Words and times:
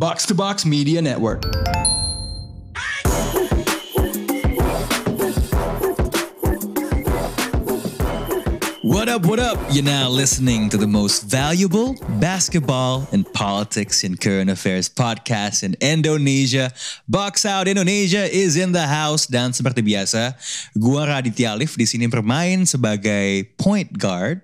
Box 0.00 0.24
to 0.24 0.34
Box 0.34 0.64
Media 0.64 1.02
Network. 1.02 1.44
What 8.80 9.12
up, 9.12 9.28
what 9.28 9.36
up? 9.36 9.60
You're 9.68 9.84
now 9.84 10.08
listening 10.08 10.70
to 10.70 10.78
the 10.80 10.88
most 10.88 11.28
valuable 11.28 12.00
basketball 12.16 13.12
and 13.12 13.30
politics 13.34 14.00
and 14.02 14.18
current 14.18 14.48
affairs 14.48 14.88
podcast 14.88 15.60
in 15.60 15.76
Indonesia. 15.84 16.72
Box 17.04 17.44
Out 17.44 17.68
Indonesia 17.68 18.24
is 18.24 18.56
in 18.56 18.72
the 18.72 18.88
house 18.88 19.28
dan 19.28 19.52
seperti 19.52 19.84
biasa, 19.84 20.32
gua 20.80 21.12
Raditya 21.12 21.60
Alif 21.60 21.76
di 21.76 21.84
sini 21.84 22.08
bermain 22.08 22.64
sebagai 22.64 23.52
point 23.60 23.92
guard 24.00 24.40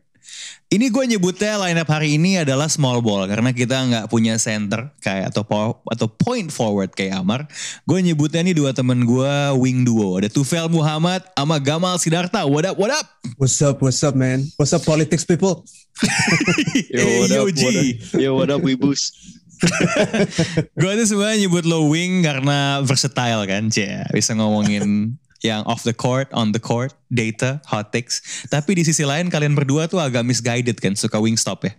ini 0.66 0.90
gue 0.90 1.04
nyebutnya 1.06 1.62
lineup 1.62 1.86
hari 1.86 2.18
ini 2.18 2.42
adalah 2.42 2.66
small 2.66 2.98
ball 2.98 3.30
karena 3.30 3.54
kita 3.54 3.86
nggak 3.86 4.06
punya 4.10 4.34
center 4.34 4.90
kayak 4.98 5.30
atau 5.30 5.46
po- 5.46 5.78
atau 5.86 6.10
point 6.10 6.50
forward 6.50 6.90
kayak 6.90 7.22
Amar. 7.22 7.46
Gue 7.86 8.02
nyebutnya 8.02 8.42
nih 8.42 8.56
dua 8.58 8.74
temen 8.74 9.06
gue 9.06 9.34
wing 9.62 9.86
duo. 9.86 10.18
Ada 10.18 10.26
Tufel 10.26 10.66
Muhammad 10.66 11.22
sama 11.38 11.62
Gamal 11.62 12.02
Sidarta. 12.02 12.42
What 12.50 12.66
up, 12.66 12.76
what 12.76 12.90
up? 12.90 13.06
What's 13.38 13.62
up, 13.62 13.78
what's 13.78 14.02
up, 14.02 14.18
man? 14.18 14.42
What's 14.58 14.74
up, 14.74 14.82
politics 14.82 15.22
people? 15.22 15.62
Yo, 16.92 17.04
what 17.24 17.30
yo, 17.30 17.42
up, 17.46 17.54
G. 17.54 17.62
what 17.62 17.74
up? 17.78 17.86
Yo, 18.18 18.30
what 18.34 18.48
up, 18.50 18.60
Wibus? 18.60 19.14
gue 20.80 20.92
tuh 21.00 21.06
sebenarnya 21.08 21.48
nyebut 21.48 21.64
lo 21.64 21.88
wing 21.88 22.20
karena 22.20 22.84
versatile 22.84 23.46
kan, 23.48 23.72
Cia. 23.72 24.04
Bisa 24.12 24.36
ngomongin 24.36 25.16
yang 25.44 25.64
off 25.68 25.84
the 25.84 25.92
court, 25.96 26.28
on 26.32 26.52
the 26.52 26.62
court, 26.62 26.96
data, 27.12 27.60
hot 27.68 27.92
takes. 27.92 28.46
Tapi 28.48 28.78
di 28.78 28.82
sisi 28.86 29.04
lain 29.04 29.28
kalian 29.28 29.52
berdua 29.52 29.88
tuh 29.90 30.00
agak 30.00 30.24
misguided 30.24 30.78
kan, 30.80 30.96
suka 30.96 31.20
wing 31.20 31.36
stop 31.36 31.64
ya. 31.66 31.72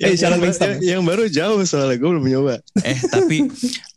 Eh, 0.00 0.12
yang, 0.12 0.16
syarat 0.16 0.38
yang, 0.38 0.44
Wingstop. 0.44 0.68
yang, 0.68 0.78
yang 0.80 1.02
baru 1.02 1.24
jauh 1.26 1.60
soalnya 1.64 1.96
gue 1.98 2.10
belum 2.12 2.26
nyoba. 2.28 2.62
eh 2.84 3.00
tapi 3.10 3.48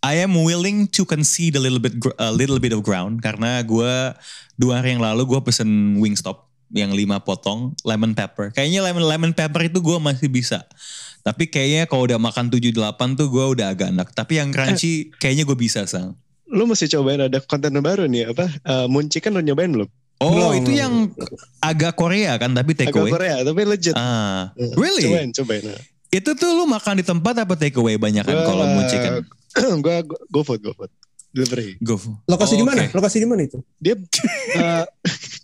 I 0.01 0.23
am 0.23 0.33
willing 0.41 0.89
to 0.89 1.03
concede 1.03 1.59
a 1.59 1.61
little 1.61 1.77
bit 1.77 1.93
a 2.17 2.31
little 2.33 2.57
bit 2.57 2.73
of 2.73 2.81
ground 2.81 3.19
karena 3.21 3.61
gue 3.61 3.93
dua 4.57 4.73
hari 4.81 4.95
yang 4.95 5.03
lalu 5.03 5.27
gue 5.27 5.39
pesen 5.43 5.99
Wingstop 5.99 6.49
yang 6.73 6.95
lima 6.95 7.21
potong 7.21 7.77
lemon 7.85 8.17
pepper. 8.17 8.49
Kayaknya 8.55 8.79
lemon 8.89 9.05
lemon 9.05 9.31
pepper 9.35 9.69
itu 9.69 9.77
gue 9.83 9.97
masih 10.01 10.31
bisa. 10.31 10.65
Tapi 11.23 11.47
kayaknya 11.47 11.87
kalau 11.87 12.03
udah 12.03 12.19
makan 12.19 12.51
7-8 12.51 13.15
tuh 13.15 13.31
gue 13.31 13.45
udah 13.55 13.71
agak 13.71 13.95
enak. 13.95 14.11
Tapi 14.11 14.43
yang 14.43 14.51
crunchy 14.51 15.13
kayaknya 15.21 15.47
gue 15.47 15.55
bisa 15.55 15.87
sang. 15.87 16.19
Lu 16.53 16.63
mesti 16.63 16.85
cobain 16.87 17.19
ada 17.19 17.41
konten 17.41 17.73
baru 17.75 18.05
nih 18.05 18.29
apa? 18.29 18.45
Uh, 18.61 18.85
Moon 18.85 19.05
Chicken 19.05 19.33
lu 19.33 19.41
nyobain 19.41 19.67
belum? 19.67 19.89
Oh 20.21 20.29
Belum, 20.29 20.51
itu 20.55 20.71
yang 20.71 21.09
agak 21.59 21.93
Korea 21.93 22.37
kan 22.37 22.53
tapi 22.53 22.71
take 22.71 22.87
Agak 22.87 23.01
away. 23.01 23.11
Korea 23.11 23.35
tapi 23.41 23.61
legit. 23.65 23.91
Ah, 23.93 24.53
Uh, 24.53 24.71
really? 24.75 25.03
Cobain, 25.03 25.29
cobain. 25.33 25.63
Nah. 25.65 25.81
Itu 26.07 26.31
tuh 26.33 26.53
lu 26.53 26.63
makan 26.63 26.95
di 26.95 27.03
tempat 27.03 27.33
apa 27.35 27.53
take 27.53 27.75
away 27.75 27.97
banyak 27.97 28.21
kan 28.21 28.31
Gua- 28.31 28.45
kalau 28.45 28.65
mau 28.69 28.85
chicken? 28.85 29.25
gue 29.81 29.95
go 30.29 30.41
food, 30.41 30.61
go 30.61 30.71
food. 30.71 30.93
Delivery. 31.29 31.81
Go. 31.81 31.97
Lokasi 32.23 32.53
Oh, 32.53 32.59
di 32.61 32.63
mana? 32.63 32.81
oke. 32.83 32.93
Lokasi 32.93 33.17
di 33.17 33.25
mana 33.25 33.41
itu? 33.41 33.57
Dia 33.75 33.97
uh, 33.97 34.85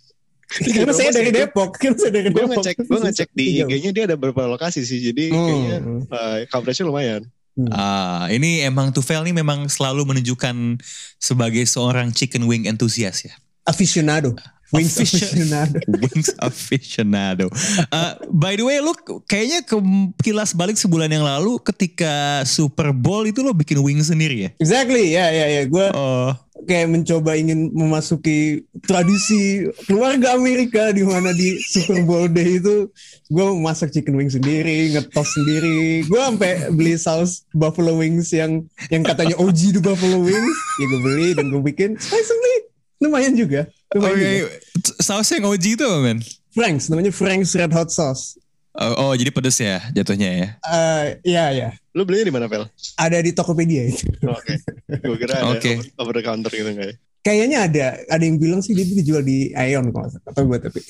Karena 0.50 0.90
saya 0.90 1.10
dari 1.12 1.30
Depok. 1.30 1.74
Karena 1.74 1.94
saya 1.96 2.12
dari 2.12 2.28
Gue 2.28 2.42
Depok. 2.42 2.58
ngecek, 2.58 2.76
gue 2.80 2.98
ngecek 3.00 3.28
di. 3.32 3.44
IG-nya 3.60 3.90
dia 3.90 4.04
ada 4.04 4.14
beberapa 4.14 4.46
lokasi 4.46 4.82
sih. 4.82 4.98
Jadi 5.00 5.30
Hmm. 5.30 5.44
kayaknya 5.44 5.76
uh, 6.08 6.36
coverage-nya 6.46 6.86
lumayan. 6.86 7.22
Ah, 7.68 8.30
ini 8.32 8.64
emang 8.64 8.94
Tufel 8.94 9.20
nih 9.28 9.36
memang 9.36 9.68
selalu 9.68 10.08
menunjukkan 10.08 10.80
sebagai 11.20 11.64
seorang 11.68 12.14
chicken 12.16 12.48
wing 12.48 12.64
enthusiast 12.64 13.28
ya. 13.28 13.34
Aficionado. 13.68 14.32
Wings 14.70 14.94
Aficio- 14.94 15.26
aficionado. 15.26 15.76
Wings 16.06 16.30
aficionado. 16.38 17.44
Uh, 17.90 18.14
by 18.30 18.54
the 18.54 18.62
way, 18.62 18.78
lu 18.78 18.94
kayaknya 19.24 19.66
ke 19.66 19.74
kilas 20.22 20.54
balik 20.54 20.78
sebulan 20.78 21.10
yang 21.10 21.26
lalu 21.26 21.58
ketika 21.60 22.42
Super 22.46 22.94
Bowl 22.94 23.26
itu 23.26 23.42
lo 23.42 23.50
bikin 23.50 23.82
wing 23.82 23.98
sendiri 23.98 24.46
ya? 24.46 24.50
Exactly, 24.62 25.10
ya 25.12 25.26
ya 25.28 25.46
ya. 25.50 25.62
Gue 25.66 25.90
Oh, 25.90 26.30
kayak 26.62 26.86
mencoba 26.86 27.34
ingin 27.34 27.72
memasuki 27.72 28.62
tradisi 28.84 29.66
keluarga 29.84 30.38
Amerika 30.38 30.94
di 30.94 31.02
mana 31.02 31.34
di 31.34 31.58
Super 31.58 32.06
Bowl 32.06 32.30
Day 32.30 32.62
itu 32.62 32.86
gue 33.26 33.46
masak 33.58 33.90
chicken 33.90 34.14
wing 34.14 34.30
sendiri, 34.30 34.94
ngetos 34.94 35.34
sendiri. 35.34 36.06
Gue 36.06 36.20
sampai 36.22 36.70
beli 36.70 36.94
saus 36.94 37.42
buffalo 37.50 37.98
wings 37.98 38.30
yang 38.30 38.62
yang 38.86 39.02
katanya 39.02 39.34
OG 39.34 39.74
di 39.74 39.80
buffalo 39.82 40.22
wings. 40.22 40.56
Ya 40.78 40.84
gue 40.86 41.00
beli 41.02 41.28
dan 41.34 41.50
gue 41.50 41.58
bikin. 41.64 41.98
Surprisingly 41.98 42.69
lumayan 43.00 43.32
juga. 43.34 43.66
Lumayan 43.96 44.46
juga. 44.46 44.56
Saus 45.00 45.32
yang 45.32 45.48
OG 45.48 45.64
itu 45.80 45.84
apa 45.84 45.98
men? 45.98 46.18
Frank's 46.52 46.86
namanya 46.92 47.10
Frank's 47.10 47.56
Red 47.56 47.72
Hot 47.72 47.90
Sauce. 47.90 48.36
Oh, 48.70 49.10
oh, 49.10 49.12
jadi 49.18 49.34
pedes 49.34 49.58
ya 49.58 49.82
jatuhnya 49.90 50.30
ya? 50.30 50.48
Eh 50.62 51.06
ya 51.26 51.44
ya. 51.50 51.68
Lu 51.90 52.06
belinya 52.06 52.30
di 52.30 52.34
mana, 52.34 52.46
Pel? 52.46 52.70
Ada 52.94 53.18
di 53.18 53.34
Tokopedia 53.34 53.82
itu. 53.90 54.06
Oh, 54.22 54.38
Oke. 54.38 54.54
Gue 54.86 55.16
kira 55.18 55.42
ada 55.42 55.58
Oke. 55.58 55.74
over, 55.74 56.06
over 56.06 56.14
the 56.14 56.22
counter 56.22 56.52
gitu 56.54 56.70
enggak 56.70 56.94
ya? 56.94 56.96
Kayaknya 57.20 57.58
ada 57.66 57.86
ada 58.08 58.22
yang 58.22 58.38
bilang 58.38 58.62
sih 58.62 58.72
dia 58.72 58.86
dijual 58.86 59.26
di 59.26 59.50
Aeon 59.58 59.90
kalau 59.90 60.08
salah. 60.08 60.30
Atau 60.30 60.46
gue 60.46 60.58
tapi. 60.62 60.80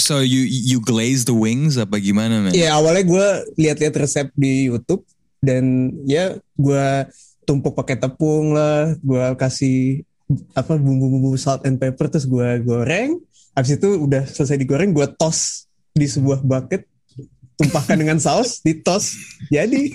So 0.00 0.24
you 0.24 0.48
you 0.48 0.80
glaze 0.80 1.28
the 1.28 1.36
wings 1.36 1.76
apa 1.76 2.00
gimana 2.00 2.48
men? 2.48 2.56
Iya 2.56 2.72
awalnya 2.72 3.04
gue 3.04 3.26
lihat-lihat 3.60 3.94
resep 4.00 4.32
di 4.32 4.72
YouTube 4.72 5.04
dan 5.44 5.92
ya 6.08 6.40
gue 6.56 6.86
tumpuk 7.44 7.76
pakai 7.76 8.00
tepung 8.00 8.56
lah, 8.56 8.96
gue 9.04 9.24
kasih 9.36 10.08
apa 10.52 10.76
bumbu-bumbu 10.76 11.34
salt 11.36 11.64
and 11.64 11.76
pepper 11.78 12.08
terus 12.08 12.24
gue 12.24 12.48
goreng. 12.62 13.18
Habis 13.52 13.76
itu 13.76 13.88
udah 14.08 14.24
selesai 14.24 14.56
digoreng, 14.56 14.96
gue 14.96 15.04
tos 15.12 15.68
di 15.92 16.08
sebuah 16.08 16.40
bucket, 16.40 16.88
tumpahkan 17.60 18.00
dengan 18.00 18.16
saus, 18.16 18.64
ditos, 18.64 19.12
jadi 19.52 19.92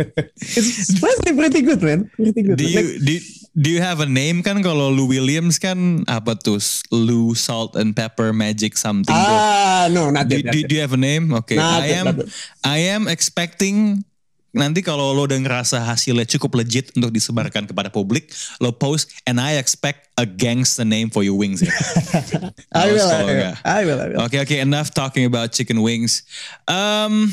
it's 0.56 0.94
pretty, 0.96 1.34
pretty 1.34 1.60
good 1.60 1.82
man, 1.82 2.06
pretty 2.14 2.40
good. 2.40 2.54
Do 2.54 2.62
you 2.62 3.02
do, 3.02 3.14
do 3.58 3.68
you 3.68 3.82
have 3.82 3.98
a 3.98 4.06
name 4.06 4.46
kan 4.46 4.62
kalau 4.62 4.94
Lou 4.94 5.10
Williams 5.10 5.58
kan 5.58 6.06
apa 6.06 6.38
tuh 6.38 6.62
Lou 6.94 7.34
Salt 7.34 7.74
and 7.74 7.98
Pepper 7.98 8.30
Magic 8.30 8.78
something 8.78 9.10
ah 9.10 9.90
no, 9.90 10.14
not 10.14 10.30
Do, 10.30 10.38
yet, 10.38 10.46
not 10.46 10.54
do, 10.54 10.58
yet. 10.62 10.68
do 10.70 10.72
you 10.78 10.82
have 10.86 10.94
a 10.94 11.02
name? 11.02 11.34
Oke, 11.34 11.58
Not 11.58 11.82
I 11.82 11.86
yet, 11.90 11.98
am 11.98 12.06
not. 12.14 12.16
I 12.62 12.78
am 12.94 13.02
expecting 13.10 14.06
nanti 14.50 14.82
kalau 14.82 15.14
lo 15.14 15.26
udah 15.26 15.38
ngerasa 15.38 15.82
hasilnya 15.86 16.26
cukup 16.26 16.58
legit 16.62 16.90
untuk 16.98 17.14
disebarkan 17.14 17.70
kepada 17.70 17.88
publik, 17.90 18.30
lo 18.58 18.74
post 18.74 19.14
and 19.26 19.38
I 19.38 19.58
expect 19.58 20.10
a 20.18 20.26
gangster 20.26 20.82
name 20.82 21.08
for 21.08 21.22
your 21.22 21.38
wings 21.38 21.62
ya. 21.62 21.70
I 22.74 22.90
will, 22.90 23.08
I 23.08 23.22
will. 23.24 23.54
I 23.62 23.80
will, 23.86 24.00
I 24.00 24.06
will. 24.14 24.20
Oke 24.26 24.36
oke 24.42 24.54
enough 24.58 24.90
talking 24.90 25.24
about 25.24 25.54
chicken 25.54 25.80
wings. 25.80 26.26
Um, 26.66 27.30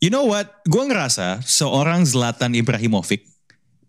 you 0.00 0.08
know 0.08 0.24
what? 0.24 0.64
Gue 0.66 0.84
ngerasa 0.88 1.44
seorang 1.44 2.08
Zlatan 2.08 2.56
Ibrahimovic 2.56 3.24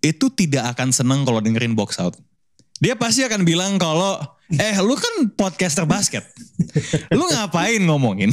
itu 0.04 0.30
tidak 0.36 0.78
akan 0.78 0.94
senang 0.94 1.26
kalau 1.26 1.42
dengerin 1.42 1.74
box 1.74 1.98
out. 1.98 2.16
Dia 2.78 2.94
pasti 2.94 3.26
akan 3.26 3.42
bilang 3.42 3.82
kalau 3.82 4.22
eh 4.56 4.80
lu 4.80 4.96
kan 4.96 5.28
podcaster 5.36 5.84
basket. 5.84 6.24
Lu 7.12 7.28
ngapain 7.28 7.84
ngomongin 7.84 8.32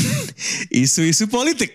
isu-isu 0.70 1.26
politik? 1.26 1.74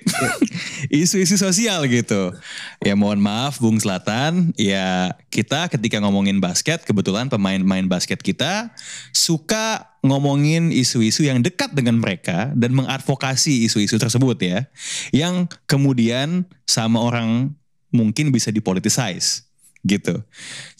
Isu-isu 0.88 1.36
sosial 1.36 1.84
gitu. 1.92 2.32
Ya 2.80 2.96
mohon 2.96 3.20
maaf 3.20 3.60
Bung 3.60 3.76
Selatan, 3.78 4.56
ya 4.56 5.12
kita 5.28 5.68
ketika 5.68 6.00
ngomongin 6.00 6.40
basket 6.40 6.88
kebetulan 6.88 7.28
pemain-pemain 7.28 7.86
basket 7.92 8.24
kita 8.24 8.72
suka 9.12 9.92
ngomongin 10.00 10.72
isu-isu 10.72 11.28
yang 11.28 11.44
dekat 11.44 11.76
dengan 11.76 12.00
mereka 12.00 12.56
dan 12.56 12.72
mengadvokasi 12.72 13.68
isu-isu 13.68 14.00
tersebut 14.00 14.40
ya. 14.40 14.72
Yang 15.12 15.52
kemudian 15.68 16.48
sama 16.64 17.04
orang 17.04 17.52
mungkin 17.92 18.32
bisa 18.32 18.56
dipolitisize 18.56 19.44
gitu. 19.84 20.24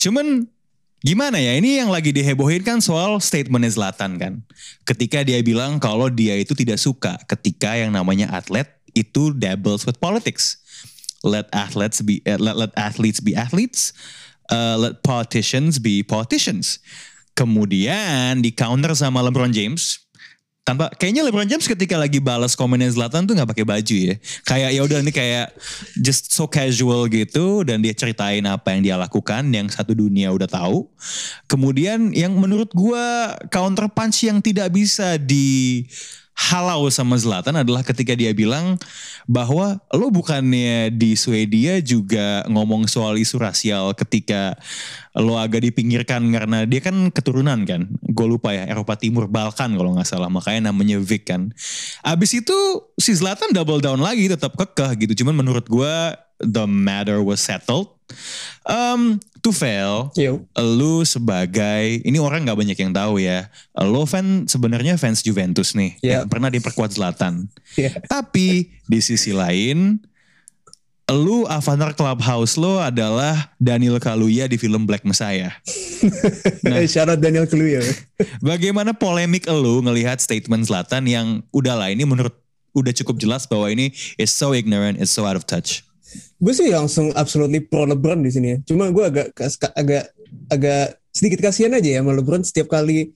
Cuman 0.00 0.48
gimana 1.00 1.40
ya 1.40 1.56
ini 1.56 1.80
yang 1.80 1.88
lagi 1.88 2.12
dihebohin 2.12 2.64
kan 2.64 2.78
soal 2.80 3.20
statementnya 3.20 3.72
Zlatan 3.72 4.20
kan. 4.20 4.34
Ketika 4.84 5.24
dia 5.24 5.40
bilang 5.40 5.80
kalau 5.80 6.12
dia 6.12 6.36
itu 6.36 6.52
tidak 6.52 6.80
suka 6.80 7.16
ketika 7.28 7.76
yang 7.76 7.92
namanya 7.92 8.28
atlet 8.32 8.68
itu 8.92 9.32
dabbles 9.32 9.84
with 9.88 9.96
politics. 10.00 10.60
Let 11.20 11.52
athletes 11.52 12.00
be 12.00 12.24
eh, 12.24 12.40
let, 12.40 12.56
let 12.56 12.72
athletes 12.76 13.20
be 13.20 13.36
athletes. 13.36 13.92
uh, 14.50 14.76
let 14.76 15.00
politicians 15.06 15.78
be 15.78 16.02
politicians. 16.02 16.82
Kemudian 17.38 18.42
di 18.44 18.52
counter 18.52 18.92
sama 18.92 19.22
LeBron 19.24 19.54
James 19.54 19.99
tanpa 20.70 20.86
kayaknya 20.94 21.26
LeBron 21.26 21.50
James 21.50 21.66
ketika 21.66 21.98
lagi 21.98 22.22
balas 22.22 22.54
komennya 22.54 22.94
Zlatan 22.94 23.26
tuh 23.26 23.34
nggak 23.34 23.50
pakai 23.50 23.66
baju 23.66 23.96
ya. 23.98 24.14
Kayak 24.46 24.70
ya 24.70 24.80
udah 24.86 24.98
ini 25.02 25.10
kayak 25.10 25.50
just 25.98 26.30
so 26.30 26.46
casual 26.46 27.10
gitu 27.10 27.66
dan 27.66 27.82
dia 27.82 27.90
ceritain 27.90 28.46
apa 28.46 28.70
yang 28.70 28.86
dia 28.86 28.94
lakukan 28.94 29.50
yang 29.50 29.66
satu 29.66 29.98
dunia 29.98 30.30
udah 30.30 30.46
tahu. 30.46 30.86
Kemudian 31.50 32.14
yang 32.14 32.38
menurut 32.38 32.70
gua 32.70 33.34
counter 33.50 33.90
punch 33.90 34.30
yang 34.30 34.38
tidak 34.38 34.70
bisa 34.70 35.18
di 35.18 35.82
halau 36.40 36.86
sama 36.88 37.18
Zlatan 37.18 37.58
adalah 37.58 37.82
ketika 37.82 38.14
dia 38.14 38.30
bilang 38.30 38.78
bahwa 39.28 39.76
lo 39.92 40.08
bukannya 40.08 40.88
di 40.94 41.12
Swedia 41.18 41.82
juga 41.82 42.46
ngomong 42.48 42.86
soal 42.88 43.20
isu 43.20 43.36
rasial 43.42 43.92
ketika 43.92 44.56
lo 45.18 45.34
agak 45.34 45.66
dipinggirkan 45.66 46.22
karena 46.30 46.62
dia 46.62 46.78
kan 46.78 47.10
keturunan 47.10 47.66
kan. 47.66 47.90
Gue 48.06 48.26
lupa 48.30 48.54
ya 48.54 48.66
Eropa 48.70 48.94
Timur 48.94 49.26
Balkan 49.26 49.74
kalau 49.74 49.98
nggak 49.98 50.06
salah 50.06 50.30
makanya 50.30 50.70
namanya 50.70 51.02
Vic 51.02 51.26
kan. 51.26 51.50
Abis 52.06 52.38
itu 52.38 52.54
si 52.94 53.10
Zlatan 53.14 53.50
double 53.50 53.82
down 53.82 53.98
lagi 53.98 54.30
tetap 54.30 54.54
kekeh 54.54 55.06
gitu. 55.08 55.24
Cuman 55.24 55.34
menurut 55.42 55.66
gue 55.66 55.94
the 56.38 56.64
matter 56.64 57.18
was 57.20 57.42
settled. 57.42 57.90
Um, 58.66 59.22
to 59.38 59.54
fail, 59.54 60.10
Yo. 60.18 60.42
lu 60.58 61.06
sebagai 61.06 62.02
ini 62.02 62.18
orang 62.18 62.42
nggak 62.42 62.58
banyak 62.58 62.78
yang 62.78 62.90
tahu 62.90 63.22
ya. 63.22 63.46
Lo 63.78 64.02
fan 64.02 64.50
sebenarnya 64.50 64.98
fans 64.98 65.22
Juventus 65.22 65.78
nih, 65.78 65.94
Iya. 66.02 66.10
yang 66.22 66.26
pernah 66.26 66.50
diperkuat 66.50 66.90
Zlatan. 66.90 67.46
Iya. 67.78 68.02
Tapi 68.10 68.66
di 68.82 68.98
sisi 68.98 69.30
lain, 69.30 70.02
lu 71.10 71.42
avatar 71.50 71.90
clubhouse 71.92 72.54
lo 72.54 72.78
adalah 72.78 73.50
Daniel 73.58 73.98
Kaluuya 73.98 74.46
di 74.46 74.54
film 74.56 74.86
Black 74.86 75.02
Messiah. 75.02 75.52
Nah. 76.64 76.80
Out 76.80 77.20
Daniel 77.20 77.44
Kaluuya. 77.44 77.84
Bagaimana 78.40 78.96
polemik 78.96 79.44
lu 79.50 79.84
ngelihat 79.84 80.16
statement 80.16 80.64
Zlatan 80.64 81.04
yang 81.04 81.44
udahlah 81.52 81.92
ini 81.92 82.08
menurut 82.08 82.32
udah 82.72 82.94
cukup 82.96 83.20
jelas 83.20 83.44
bahwa 83.44 83.68
ini 83.68 83.92
is 84.16 84.32
so 84.32 84.56
ignorant, 84.56 84.96
it's 84.96 85.12
so 85.12 85.28
out 85.28 85.36
of 85.36 85.44
touch. 85.44 85.84
gue 86.40 86.50
sih 86.56 86.72
langsung 86.72 87.12
absolutely 87.14 87.60
pro 87.60 87.84
LeBron 87.84 88.24
di 88.24 88.32
sini 88.32 88.46
ya. 88.56 88.58
Cuma 88.64 88.88
gue 88.88 89.04
agak 89.04 89.36
agak 89.76 90.10
agak 90.48 90.98
sedikit 91.12 91.44
kasihan 91.44 91.76
aja 91.76 91.90
ya 91.90 92.00
sama 92.00 92.16
LeBron 92.16 92.42
setiap 92.42 92.72
kali 92.72 93.12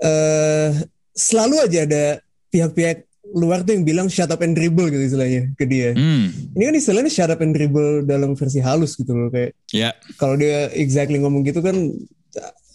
eh 0.00 0.70
selalu 1.16 1.54
aja 1.64 1.78
ada 1.88 2.04
pihak-pihak 2.52 3.05
luar 3.34 3.66
tuh 3.66 3.74
yang 3.74 3.82
bilang 3.82 4.06
shut 4.06 4.30
up 4.30 4.38
and 4.44 4.54
dribble 4.54 4.86
gitu 4.86 5.02
istilahnya 5.02 5.50
ke 5.58 5.64
dia. 5.66 5.90
Hmm, 5.96 6.30
Ini 6.54 6.62
kan 6.70 6.74
istilahnya 6.78 7.10
shut 7.10 7.30
up 7.32 7.42
and 7.42 7.52
dribble 7.56 8.06
dalam 8.06 8.38
versi 8.38 8.62
halus 8.62 8.94
gitu 8.94 9.16
loh 9.16 9.28
kayak 9.32 9.56
ya. 9.74 9.90
kalau 10.20 10.38
dia 10.38 10.70
exactly 10.76 11.18
ngomong 11.18 11.42
gitu 11.42 11.58
kan 11.64 11.74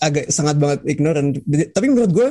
agak 0.02 0.28
sangat 0.34 0.58
banget 0.60 0.80
ignorant. 0.90 1.40
Tapi 1.72 1.86
menurut 1.88 2.12
gue 2.12 2.28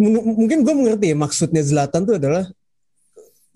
mungkin 0.00 0.66
gue 0.66 0.74
mengerti 0.74 1.06
ya 1.12 1.16
maksudnya 1.16 1.62
Zlatan 1.64 2.04
tuh 2.04 2.20
adalah 2.20 2.44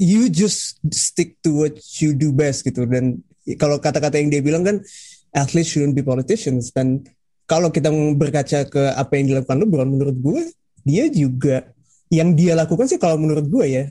you 0.01 0.33
just 0.33 0.81
stick 0.89 1.37
to 1.45 1.53
what 1.53 1.77
you 2.01 2.17
do 2.17 2.33
best 2.33 2.65
gitu 2.65 2.89
dan 2.89 3.21
kalau 3.61 3.77
kata-kata 3.77 4.17
yang 4.17 4.33
dia 4.33 4.41
bilang 4.41 4.65
kan 4.65 4.77
athletes 5.37 5.75
shouldn't 5.75 5.93
be 5.93 6.01
politicians 6.01 6.73
dan 6.73 7.05
kalau 7.45 7.69
kita 7.69 7.93
berkaca 8.17 8.65
ke 8.65 8.83
apa 8.97 9.13
yang 9.21 9.37
dilakukan 9.37 9.61
LeBron 9.61 9.89
menurut 9.93 10.17
gue 10.17 10.41
dia 10.89 11.05
juga 11.13 11.69
yang 12.13 12.37
dia 12.37 12.53
lakukan 12.53 12.85
sih 12.85 13.01
kalau 13.01 13.17
menurut 13.17 13.49
gue 13.49 13.65
ya 13.65 13.85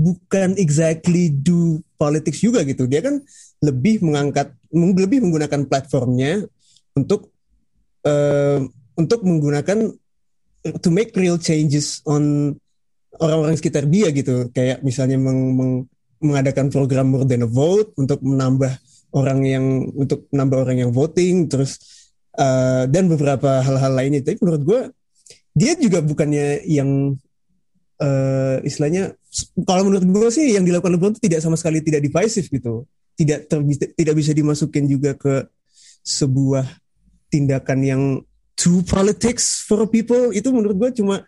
bukan 0.00 0.56
exactly 0.56 1.28
do 1.28 1.84
politics 2.00 2.40
juga 2.40 2.64
gitu. 2.64 2.88
Dia 2.88 3.04
kan 3.04 3.20
lebih 3.60 4.00
mengangkat 4.00 4.56
meng- 4.72 4.96
lebih 4.96 5.20
menggunakan 5.20 5.68
platformnya 5.68 6.48
untuk 6.96 7.28
eh, 8.08 8.64
untuk 8.96 9.20
menggunakan 9.20 9.92
to 10.80 10.88
make 10.88 11.12
real 11.12 11.36
changes 11.36 12.00
on 12.08 12.56
orang-orang 13.20 13.60
sekitar 13.60 13.84
dia 13.84 14.08
gitu. 14.16 14.48
Kayak 14.56 14.80
misalnya 14.80 15.20
meng- 15.20 15.52
meng- 15.52 15.84
mengadakan 16.24 16.72
program 16.72 17.12
more 17.12 17.28
than 17.28 17.44
a 17.44 17.50
vote 17.50 17.92
untuk 18.00 18.24
menambah 18.24 18.72
orang 19.12 19.44
yang 19.44 19.64
untuk 19.92 20.24
menambah 20.32 20.56
orang 20.64 20.88
yang 20.88 20.90
voting 20.96 21.52
terus 21.52 21.76
eh, 22.40 22.88
dan 22.88 23.12
beberapa 23.12 23.60
hal-hal 23.60 23.92
lainnya. 23.92 24.24
Tapi 24.24 24.40
menurut 24.40 24.64
gue 24.64 24.80
dia 25.60 25.76
juga 25.76 26.00
bukannya 26.00 26.64
yang 26.64 27.20
eh, 28.00 28.56
istilahnya 28.64 29.12
kalau 29.68 29.86
menurut 29.86 30.08
gue 30.08 30.28
sih 30.32 30.56
yang 30.56 30.64
dilakukan 30.64 30.96
LeBron 30.96 31.12
itu 31.14 31.22
tidak 31.28 31.44
sama 31.44 31.60
sekali 31.60 31.84
tidak 31.84 32.00
divisive 32.00 32.48
gitu. 32.48 32.88
Tidak 33.14 33.52
ter- 33.52 33.92
tidak 33.92 34.14
bisa 34.16 34.32
dimasukin 34.32 34.88
juga 34.88 35.12
ke 35.12 35.44
sebuah 36.00 36.64
tindakan 37.28 37.78
yang 37.84 38.02
to 38.56 38.80
politics 38.88 39.68
for 39.68 39.84
people. 39.84 40.32
Itu 40.32 40.48
menurut 40.50 40.76
gue 40.80 40.90
cuma 41.04 41.20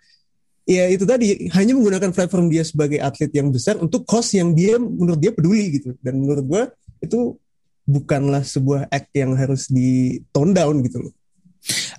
ya 0.64 0.88
itu 0.88 1.04
tadi 1.04 1.52
hanya 1.52 1.76
menggunakan 1.76 2.16
platform 2.16 2.48
dia 2.48 2.64
sebagai 2.64 2.96
atlet 3.04 3.28
yang 3.36 3.52
besar 3.52 3.76
untuk 3.76 4.08
cause 4.08 4.32
yang 4.32 4.56
dia 4.56 4.80
menurut 4.80 5.20
dia 5.20 5.36
peduli 5.36 5.76
gitu. 5.76 5.92
Dan 6.00 6.24
menurut 6.24 6.44
gue 6.48 6.62
itu 7.04 7.36
bukanlah 7.84 8.46
sebuah 8.46 8.88
act 8.88 9.12
yang 9.12 9.36
harus 9.36 9.68
di 9.68 10.22
tone 10.32 10.56
down 10.56 10.80
gitu 10.80 11.04
loh. 11.04 11.12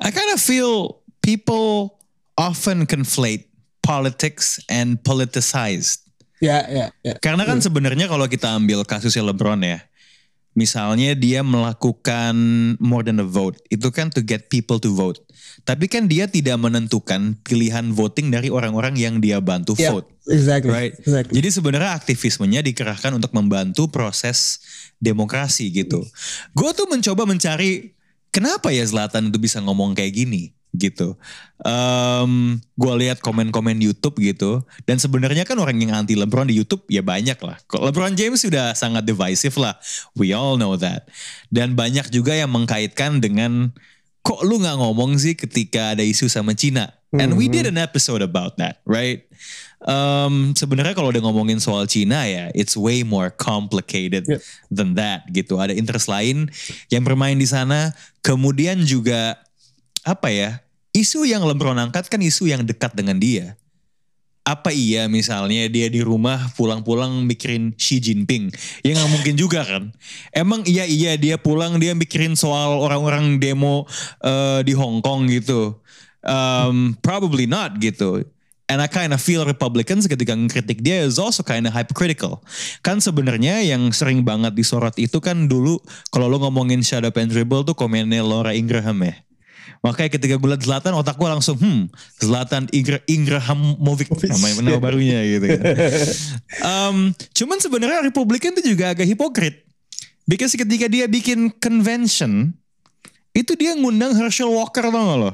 I 0.01 0.09
kind 0.11 0.33
of 0.33 0.41
feel 0.41 1.03
people 1.23 2.02
often 2.35 2.85
conflate 2.85 3.47
politics 3.81 4.57
and 4.71 4.99
politicized. 5.03 6.03
Ya 6.43 6.63
ya 6.67 6.91
ya. 7.03 7.15
Karena 7.23 7.47
kan 7.47 7.63
sebenarnya 7.63 8.11
kalau 8.11 8.27
kita 8.27 8.51
ambil 8.51 8.83
kasusnya 8.83 9.23
LeBron 9.23 9.63
ya, 9.63 9.79
misalnya 10.53 11.15
dia 11.15 11.39
melakukan 11.39 12.35
more 12.83 13.07
than 13.07 13.23
a 13.23 13.27
vote, 13.27 13.59
itu 13.71 13.87
kan 13.89 14.11
to 14.11 14.19
get 14.19 14.51
people 14.51 14.75
to 14.77 14.91
vote. 14.91 15.19
Tapi 15.63 15.87
kan 15.87 16.09
dia 16.09 16.27
tidak 16.27 16.59
menentukan 16.59 17.39
pilihan 17.45 17.93
voting 17.95 18.33
dari 18.33 18.51
orang-orang 18.51 18.97
yang 18.99 19.21
dia 19.23 19.39
bantu 19.39 19.77
Ya, 19.79 19.93
vote. 19.95 20.09
exactly. 20.27 20.73
Right. 20.73 20.93
Exactly. 20.99 21.39
Jadi 21.39 21.47
sebenarnya 21.53 21.91
aktivismenya 21.95 22.59
dikerahkan 22.65 23.15
untuk 23.15 23.31
membantu 23.31 23.87
proses 23.87 24.59
demokrasi 24.99 25.71
gitu. 25.71 26.03
Gue 26.51 26.71
tuh 26.75 26.89
mencoba 26.89 27.23
mencari 27.23 27.93
kenapa 28.33 28.73
ya 28.73 28.83
Zlatan 28.83 29.29
itu 29.31 29.37
bisa 29.39 29.61
ngomong 29.63 29.93
kayak 29.95 30.11
gini 30.15 30.51
gitu. 30.83 31.15
Um, 31.63 32.59
gue 32.75 32.93
lihat 33.07 33.23
komen-komen 33.23 33.79
YouTube 33.79 34.19
gitu. 34.19 34.67
Dan 34.83 34.99
sebenarnya 34.99 35.47
kan 35.47 35.55
orang 35.55 35.79
yang 35.79 35.95
anti 35.95 36.19
LeBron 36.19 36.51
di 36.51 36.59
YouTube 36.59 36.83
ya 36.91 36.99
banyak 36.99 37.39
lah. 37.39 37.55
Kok 37.71 37.87
LeBron 37.87 38.19
James 38.19 38.43
sudah 38.43 38.75
sangat 38.75 39.07
divisive 39.07 39.55
lah. 39.55 39.79
We 40.19 40.35
all 40.35 40.59
know 40.59 40.75
that. 40.75 41.07
Dan 41.47 41.79
banyak 41.79 42.11
juga 42.11 42.35
yang 42.35 42.51
mengkaitkan 42.51 43.23
dengan 43.23 43.71
kok 44.23 44.43
lu 44.43 44.59
nggak 44.59 44.75
ngomong 44.79 45.15
sih 45.15 45.39
ketika 45.39 45.95
ada 45.95 46.03
isu 46.03 46.27
sama 46.27 46.51
Cina. 46.51 46.91
And 47.13 47.37
we 47.37 47.45
did 47.45 47.69
an 47.69 47.77
episode 47.77 48.25
about 48.25 48.57
that, 48.57 48.81
right? 48.89 49.21
Um, 49.85 50.57
sebenarnya 50.57 50.97
kalau 50.97 51.13
udah 51.13 51.21
ngomongin 51.21 51.61
soal 51.61 51.85
Cina 51.85 52.25
ya, 52.25 52.49
it's 52.57 52.73
way 52.73 53.05
more 53.05 53.29
complicated 53.29 54.25
Yeah. 54.25 54.41
than 54.73 54.97
that 54.97 55.29
gitu. 55.29 55.61
Ada 55.61 55.77
interest 55.77 56.09
lain 56.09 56.49
yang 56.89 57.05
bermain 57.05 57.37
di 57.37 57.45
sana. 57.45 57.93
Kemudian 58.25 58.81
juga 58.81 59.37
apa 60.01 60.33
ya? 60.33 60.62
Isu 60.93 61.25
yang 61.25 61.41
LeBron 61.41 61.73
angkat 61.81 62.05
kan 62.05 62.21
isu 62.21 62.53
yang 62.53 62.61
dekat 62.61 62.93
dengan 62.93 63.17
dia. 63.17 63.57
Apa 64.45 64.69
iya 64.69 65.09
misalnya 65.09 65.65
dia 65.65 65.89
di 65.89 66.05
rumah 66.05 66.53
pulang-pulang 66.53 67.25
mikirin 67.25 67.73
Xi 67.73 67.97
Jinping? 67.97 68.53
Ya 68.85 68.93
nggak 68.93 69.09
mungkin 69.09 69.33
juga 69.33 69.65
kan. 69.65 69.89
Emang 70.29 70.61
iya 70.69 70.85
iya 70.85 71.17
dia 71.17 71.41
pulang 71.41 71.81
dia 71.81 71.97
mikirin 71.97 72.37
soal 72.37 72.77
orang-orang 72.77 73.41
demo 73.41 73.89
eh, 74.21 74.61
di 74.61 74.77
Hong 74.77 75.01
Kong 75.01 75.33
gitu. 75.33 75.81
Um, 76.21 76.93
probably 77.01 77.49
not 77.49 77.81
gitu. 77.81 78.21
And 78.69 78.77
I 78.79 78.87
kind 78.87 79.11
of 79.11 79.19
feel 79.19 79.49
Republicans 79.49 80.05
ketika 80.05 80.37
ngkritik 80.37 80.85
dia 80.85 81.03
is 81.03 81.17
also 81.17 81.41
kind 81.41 81.65
of 81.65 81.73
hypocritical. 81.73 82.45
Kan 82.85 83.01
sebenarnya 83.01 83.65
yang 83.65 83.89
sering 83.89 84.21
banget 84.21 84.53
disorot 84.53 84.93
itu 85.01 85.17
kan 85.19 85.49
dulu 85.49 85.81
kalau 86.13 86.29
lo 86.29 86.37
ngomongin 86.37 86.85
up 86.85 87.17
and 87.17 87.33
dribble 87.33 87.65
tuh 87.65 87.73
komennya 87.73 88.21
Laura 88.21 88.53
Ingraham 88.53 89.03
ya. 89.03 89.17
Makanya 89.83 90.09
ketika 90.15 90.35
gue 90.39 90.49
liat 90.49 90.63
Zlatan 90.63 90.95
otak 90.95 91.19
gue 91.19 91.27
langsung 91.27 91.59
hmm 91.59 91.91
Zlatan 92.23 92.71
Ingra, 92.71 93.03
Ingrahamovic 93.03 94.07
nama, 94.09 94.47
nama 94.63 94.79
barunya 94.79 95.19
gitu 95.27 95.45
kan. 95.45 95.61
Um, 96.63 97.11
cuman 97.33 97.57
sebenarnya 97.59 98.05
Republikan 98.05 98.53
itu 98.55 98.77
juga 98.77 98.93
agak 98.93 99.09
hipokrit. 99.09 99.65
Because 100.23 100.55
ketika 100.55 100.87
dia 100.87 101.09
bikin 101.09 101.51
convention 101.59 102.55
itu 103.33 103.57
dia 103.57 103.73
ngundang 103.73 104.13
Herschel 104.13 104.45
Walker 104.45 104.93
tau 104.93 104.93
gak 105.09 105.17
lo? 105.17 105.31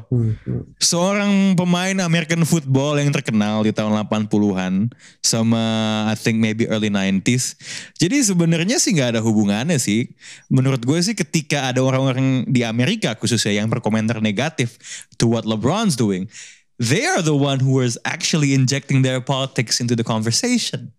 Seorang 0.79 1.51
pemain 1.59 1.99
American 1.99 2.47
football 2.47 2.95
yang 2.95 3.11
terkenal 3.11 3.59
di 3.67 3.75
tahun 3.75 3.91
80-an 4.07 4.87
sama 5.19 5.63
I 6.07 6.15
think 6.15 6.39
maybe 6.39 6.63
early 6.71 6.87
90s. 6.87 7.59
Jadi 7.99 8.23
sebenarnya 8.23 8.79
sih 8.79 8.95
nggak 8.95 9.19
ada 9.19 9.21
hubungannya 9.21 9.75
sih. 9.75 10.15
Menurut 10.47 10.79
gue 10.79 10.95
sih 11.03 11.11
ketika 11.11 11.67
ada 11.75 11.83
orang-orang 11.83 12.47
di 12.47 12.63
Amerika 12.63 13.19
khususnya 13.19 13.59
yang 13.59 13.67
berkomentar 13.67 14.23
negatif 14.23 14.79
to 15.19 15.27
what 15.27 15.43
LeBron's 15.43 15.99
doing, 15.99 16.31
they 16.79 17.03
are 17.03 17.19
the 17.19 17.35
one 17.35 17.59
who 17.59 17.83
is 17.83 17.99
actually 18.07 18.55
injecting 18.55 19.03
their 19.03 19.19
politics 19.19 19.83
into 19.83 19.99
the 19.99 20.07
conversation. 20.07 20.95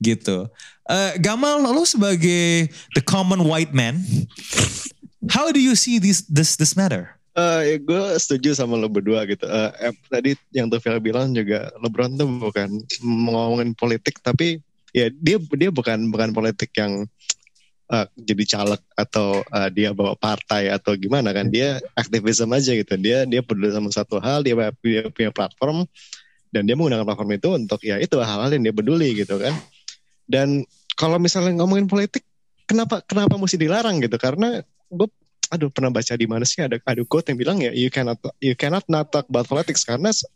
Gitu. 0.00 0.48
Eh, 0.88 1.20
Gamal, 1.20 1.60
lo 1.60 1.84
sebagai 1.84 2.72
the 2.96 3.04
common 3.04 3.44
white 3.44 3.76
man, 3.76 4.00
how 5.26 5.50
do 5.50 5.58
you 5.58 5.74
see 5.74 5.98
this 5.98 6.22
this 6.30 6.54
this 6.54 6.78
matter? 6.78 7.18
Eh, 7.38 7.60
ya 7.62 7.76
gue 7.78 8.02
setuju 8.18 8.50
sama 8.54 8.74
lo 8.74 8.90
berdua 8.90 9.22
gitu. 9.26 9.46
Eh, 9.46 9.70
eh, 9.90 9.94
tadi 10.10 10.30
yang 10.50 10.66
Tufel 10.66 10.98
bilang 10.98 11.30
juga 11.30 11.70
LeBron 11.78 12.18
tuh 12.18 12.26
bukan 12.26 12.82
ngomongin 12.98 13.78
politik 13.78 14.18
tapi 14.18 14.58
ya 14.90 15.06
dia 15.14 15.38
dia 15.38 15.70
bukan 15.70 16.10
bukan 16.10 16.34
politik 16.34 16.74
yang 16.74 17.06
eh, 17.94 18.06
jadi 18.18 18.44
caleg 18.58 18.82
atau 18.98 19.46
eh, 19.46 19.70
dia 19.70 19.94
bawa 19.94 20.18
partai 20.18 20.66
atau 20.74 20.98
gimana 20.98 21.30
kan 21.30 21.46
dia 21.46 21.78
aktivisme 21.94 22.50
aja 22.50 22.74
gitu. 22.74 22.94
Dia 22.98 23.22
dia 23.22 23.38
peduli 23.38 23.70
sama 23.70 23.94
satu 23.94 24.18
hal 24.18 24.42
dia, 24.42 24.58
dia 24.82 25.06
punya 25.06 25.30
platform 25.30 25.86
dan 26.50 26.66
dia 26.66 26.74
menggunakan 26.74 27.06
platform 27.06 27.30
itu 27.38 27.48
untuk 27.54 27.80
ya 27.86 28.02
itu 28.02 28.18
hal-hal 28.18 28.50
yang 28.50 28.66
dia 28.66 28.74
peduli 28.74 29.14
gitu 29.14 29.38
kan. 29.38 29.54
Dan 30.26 30.66
kalau 30.98 31.22
misalnya 31.22 31.54
ngomongin 31.62 31.86
politik 31.86 32.26
kenapa 32.66 32.98
kenapa 33.06 33.38
mesti 33.38 33.54
dilarang 33.62 34.02
gitu? 34.02 34.18
Karena 34.18 34.58
gue 34.88 35.08
aduh 35.48 35.72
pernah 35.72 35.88
baca 35.88 36.12
di 36.12 36.28
mana 36.28 36.44
sih 36.44 36.60
ada 36.60 36.76
ada 36.84 37.02
quote 37.08 37.32
yang 37.32 37.38
bilang 37.40 37.56
ya 37.60 37.72
you 37.72 37.88
cannot 37.88 38.20
you 38.44 38.52
cannot 38.52 38.84
not 38.84 39.08
talk 39.08 39.24
about 39.32 39.48
politics 39.48 39.80
karena 39.80 40.12
se- 40.12 40.28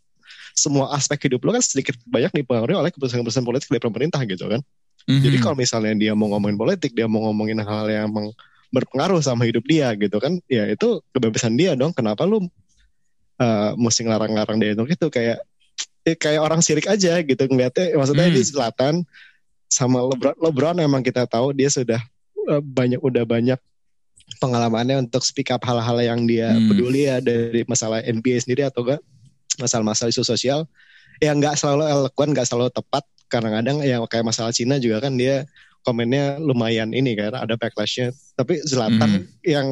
semua 0.53 0.89
aspek 0.93 1.29
hidup 1.29 1.41
lo 1.45 1.53
kan 1.53 1.61
sedikit 1.65 1.97
banyak 2.05 2.29
dipengaruhi 2.41 2.77
oleh 2.77 2.89
keputusan-keputusan 2.93 3.45
politik 3.45 3.67
dari 3.73 3.81
pemerintah 3.81 4.21
gitu 4.25 4.45
kan. 4.45 4.61
Mhm. 5.09 5.21
Jadi 5.25 5.37
kalau 5.41 5.57
misalnya 5.57 5.93
dia 5.97 6.13
mau 6.13 6.29
ngomongin 6.29 6.55
politik, 6.55 6.93
dia 6.93 7.09
mau 7.09 7.25
ngomongin 7.29 7.57
hal 7.59 7.89
yang 7.89 8.05
emang 8.07 8.29
berpengaruh 8.69 9.21
sama 9.21 9.45
hidup 9.49 9.65
dia 9.65 9.89
gitu 9.97 10.17
kan, 10.21 10.37
ya 10.45 10.69
itu 10.69 11.01
kebebasan 11.13 11.57
dia 11.57 11.73
dong. 11.73 11.93
Kenapa 11.93 12.25
lu 12.25 12.45
uh, 13.41 13.71
mesti 13.75 14.05
ngelarang-larang 14.05 14.57
dia 14.61 14.77
untuk 14.77 14.93
itu 14.93 15.07
kayak 15.09 15.41
eh, 16.05 16.15
kayak 16.17 16.41
orang 16.41 16.61
sirik 16.61 16.85
aja 16.85 17.17
gitu 17.21 17.43
ngeliatnya. 17.49 17.97
Maksudnya 17.97 18.29
Hmm. 18.29 18.35
di 18.37 18.41
selatan 18.45 18.93
sama 19.69 20.05
LeBron, 20.05 20.37
LeBron 20.37 20.77
emang 20.85 21.01
kita 21.01 21.25
tahu 21.25 21.49
dia 21.53 21.69
sudah 21.73 21.97
uh, 22.45 22.61
banyak 22.61 23.01
udah 23.01 23.25
banyak 23.25 23.57
pengalamannya 24.37 25.03
untuk 25.03 25.21
speak 25.21 25.49
up 25.49 25.61
hal-hal 25.63 25.97
yang 25.99 26.25
dia 26.25 26.53
Hmm. 26.53 26.69
peduli 26.69 27.05
ya 27.05 27.19
dari 27.19 27.61
masalah 27.65 27.99
NBA 27.99 28.39
sendiri 28.39 28.65
atau 28.65 28.81
enggak 28.85 29.01
masalah-masalah 29.59 30.09
isu 30.09 30.23
sosial 30.23 30.65
yang 31.21 31.37
nggak 31.37 31.53
selalu 31.55 31.85
eloquent, 31.85 32.31
nggak 32.33 32.47
selalu 32.47 32.73
tepat. 32.73 33.03
Kadang-kadang 33.29 33.81
yang 33.85 34.01
kayak 34.09 34.25
masalah 34.25 34.49
Cina 34.49 34.77
juga 34.77 35.01
kan 35.01 35.13
dia 35.13 35.45
komennya 35.83 36.39
lumayan 36.41 36.89
ini 36.91 37.13
kan 37.13 37.33
ada 37.35 37.53
backlashnya. 37.53 38.11
Tapi 38.33 38.61
Zlatan 38.65 39.09
Hmm. 39.09 39.23
yang 39.45 39.67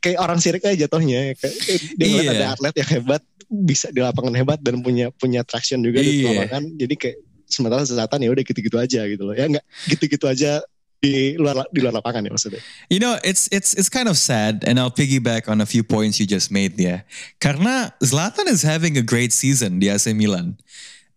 kayak 0.00 0.18
orang 0.20 0.38
sirik 0.38 0.64
aja 0.64 0.86
jatuhnya. 0.86 1.34
Kayak, 1.36 1.54
dia 1.96 2.06
Iya. 2.06 2.30
ada 2.36 2.46
atlet 2.54 2.74
yang 2.84 2.90
hebat 3.00 3.22
bisa 3.50 3.90
di 3.90 3.98
lapangan 3.98 4.34
hebat 4.36 4.58
dan 4.62 4.78
punya 4.80 5.10
punya 5.10 5.42
traction 5.42 5.80
juga 5.82 5.98
di 6.00 6.22
Iya. 6.22 6.46
lapangan. 6.46 6.62
Jadi 6.78 6.94
kayak 6.94 7.18
sementara 7.50 7.82
Zlatan 7.82 8.22
ya 8.22 8.30
udah 8.30 8.44
gitu-gitu 8.44 8.76
aja 8.78 9.00
gitu 9.08 9.22
loh. 9.24 9.34
Ya 9.34 9.48
nggak 9.48 9.64
gitu-gitu 9.90 10.26
aja 10.28 10.60
di 11.00 11.36
luar 11.40 11.64
di 11.72 11.80
luar 11.80 11.96
lapangan 11.96 12.28
ya 12.28 12.30
maksudnya. 12.30 12.60
You 12.92 13.00
know, 13.00 13.16
it's 13.24 13.48
it's 13.48 13.72
it's 13.72 13.88
kind 13.88 14.06
of 14.06 14.20
sad, 14.20 14.64
and 14.68 14.76
I'll 14.76 14.92
piggyback 14.92 15.48
on 15.48 15.60
a 15.60 15.66
few 15.66 15.82
points 15.82 16.20
you 16.20 16.28
just 16.28 16.52
made 16.52 16.76
there. 16.76 17.08
Karena 17.40 17.92
Zlatan 18.04 18.46
is 18.46 18.62
having 18.62 19.00
a 19.00 19.04
great 19.04 19.32
season 19.32 19.80
di 19.80 19.88
AC 19.88 20.12
Milan. 20.12 20.60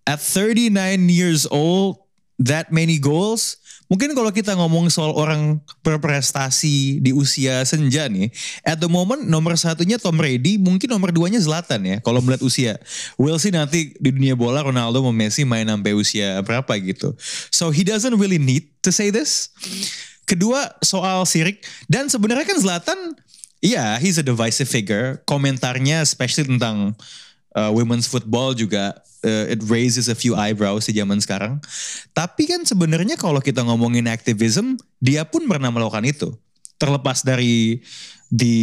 At 0.07 0.19
39 0.19 1.07
years 1.07 1.47
old, 1.47 1.99
that 2.39 2.71
many 2.71 2.99
goals. 2.99 3.59
Mungkin 3.93 4.17
kalau 4.17 4.33
kita 4.33 4.57
ngomong 4.57 4.89
soal 4.89 5.13
orang 5.13 5.61
berprestasi 5.85 6.97
di 6.97 7.13
usia 7.13 7.61
senja 7.61 8.09
nih, 8.09 8.33
at 8.65 8.81
the 8.81 8.89
moment 8.89 9.21
nomor 9.21 9.53
satunya 9.53 10.01
Tom 10.01 10.17
Brady, 10.17 10.57
mungkin 10.57 10.89
nomor 10.89 11.13
duanya 11.13 11.37
Zlatan 11.37 11.85
ya. 11.85 11.97
Kalau 12.01 12.17
melihat 12.17 12.41
usia, 12.41 12.81
we'll 13.21 13.37
see 13.37 13.53
nanti 13.53 13.93
di 14.01 14.09
dunia 14.09 14.33
bola 14.33 14.65
Ronaldo 14.65 14.97
sama 14.97 15.13
Messi 15.13 15.45
main 15.45 15.69
sampai 15.69 15.93
usia 15.93 16.41
berapa 16.41 16.73
gitu. 16.81 17.13
So 17.53 17.69
he 17.69 17.85
doesn't 17.85 18.17
really 18.17 18.41
need 18.41 18.65
to 18.81 18.89
say 18.89 19.13
this. 19.13 19.53
Kedua 20.25 20.73
soal 20.81 21.21
sirik 21.29 21.61
dan 21.85 22.09
sebenarnya 22.09 22.49
kan 22.49 22.57
Zlatan, 22.57 22.99
iya 23.61 24.01
he's 24.01 24.17
a 24.17 24.25
divisive 24.25 24.73
figure. 24.73 25.21
Komentarnya 25.29 26.01
especially 26.01 26.49
tentang 26.49 26.97
uh, 27.53 27.69
women's 27.69 28.09
football 28.09 28.57
juga 28.57 28.97
uh, 29.23 29.45
it 29.49 29.63
raises 29.71 30.11
a 30.11 30.15
few 30.15 30.35
eyebrows 30.35 30.85
di 30.85 30.93
zaman 30.99 31.17
sekarang. 31.17 31.57
Tapi 32.11 32.45
kan 32.45 32.67
sebenarnya 32.67 33.15
kalau 33.15 33.39
kita 33.39 33.63
ngomongin 33.63 34.05
activism, 34.11 34.77
dia 34.99 35.23
pun 35.25 35.47
pernah 35.47 35.71
melakukan 35.71 36.03
itu. 36.03 36.29
Terlepas 36.77 37.23
dari 37.23 37.79
di 38.33 38.57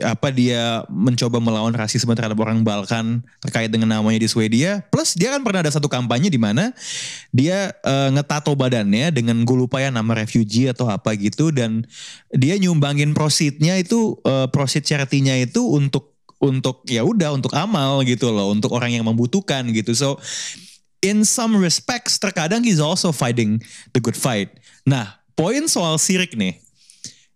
apa 0.00 0.32
dia 0.32 0.80
mencoba 0.88 1.44
melawan 1.44 1.76
rasisme 1.76 2.08
terhadap 2.16 2.40
orang 2.40 2.64
Balkan 2.64 3.20
terkait 3.44 3.68
dengan 3.68 4.00
namanya 4.00 4.16
di 4.16 4.28
Swedia. 4.32 4.80
Plus 4.88 5.12
dia 5.12 5.28
kan 5.28 5.44
pernah 5.44 5.60
ada 5.60 5.68
satu 5.68 5.92
kampanye 5.92 6.32
di 6.32 6.40
mana 6.40 6.72
dia 7.28 7.76
eh, 7.84 8.08
ngetato 8.16 8.56
badannya 8.56 9.12
dengan 9.12 9.44
gue 9.44 9.56
lupa 9.60 9.84
ya 9.84 9.92
nama 9.92 10.16
refugee 10.16 10.72
atau 10.72 10.88
apa 10.88 11.12
gitu 11.20 11.52
dan 11.52 11.84
dia 12.32 12.56
nyumbangin 12.56 13.12
proceednya 13.12 13.76
itu 13.76 14.16
eh, 14.24 14.48
proceed 14.48 14.88
charity-nya 14.88 15.36
itu 15.36 15.60
untuk 15.68 16.17
untuk 16.38 16.86
ya 16.86 17.02
udah 17.02 17.34
untuk 17.34 17.50
amal 17.54 18.02
gitu 18.06 18.30
loh 18.30 18.54
untuk 18.54 18.70
orang 18.74 18.94
yang 18.94 19.04
membutuhkan 19.06 19.66
gitu 19.74 19.94
so 19.94 20.16
in 21.02 21.26
some 21.26 21.58
respects 21.58 22.18
terkadang 22.18 22.62
he's 22.62 22.82
also 22.82 23.10
fighting 23.10 23.58
the 23.90 24.00
good 24.02 24.16
fight 24.16 24.54
nah 24.86 25.18
poin 25.34 25.66
soal 25.66 25.98
sirik 25.98 26.38
nih 26.38 26.58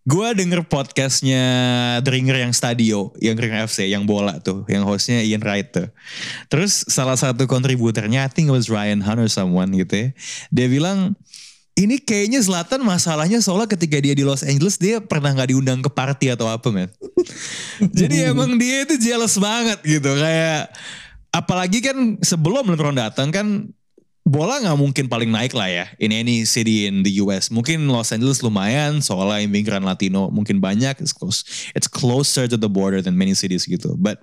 gue 0.03 0.29
denger 0.35 0.67
podcastnya 0.67 1.45
The 2.03 2.11
Ringer 2.11 2.43
yang 2.43 2.51
Stadio, 2.51 3.15
yang 3.23 3.39
Ringer 3.39 3.71
FC, 3.71 3.87
yang 3.87 4.03
bola 4.03 4.43
tuh, 4.43 4.67
yang 4.67 4.83
hostnya 4.83 5.23
Ian 5.23 5.47
Wright 5.47 5.71
tuh. 5.71 5.87
Terus 6.51 6.83
salah 6.91 7.15
satu 7.15 7.47
kontributornya, 7.47 8.27
I 8.27 8.31
think 8.31 8.51
it 8.51 8.55
was 8.55 8.67
Ryan 8.67 8.99
Hunt 8.99 9.23
or 9.23 9.31
someone 9.31 9.71
gitu 9.71 9.95
ya. 9.95 10.09
Dia 10.51 10.67
bilang, 10.67 11.15
ini 11.73 11.97
kayaknya 11.97 12.41
Zlatan 12.45 12.85
masalahnya 12.85 13.41
soalnya 13.41 13.73
ketika 13.73 13.97
dia 13.97 14.13
di 14.13 14.25
Los 14.25 14.45
Angeles 14.45 14.77
dia 14.77 15.01
pernah 15.01 15.33
nggak 15.33 15.57
diundang 15.57 15.81
ke 15.81 15.89
party 15.89 16.37
atau 16.37 16.45
apa 16.49 16.69
men. 16.69 16.93
Jadi 17.99 18.29
emang 18.29 18.61
dia 18.61 18.85
itu 18.85 19.01
jealous 19.01 19.41
banget 19.41 19.81
gitu 19.81 20.13
kayak 20.13 20.69
apalagi 21.33 21.81
kan 21.81 22.21
sebelum 22.21 22.69
LeBron 22.69 22.97
datang 22.97 23.33
kan 23.33 23.73
bola 24.23 24.63
nggak 24.63 24.79
mungkin 24.79 25.05
paling 25.11 25.35
naik 25.35 25.51
lah 25.51 25.67
ya 25.67 25.87
in 25.99 26.13
any 26.15 26.45
city 26.45 26.85
in 26.87 27.03
the 27.03 27.19
US. 27.25 27.49
Mungkin 27.49 27.89
Los 27.89 28.13
Angeles 28.13 28.45
lumayan 28.45 29.01
soalnya 29.01 29.43
imigran 29.43 29.83
Latino 29.83 30.29
mungkin 30.29 30.61
banyak. 30.61 31.01
It's 31.01 31.17
close, 31.17 31.73
it's 31.73 31.89
closer 31.89 32.47
to 32.47 32.61
the 32.61 32.69
border 32.69 33.01
than 33.01 33.17
many 33.17 33.33
cities 33.33 33.65
gitu. 33.65 33.97
But 33.97 34.21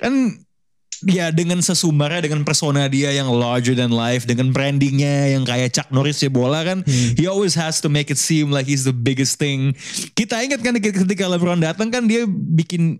kan 0.00 0.43
ya 1.04 1.28
dengan 1.30 1.60
sesumbarnya 1.60 2.24
dengan 2.24 2.42
persona 2.42 2.88
dia 2.88 3.12
yang 3.12 3.28
larger 3.28 3.76
than 3.76 3.92
life 3.92 4.24
dengan 4.24 4.50
brandingnya 4.50 5.36
yang 5.36 5.44
kayak 5.44 5.72
Chuck 5.72 5.88
Norris 5.92 6.20
ya 6.24 6.32
bola 6.32 6.64
kan 6.64 6.80
he 6.88 7.28
always 7.28 7.52
has 7.52 7.78
to 7.80 7.92
make 7.92 8.08
it 8.08 8.18
seem 8.20 8.48
like 8.48 8.64
he's 8.64 8.84
the 8.84 8.94
biggest 8.94 9.36
thing. 9.36 9.72
Kita 10.16 10.40
ingat 10.40 10.60
kan 10.64 10.76
ketika 10.78 11.24
LeBron 11.28 11.60
datang 11.60 11.92
kan 11.92 12.08
dia 12.08 12.24
bikin 12.28 12.98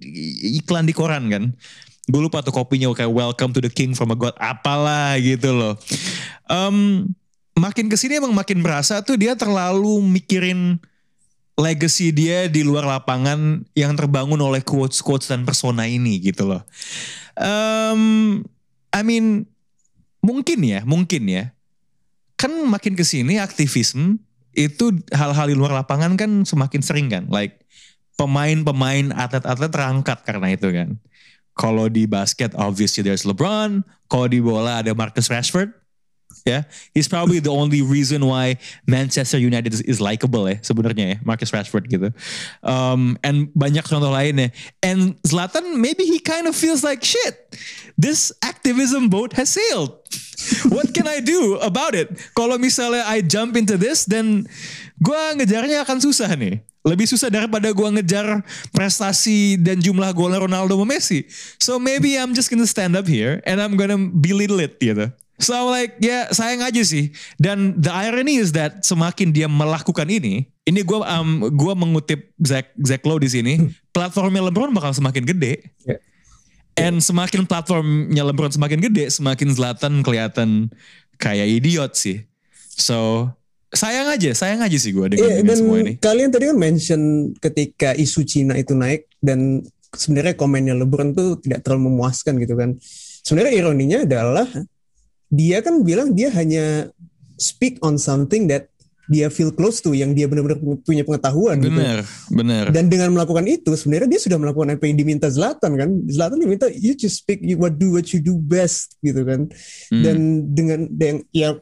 iklan 0.60 0.84
di 0.84 0.94
koran 0.94 1.28
kan. 1.32 1.44
Gue 2.04 2.20
lupa 2.20 2.44
tuh 2.44 2.52
kopinya 2.52 2.92
kayak 2.92 3.08
welcome 3.08 3.56
to 3.56 3.64
the 3.64 3.72
king 3.72 3.96
from 3.96 4.12
a 4.12 4.16
god 4.16 4.36
apalah 4.36 5.16
gitu 5.16 5.56
loh. 5.56 5.74
Em, 6.52 7.08
makin 7.56 7.88
ke 7.88 7.96
sini 7.96 8.20
emang 8.20 8.36
makin 8.36 8.60
berasa 8.60 9.00
tuh 9.00 9.16
dia 9.16 9.32
terlalu 9.32 10.04
mikirin 10.04 10.76
legacy 11.54 12.10
dia 12.10 12.50
di 12.50 12.66
luar 12.66 12.82
lapangan 12.82 13.62
yang 13.78 13.94
terbangun 13.94 14.38
oleh 14.42 14.62
quotes 14.62 14.98
quotes 14.98 15.30
dan 15.30 15.46
persona 15.46 15.86
ini 15.86 16.18
gitu 16.18 16.50
loh. 16.50 16.62
Um, 17.38 18.42
I 18.90 19.02
mean 19.06 19.46
mungkin 20.18 20.58
ya 20.66 20.82
mungkin 20.82 21.30
ya. 21.30 21.54
Kan 22.34 22.50
makin 22.66 22.98
ke 22.98 23.06
sini 23.06 23.38
aktivisme 23.38 24.18
itu 24.54 24.94
hal-hal 25.14 25.50
di 25.50 25.56
luar 25.58 25.74
lapangan 25.82 26.18
kan 26.18 26.42
semakin 26.42 26.82
sering 26.82 27.06
kan 27.10 27.26
like 27.30 27.62
pemain-pemain 28.14 29.10
atlet-atlet 29.14 29.70
terangkat 29.70 30.18
karena 30.26 30.54
itu 30.54 30.70
kan. 30.74 30.98
Kalau 31.54 31.86
di 31.86 32.10
basket 32.10 32.50
obviously 32.58 33.06
there's 33.06 33.22
LeBron. 33.22 33.86
Kalau 34.10 34.26
di 34.26 34.42
bola 34.42 34.82
ada 34.82 34.90
Marcus 34.90 35.30
Rashford 35.30 35.83
ya 36.42 36.66
he's 36.90 37.06
probably 37.06 37.38
the 37.38 37.52
only 37.52 37.80
reason 37.80 38.26
why 38.26 38.58
Manchester 38.90 39.38
United 39.38 39.70
is, 39.70 39.80
is 39.86 39.98
likable 40.02 40.50
ya 40.50 40.58
sebenarnya 40.60 41.04
ya 41.14 41.16
Marcus 41.22 41.54
Rashford 41.54 41.86
gitu. 41.86 42.10
Um, 42.66 43.14
and 43.22 43.54
banyak 43.54 43.86
contoh 43.86 44.10
lainnya. 44.10 44.50
And 44.82 45.14
Zlatan 45.22 45.78
maybe 45.78 46.02
he 46.02 46.18
kind 46.18 46.50
of 46.50 46.58
feels 46.58 46.82
like 46.82 47.06
shit 47.06 47.54
this 47.94 48.34
activism 48.42 49.08
boat 49.08 49.38
has 49.38 49.54
sailed. 49.54 49.94
What 50.68 50.92
can 50.92 51.06
I 51.06 51.22
do 51.22 51.56
about 51.62 51.94
it? 51.94 52.10
Kalau 52.34 52.58
misalnya 52.58 53.06
I 53.06 53.22
jump 53.22 53.56
into 53.56 53.78
this 53.78 54.04
then 54.04 54.44
gue 55.00 55.22
ngejarnya 55.40 55.86
akan 55.86 55.98
susah 56.02 56.30
nih. 56.34 56.60
Lebih 56.84 57.08
susah 57.08 57.32
daripada 57.32 57.72
gue 57.72 57.88
ngejar 57.96 58.44
prestasi 58.76 59.56
dan 59.56 59.80
jumlah 59.80 60.12
golnya 60.12 60.44
Ronaldo 60.44 60.76
sama 60.76 60.84
Messi. 60.84 61.24
So 61.56 61.80
maybe 61.80 62.20
I'm 62.20 62.36
just 62.36 62.52
gonna 62.52 62.68
stand 62.68 62.92
up 62.92 63.08
here 63.08 63.40
and 63.48 63.56
I'm 63.56 63.80
gonna 63.80 63.96
belittle 63.96 64.60
it 64.60 64.76
gitu 64.76 65.08
So 65.38 65.50
I'm 65.50 65.66
like 65.70 65.98
ya 65.98 66.30
sayang 66.30 66.62
aja 66.62 66.82
sih. 66.86 67.10
Dan 67.36 67.78
the 67.82 67.90
irony 67.90 68.38
is 68.38 68.54
that 68.54 68.86
semakin 68.86 69.34
dia 69.34 69.50
melakukan 69.50 70.06
ini, 70.06 70.46
ini 70.62 70.80
gue 70.86 70.98
um, 71.02 71.50
gua 71.50 71.74
mengutip 71.74 72.30
Zach 72.38 72.70
Zach 72.78 73.02
Lowe 73.02 73.18
di 73.18 73.26
sini, 73.26 73.54
platformnya 73.90 74.46
LeBron 74.46 74.70
bakal 74.70 74.94
semakin 74.94 75.26
gede. 75.26 75.74
Ya. 75.82 75.98
And 76.74 76.98
semakin 77.02 77.46
platformnya 77.46 78.22
LeBron 78.30 78.54
semakin 78.54 78.78
gede, 78.90 79.10
semakin 79.10 79.54
Zlatan 79.54 80.02
kelihatan 80.06 80.70
kayak 81.18 81.46
idiot 81.50 81.94
sih. 81.98 82.22
So 82.74 83.30
sayang 83.74 84.06
aja, 84.10 84.30
sayang 84.34 84.62
aja 84.62 84.78
sih 84.78 84.94
gue 84.94 85.06
dengan 85.18 85.34
ini 85.34 85.42
dan 85.42 85.56
semua 85.58 85.78
ini. 85.82 85.92
kalian 85.98 86.30
tadi 86.30 86.46
kan 86.46 86.58
mention 86.58 87.02
ketika 87.42 87.90
isu 87.98 88.22
Cina 88.22 88.54
itu 88.54 88.74
naik 88.74 89.10
dan 89.18 89.66
sebenarnya 89.94 90.34
komennya 90.38 90.74
LeBron 90.78 91.14
tuh 91.14 91.42
tidak 91.42 91.66
terlalu 91.66 91.90
memuaskan 91.90 92.38
gitu 92.38 92.54
kan. 92.54 92.78
Sebenarnya 93.24 93.52
ironinya 93.54 93.98
adalah 94.06 94.46
dia 95.34 95.58
kan 95.60 95.82
bilang 95.82 96.14
dia 96.14 96.30
hanya 96.30 96.88
speak 97.34 97.82
on 97.82 97.98
something 97.98 98.46
that 98.46 98.70
dia 99.04 99.28
feel 99.28 99.52
close 99.52 99.84
to 99.84 99.92
yang 99.92 100.16
dia 100.16 100.24
benar-benar 100.24 100.56
punya 100.80 101.04
pengetahuan 101.04 101.60
gitu. 101.60 101.76
Bener, 101.76 102.00
bener. 102.32 102.64
Dan 102.72 102.88
dengan 102.88 103.12
melakukan 103.12 103.44
itu 103.44 103.76
sebenarnya 103.76 104.16
dia 104.16 104.20
sudah 104.22 104.40
melakukan 104.40 104.80
apa 104.80 104.84
yang 104.88 104.96
diminta 104.96 105.28
Zlatan 105.28 105.76
kan. 105.76 105.90
Zlatan 106.08 106.40
diminta 106.40 106.72
you 106.72 106.96
just 106.96 107.20
speak 107.20 107.44
you 107.44 107.60
what 107.60 107.76
do 107.76 107.92
what 107.92 108.08
you 108.16 108.20
do 108.24 108.40
best 108.40 108.96
gitu 109.04 109.20
kan. 109.28 109.52
Hmm. 109.92 110.00
Dan 110.00 110.16
dengan 110.56 110.80
dan 110.88 111.20
ya 111.36 111.52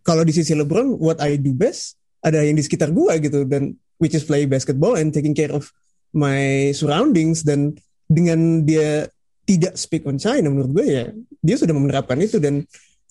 kalau 0.00 0.24
di 0.24 0.32
sisi 0.32 0.56
LeBron 0.56 0.96
what 0.96 1.20
I 1.20 1.36
do 1.36 1.52
best 1.52 2.00
ada 2.24 2.40
yang 2.40 2.56
di 2.56 2.64
sekitar 2.64 2.88
gua 2.88 3.20
gitu 3.20 3.44
dan 3.44 3.76
which 4.00 4.16
is 4.16 4.24
play 4.24 4.48
basketball 4.48 4.96
and 4.96 5.12
taking 5.12 5.36
care 5.36 5.52
of 5.52 5.68
my 6.16 6.72
surroundings 6.72 7.44
dan 7.44 7.76
dengan 8.08 8.64
dia 8.64 9.12
tidak 9.44 9.76
speak 9.76 10.08
on 10.08 10.16
China 10.16 10.48
menurut 10.48 10.72
gue 10.72 10.86
ya 10.88 11.04
dia 11.40 11.56
sudah 11.56 11.72
menerapkan 11.76 12.16
itu 12.20 12.40
dan 12.40 12.64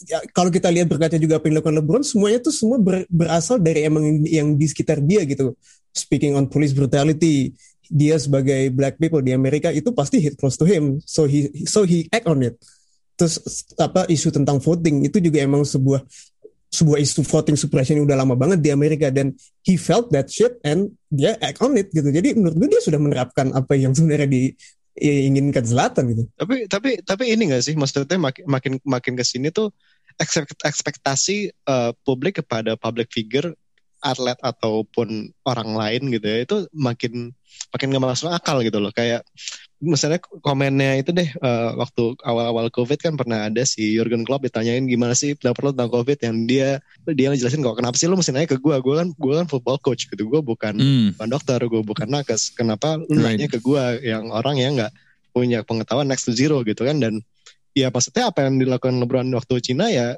ya, 0.06 0.22
kalau 0.36 0.54
kita 0.54 0.70
lihat 0.70 0.86
berkaca 0.86 1.18
juga 1.18 1.42
apa 1.42 1.50
yang 1.50 1.58
dilakukan 1.58 1.78
LeBron 1.82 2.04
semuanya 2.06 2.40
tuh 2.44 2.54
semua 2.54 2.78
ber- 2.78 3.10
berasal 3.10 3.58
dari 3.58 3.88
emang 3.88 4.06
yang, 4.06 4.18
yang 4.26 4.48
di 4.54 4.66
sekitar 4.70 5.02
dia 5.02 5.26
gitu. 5.26 5.58
Speaking 5.96 6.38
on 6.38 6.46
police 6.46 6.78
brutality 6.78 7.58
dia 7.88 8.20
sebagai 8.20 8.70
black 8.76 9.00
people 9.00 9.24
di 9.24 9.32
Amerika 9.32 9.72
itu 9.72 9.96
pasti 9.96 10.20
hit 10.20 10.36
close 10.36 10.60
to 10.60 10.68
him. 10.68 11.00
So 11.08 11.26
he 11.26 11.50
so 11.66 11.88
he 11.88 12.06
act 12.12 12.28
on 12.28 12.44
it. 12.44 12.60
Terus 13.18 13.42
apa 13.80 14.06
isu 14.06 14.30
tentang 14.30 14.62
voting 14.62 15.08
itu 15.08 15.18
juga 15.18 15.42
emang 15.42 15.66
sebuah 15.66 16.04
sebuah 16.68 17.00
isu 17.00 17.24
voting 17.24 17.56
suppression 17.56 17.96
yang 17.98 18.06
udah 18.06 18.20
lama 18.20 18.36
banget 18.36 18.60
di 18.62 18.70
Amerika. 18.70 19.10
Dan 19.10 19.34
he 19.64 19.80
felt 19.80 20.12
that 20.14 20.28
shit 20.28 20.60
and 20.62 20.94
dia 21.08 21.40
act 21.40 21.64
on 21.64 21.74
it 21.80 21.90
gitu. 21.90 22.12
Jadi 22.12 22.38
menurut 22.38 22.56
gue 22.60 22.70
dia 22.78 22.82
sudah 22.84 23.00
menerapkan 23.00 23.50
apa 23.56 23.74
yang 23.80 23.96
sebenarnya 23.96 24.30
di 24.30 24.52
inginkan 24.98 25.64
Zlatan 25.64 26.10
gitu. 26.12 26.24
Tapi 26.34 26.66
tapi 26.66 26.90
tapi 27.06 27.24
ini 27.30 27.54
gak 27.54 27.64
sih? 27.64 27.78
Maksudnya 27.78 28.18
makin 28.18 28.44
makin 28.50 28.74
makin 28.84 29.14
ke 29.14 29.24
sini 29.24 29.54
tuh 29.54 29.70
ekspekt- 30.18 30.66
ekspektasi 30.66 31.54
eh, 31.54 31.92
publik 32.02 32.42
kepada 32.42 32.74
public 32.76 33.14
figure 33.14 33.54
atlet 33.98 34.38
ataupun 34.46 35.34
orang 35.42 35.74
lain 35.74 36.02
gitu 36.14 36.26
ya 36.30 36.38
itu 36.46 36.58
makin 36.70 37.34
makin 37.74 37.88
gak 37.94 38.04
masuk 38.04 38.30
akal 38.34 38.62
gitu 38.66 38.78
loh. 38.82 38.94
Kayak 38.94 39.26
misalnya 39.78 40.18
komennya 40.42 40.98
itu 40.98 41.14
deh 41.14 41.30
eh, 41.30 41.70
waktu 41.78 42.18
awal-awal 42.26 42.74
covid 42.74 42.98
kan 42.98 43.14
pernah 43.14 43.46
ada 43.46 43.62
si 43.62 43.94
Jurgen 43.94 44.26
Klopp 44.26 44.42
ditanyain 44.42 44.82
gimana 44.84 45.14
sih 45.14 45.38
pendapat 45.38 45.62
lo 45.62 45.70
tentang 45.70 45.92
covid 45.94 46.18
yang 46.18 46.36
dia 46.50 46.70
dia 47.06 47.30
ngejelasin 47.30 47.62
kok 47.62 47.78
kenapa 47.78 47.94
sih 47.94 48.10
lo 48.10 48.18
mesti 48.18 48.34
nanya 48.34 48.50
ke 48.50 48.58
gue 48.58 48.74
gue 48.74 48.96
kan 48.98 49.08
gue 49.14 49.34
kan 49.38 49.46
football 49.46 49.78
coach 49.78 50.10
gitu 50.10 50.26
gue 50.26 50.42
bukan 50.42 50.74
Hmm. 50.74 51.14
bukan 51.14 51.30
dokter 51.30 51.60
gue 51.62 51.82
bukan 51.86 52.10
nakes. 52.10 52.58
Kenapa 52.58 52.98
lu 52.98 53.22
Right. 53.22 53.38
nanya 53.38 53.48
ke 53.54 53.62
gue 53.62 53.84
yang 54.02 54.34
orang 54.34 54.58
yang 54.58 54.74
nggak 54.82 54.90
punya 55.30 55.62
pengetahuan 55.62 56.10
next 56.10 56.26
to 56.26 56.34
zero? 56.34 56.66
Gitu 56.66 56.82
kan. 56.82 56.98
Dan 56.98 57.22
ya 57.78 57.94
maksudnya 57.94 58.34
apa 58.34 58.50
yang 58.50 58.58
dilakukan 58.58 58.98
LeBron 58.98 59.30
waktu 59.30 59.62
Cina 59.62 59.94
ya 59.94 60.18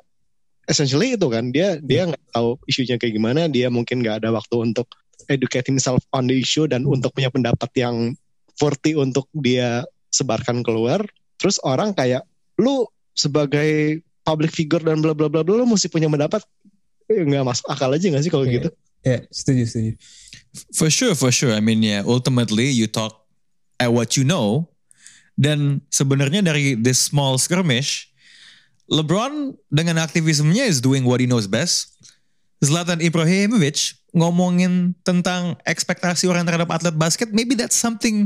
essentially 0.66 1.20
itu 1.20 1.28
kan. 1.28 1.52
Dia 1.52 1.76
dia 1.84 2.08
nggak 2.08 2.32
tahu 2.32 2.56
isunya 2.64 2.96
kayak 2.96 3.12
gimana. 3.12 3.52
Dia 3.52 3.68
mungkin 3.68 4.00
nggak 4.00 4.24
ada 4.24 4.32
waktu 4.32 4.56
untuk 4.72 4.88
educate 5.28 5.68
himself 5.68 6.00
on 6.16 6.26
the 6.26 6.36
issue 6.40 6.64
dan 6.66 6.88
untuk 6.88 7.12
punya 7.12 7.28
pendapat 7.28 7.70
yang 7.76 8.16
40 8.60 9.00
untuk 9.00 9.26
dia 9.32 9.82
sebarkan 10.12 10.62
keluar 10.62 11.02
terus 11.40 11.58
orang 11.64 11.96
kayak 11.96 12.28
lu 12.60 12.84
sebagai 13.16 14.04
public 14.22 14.52
figure 14.52 14.84
dan 14.84 15.00
bla 15.00 15.16
bla 15.16 15.32
bla 15.32 15.42
bla 15.42 15.56
lu 15.56 15.66
mesti 15.66 15.88
punya 15.88 16.12
pendapat 16.12 16.44
Eh, 17.10 17.26
nggak 17.26 17.42
masuk 17.42 17.66
akal 17.66 17.90
aja 17.90 18.06
nggak 18.06 18.22
sih 18.22 18.30
kalau 18.30 18.46
Iya. 18.46 18.54
gitu 18.62 18.70
ya 19.02 19.18
setuju 19.34 19.64
setuju 19.66 19.92
For 20.74 20.90
sure, 20.90 21.14
for 21.14 21.30
sure. 21.30 21.54
I 21.54 21.62
mean, 21.62 21.86
yeah, 21.86 22.02
ultimately 22.02 22.74
you 22.74 22.90
talk 22.90 23.22
at 23.78 23.94
what 23.94 24.18
you 24.18 24.26
know. 24.26 24.66
Dan 25.38 25.86
sebenarnya 25.94 26.42
dari 26.42 26.74
this 26.74 26.98
small 26.98 27.38
skirmish, 27.38 28.10
LeBron 28.90 29.54
dengan 29.70 30.02
aktivismenya 30.02 30.66
is 30.66 30.82
doing 30.82 31.06
what 31.06 31.22
he 31.22 31.30
knows 31.30 31.46
best. 31.46 31.94
Zlatan 32.60 33.00
Ibrahimovic 33.00 34.00
ngomongin 34.12 34.98
tentang 35.06 35.56
ekspektasi 35.64 36.26
orang 36.28 36.44
terhadap 36.44 36.68
atlet 36.74 36.98
basket, 36.98 37.30
maybe 37.32 37.54
that's 37.54 37.78
something 37.78 38.26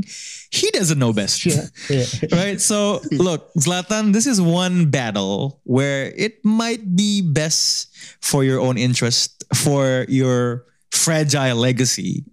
he 0.50 0.66
doesn't 0.72 0.98
know 0.98 1.12
best. 1.12 1.44
Iya, 1.44 1.68
iya. 1.92 2.06
right? 2.38 2.58
So, 2.58 3.04
look, 3.12 3.52
Zlatan, 3.54 4.16
this 4.16 4.26
is 4.26 4.40
one 4.40 4.88
battle 4.88 5.60
where 5.68 6.10
it 6.16 6.40
might 6.42 6.96
be 6.96 7.20
best 7.20 7.92
for 8.24 8.42
your 8.42 8.58
own 8.58 8.80
interest, 8.80 9.44
for 9.52 10.08
your 10.08 10.64
fragile 10.90 11.56
legacy 11.56 12.24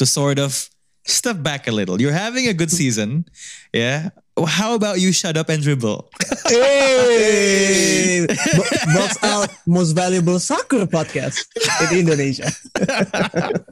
to 0.00 0.06
sort 0.06 0.38
of 0.40 0.70
step 1.04 1.42
back 1.42 1.68
a 1.68 1.72
little. 1.72 2.00
You're 2.00 2.16
having 2.16 2.48
a 2.48 2.54
good 2.56 2.72
season. 2.72 3.28
Yeah. 3.72 4.10
How 4.44 4.74
about 4.76 5.00
you 5.00 5.12
shut 5.12 5.36
up 5.36 5.48
and 5.48 5.62
dribble? 5.62 6.10
Hey, 6.46 8.26
Bo- 8.56 8.72
box 8.94 9.16
out 9.24 9.48
most 9.66 9.92
valuable 9.92 10.38
soccer 10.38 10.86
podcast 10.86 11.48
in 11.88 12.04
Indonesia. 12.06 12.48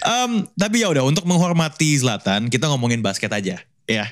Um, 0.00 0.48
tapi 0.56 0.80
ya 0.80 0.88
udah 0.88 1.04
untuk 1.04 1.28
menghormati 1.28 1.92
Zlatan, 2.00 2.48
kita 2.48 2.72
ngomongin 2.72 3.04
basket 3.04 3.28
aja, 3.28 3.60
ya. 3.84 4.06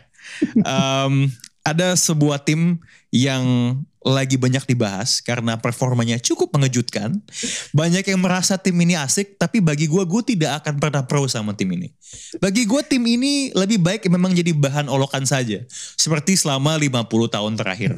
Um, 0.62 1.32
ada 1.64 1.96
sebuah 1.96 2.44
tim 2.44 2.82
yang 3.08 3.44
lagi 4.00 4.40
banyak 4.40 4.64
dibahas 4.64 5.20
karena 5.20 5.60
performanya 5.60 6.16
cukup 6.16 6.56
mengejutkan. 6.56 7.20
Banyak 7.76 8.08
yang 8.08 8.20
merasa 8.24 8.56
tim 8.56 8.76
ini 8.80 8.96
asik, 8.96 9.36
tapi 9.36 9.60
bagi 9.60 9.84
gue, 9.84 10.02
gue 10.08 10.22
tidak 10.24 10.64
akan 10.64 10.80
pernah 10.80 11.04
pro 11.04 11.28
sama 11.28 11.52
tim 11.52 11.68
ini. 11.76 11.92
Bagi 12.40 12.64
gue 12.64 12.80
tim 12.88 13.04
ini 13.04 13.52
lebih 13.52 13.80
baik 13.80 14.08
memang 14.08 14.32
jadi 14.32 14.56
bahan 14.56 14.88
olokan 14.88 15.28
saja. 15.28 15.60
Seperti 16.00 16.40
selama 16.40 16.80
50 16.80 17.06
tahun 17.28 17.52
terakhir. 17.60 17.92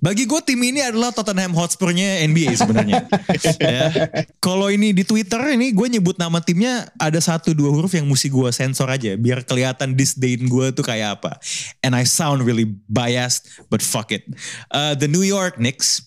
Bagi 0.00 0.28
gue 0.28 0.40
tim 0.44 0.60
ini 0.60 0.80
adalah 0.84 1.10
Tottenham 1.10 1.56
Hotspur-nya 1.56 2.22
NBA 2.28 2.52
sebenarnya. 2.58 3.06
ya. 3.62 3.90
Kalau 4.38 4.68
ini 4.68 4.92
di 4.92 5.02
Twitter 5.02 5.40
ini 5.56 5.72
gue 5.72 5.86
nyebut 5.98 6.14
nama 6.20 6.38
timnya 6.42 6.90
ada 7.00 7.18
satu 7.18 7.56
dua 7.56 7.72
huruf 7.72 7.90
yang 7.96 8.06
mesti 8.06 8.28
gue 8.28 8.48
sensor 8.52 8.86
aja 8.86 9.16
biar 9.16 9.42
kelihatan 9.42 9.96
disdain 9.96 10.46
gue 10.46 10.66
tuh 10.70 10.84
kayak 10.84 11.20
apa. 11.20 11.40
And 11.80 11.96
I 11.96 12.04
sound 12.04 12.44
really 12.44 12.68
biased, 12.86 13.48
but 13.72 13.80
fuck 13.80 14.12
it. 14.12 14.26
Uh, 14.70 14.94
the 14.94 15.08
New 15.08 15.25
York 15.26 15.58
Knicks, 15.58 16.06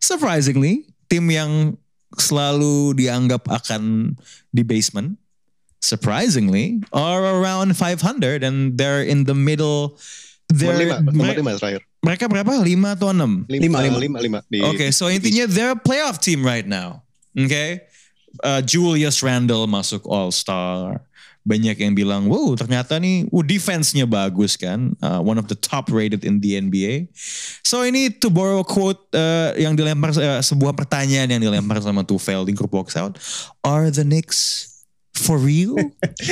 surprisingly, 0.00 0.88
tim 1.12 1.28
yang 1.28 1.76
selalu 2.16 2.96
dianggap 2.96 3.44
akan 3.52 4.14
di 4.50 4.64
basement, 4.64 5.20
surprisingly, 5.84 6.80
are 6.90 7.22
around 7.22 7.76
500 7.76 8.42
and 8.42 8.80
they're 8.80 9.04
in 9.04 9.28
the 9.28 9.36
middle. 9.36 10.00
They're, 10.48 11.00
lima 11.04 11.34
lima 11.36 11.52
terakhir 11.56 11.84
mereka 12.04 12.28
berapa? 12.28 12.60
5 12.60 12.68
atau 12.68 13.08
6? 13.16 13.48
Lima, 13.48 13.64
lima 13.64 13.78
lima. 13.80 13.98
lima 13.98 14.18
lima 14.20 14.38
di 14.52 14.60
Oke, 14.60 14.92
so 14.92 15.08
intinya 15.08 15.48
they're 15.48 15.72
a 15.72 15.80
playoff 15.80 16.20
team 16.20 16.44
right 16.44 16.68
now. 16.68 17.00
Oke. 17.32 17.80
Uh, 18.44 18.60
Julius 18.60 19.24
Randle 19.24 19.64
masuk 19.64 20.04
All 20.04 20.28
Star. 20.28 21.00
Banyak 21.44 21.76
yang 21.76 21.92
bilang, 21.92 22.24
wow 22.26 22.56
ternyata 22.56 22.96
nih, 22.96 23.28
uh, 23.28 23.44
defense-nya 23.44 24.08
bagus 24.08 24.56
kan. 24.56 24.96
Uh, 25.04 25.20
one 25.20 25.36
of 25.36 25.44
the 25.52 25.54
top 25.54 25.92
rated 25.92 26.24
in 26.24 26.40
the 26.40 26.56
NBA. 26.56 27.12
So 27.60 27.84
ini 27.84 28.08
to 28.24 28.32
borrow 28.32 28.64
a 28.64 28.66
quote 28.66 29.00
uh, 29.12 29.52
yang 29.60 29.76
dilempar, 29.76 30.16
uh, 30.16 30.40
sebuah 30.40 30.72
pertanyaan 30.72 31.28
yang 31.28 31.42
dilempar 31.44 31.84
sama 31.84 32.00
Tufel 32.00 32.48
di 32.48 32.56
grup 32.56 32.72
box 32.72 32.96
out. 32.96 33.20
Are 33.60 33.92
the 33.92 34.08
Knicks 34.08 34.72
for 35.12 35.36
real? 35.36 35.76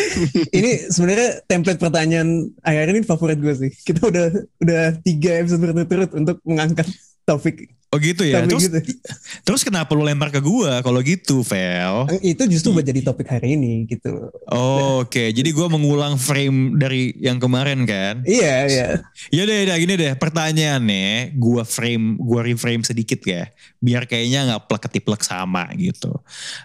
Ini 0.58 0.90
sebenarnya 0.90 1.44
template 1.46 1.78
pertanyaan 1.78 2.50
akhir 2.66 2.90
ini 2.90 3.00
favorit 3.06 3.38
gue 3.38 3.54
sih. 3.54 3.70
Kita 3.70 4.10
udah 4.10 4.26
udah 4.58 4.82
tiga 5.06 5.38
episode 5.38 5.62
berturut-turut 5.62 6.10
untuk 6.18 6.36
mengangkat 6.42 6.90
topik 7.22 7.70
Oh 7.92 8.00
gitu 8.00 8.24
ya. 8.24 8.40
topik 8.40 8.56
Terus, 8.56 8.64
gitu. 8.72 8.78
terus 9.46 9.60
kenapa 9.60 9.92
lu 9.92 10.00
lempar 10.00 10.32
ke 10.32 10.40
gua 10.40 10.80
kalau 10.80 11.04
gitu, 11.04 11.44
Vel? 11.44 12.08
Itu 12.24 12.48
justru 12.48 12.72
buat 12.72 12.88
jadi 12.88 13.04
topik 13.04 13.28
hari 13.28 13.52
ini 13.52 13.84
gitu. 13.84 14.32
Oh, 14.48 15.04
Oke, 15.04 15.28
jadi 15.28 15.52
gua 15.52 15.68
mengulang 15.68 16.16
frame 16.16 16.80
dari 16.80 17.12
yang 17.20 17.36
kemarin 17.36 17.84
kan? 17.84 18.24
Iya 18.24 18.54
iya. 18.64 18.86
Ya 19.28 19.42
deh, 19.44 19.68
deh, 19.68 19.76
gini 19.76 19.94
deh. 20.00 20.16
Pertanyaannya, 20.16 21.36
gua 21.36 21.68
frame, 21.68 22.16
gua 22.16 22.40
reframe 22.40 22.80
sedikit 22.80 23.20
ya, 23.28 23.52
biar 23.76 24.08
kayaknya 24.08 24.48
nggak 24.48 24.72
plek 24.72 24.82
ketiplek 24.88 25.20
sama 25.20 25.68
gitu. 25.76 26.16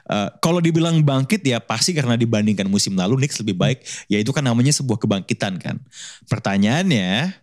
Eh, 0.08 0.30
Kalau 0.40 0.64
dibilang 0.64 1.04
bangkit 1.04 1.44
ya 1.44 1.60
pasti 1.60 1.92
karena 1.92 2.16
dibandingkan 2.16 2.72
musim 2.72 2.96
lalu 2.96 3.20
Knicks 3.20 3.44
lebih 3.44 3.60
baik. 3.60 3.84
Ya 4.08 4.16
itu 4.16 4.32
kan 4.32 4.48
namanya 4.48 4.72
sebuah 4.72 4.96
kebangkitan 4.96 5.60
kan. 5.60 5.76
Pertanyaannya, 6.32 7.36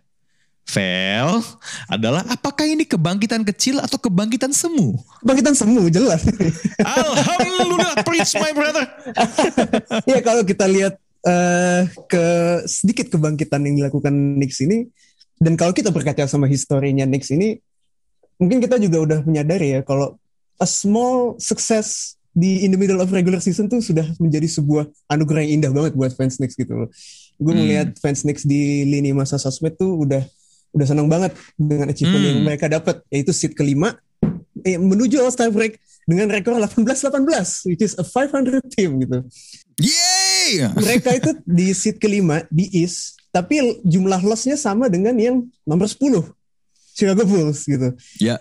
Vel, 0.65 1.45
adalah 1.85 2.25
apakah 2.25 2.65
ini 2.65 2.89
kebangkitan 2.89 3.45
kecil 3.45 3.77
atau 3.77 4.01
kebangkitan 4.01 4.49
semu? 4.49 4.97
Bangkitan 5.21 5.53
semu 5.53 5.85
jelas. 5.93 6.25
Alhamdulillah, 6.81 8.01
preach 8.01 8.33
my 8.41 8.49
brother. 8.49 8.85
ya 10.09 10.19
kalau 10.25 10.41
kita 10.41 10.65
lihat 10.65 10.97
eh, 11.21 11.81
ke 12.09 12.25
sedikit 12.65 13.13
kebangkitan 13.13 13.61
yang 13.61 13.85
dilakukan 13.85 14.13
Knicks 14.41 14.65
ini 14.65 14.89
dan 15.37 15.53
kalau 15.53 15.69
kita 15.69 15.93
berkaca 15.93 16.25
sama 16.25 16.49
historinya 16.49 17.05
Knicks 17.05 17.29
ini 17.29 17.61
mungkin 18.41 18.57
kita 18.57 18.81
juga 18.81 18.97
udah 19.05 19.19
menyadari 19.23 19.79
ya 19.79 19.81
kalau 19.85 20.17
a 20.57 20.67
small 20.67 21.37
success 21.37 22.17
di 22.35 22.67
in 22.67 22.73
the 22.73 22.79
middle 22.79 22.99
of 22.99 23.07
regular 23.13 23.39
season 23.39 23.71
tuh 23.71 23.79
sudah 23.79 24.03
menjadi 24.19 24.49
sebuah 24.49 24.89
anugerah 25.07 25.45
yang 25.47 25.61
indah 25.61 25.71
banget 25.71 25.93
buat 25.95 26.11
fans 26.17 26.35
Knicks 26.35 26.57
gitu 26.57 26.73
loh. 26.73 26.89
Gue 27.37 27.53
Hmm. 27.53 27.61
melihat 27.63 27.87
fans 28.01 28.25
Knicks 28.25 28.43
di 28.43 28.83
lini 28.83 29.15
masa 29.15 29.39
sosmed 29.39 29.77
tuh 29.77 30.03
udah 30.03 30.25
udah 30.75 30.85
senang 30.85 31.07
banget 31.07 31.31
dengan 31.55 31.87
achievement 31.87 32.19
Hmm. 32.19 32.29
yang 32.29 32.39
mereka 32.43 32.65
dapat 32.67 32.99
yaitu 33.07 33.31
seat 33.31 33.55
kelima 33.55 33.95
eh, 34.61 34.75
menuju 34.75 35.23
All 35.23 35.31
Star 35.31 35.47
break 35.49 35.79
dengan 36.03 36.27
rekor 36.27 36.53
18-18 36.53 37.65
which 37.65 37.81
is 37.81 37.95
a 37.95 38.03
500 38.03 38.59
team 38.69 38.99
gitu 38.99 39.23
Yeay! 39.79 40.69
mereka 40.71 41.09
itu 41.11 41.35
di 41.43 41.73
seat 41.73 41.97
kelima 41.97 42.45
di 42.47 42.69
East, 42.71 43.19
tapi 43.29 43.59
jumlah 43.83 44.23
lossnya 44.23 44.55
sama 44.55 44.87
dengan 44.87 45.11
yang 45.17 45.43
nomor 45.65 45.89
10 45.89 46.21
Chicago 46.95 47.27
Bulls 47.27 47.67
gitu. 47.67 47.91
Ya, 48.23 48.39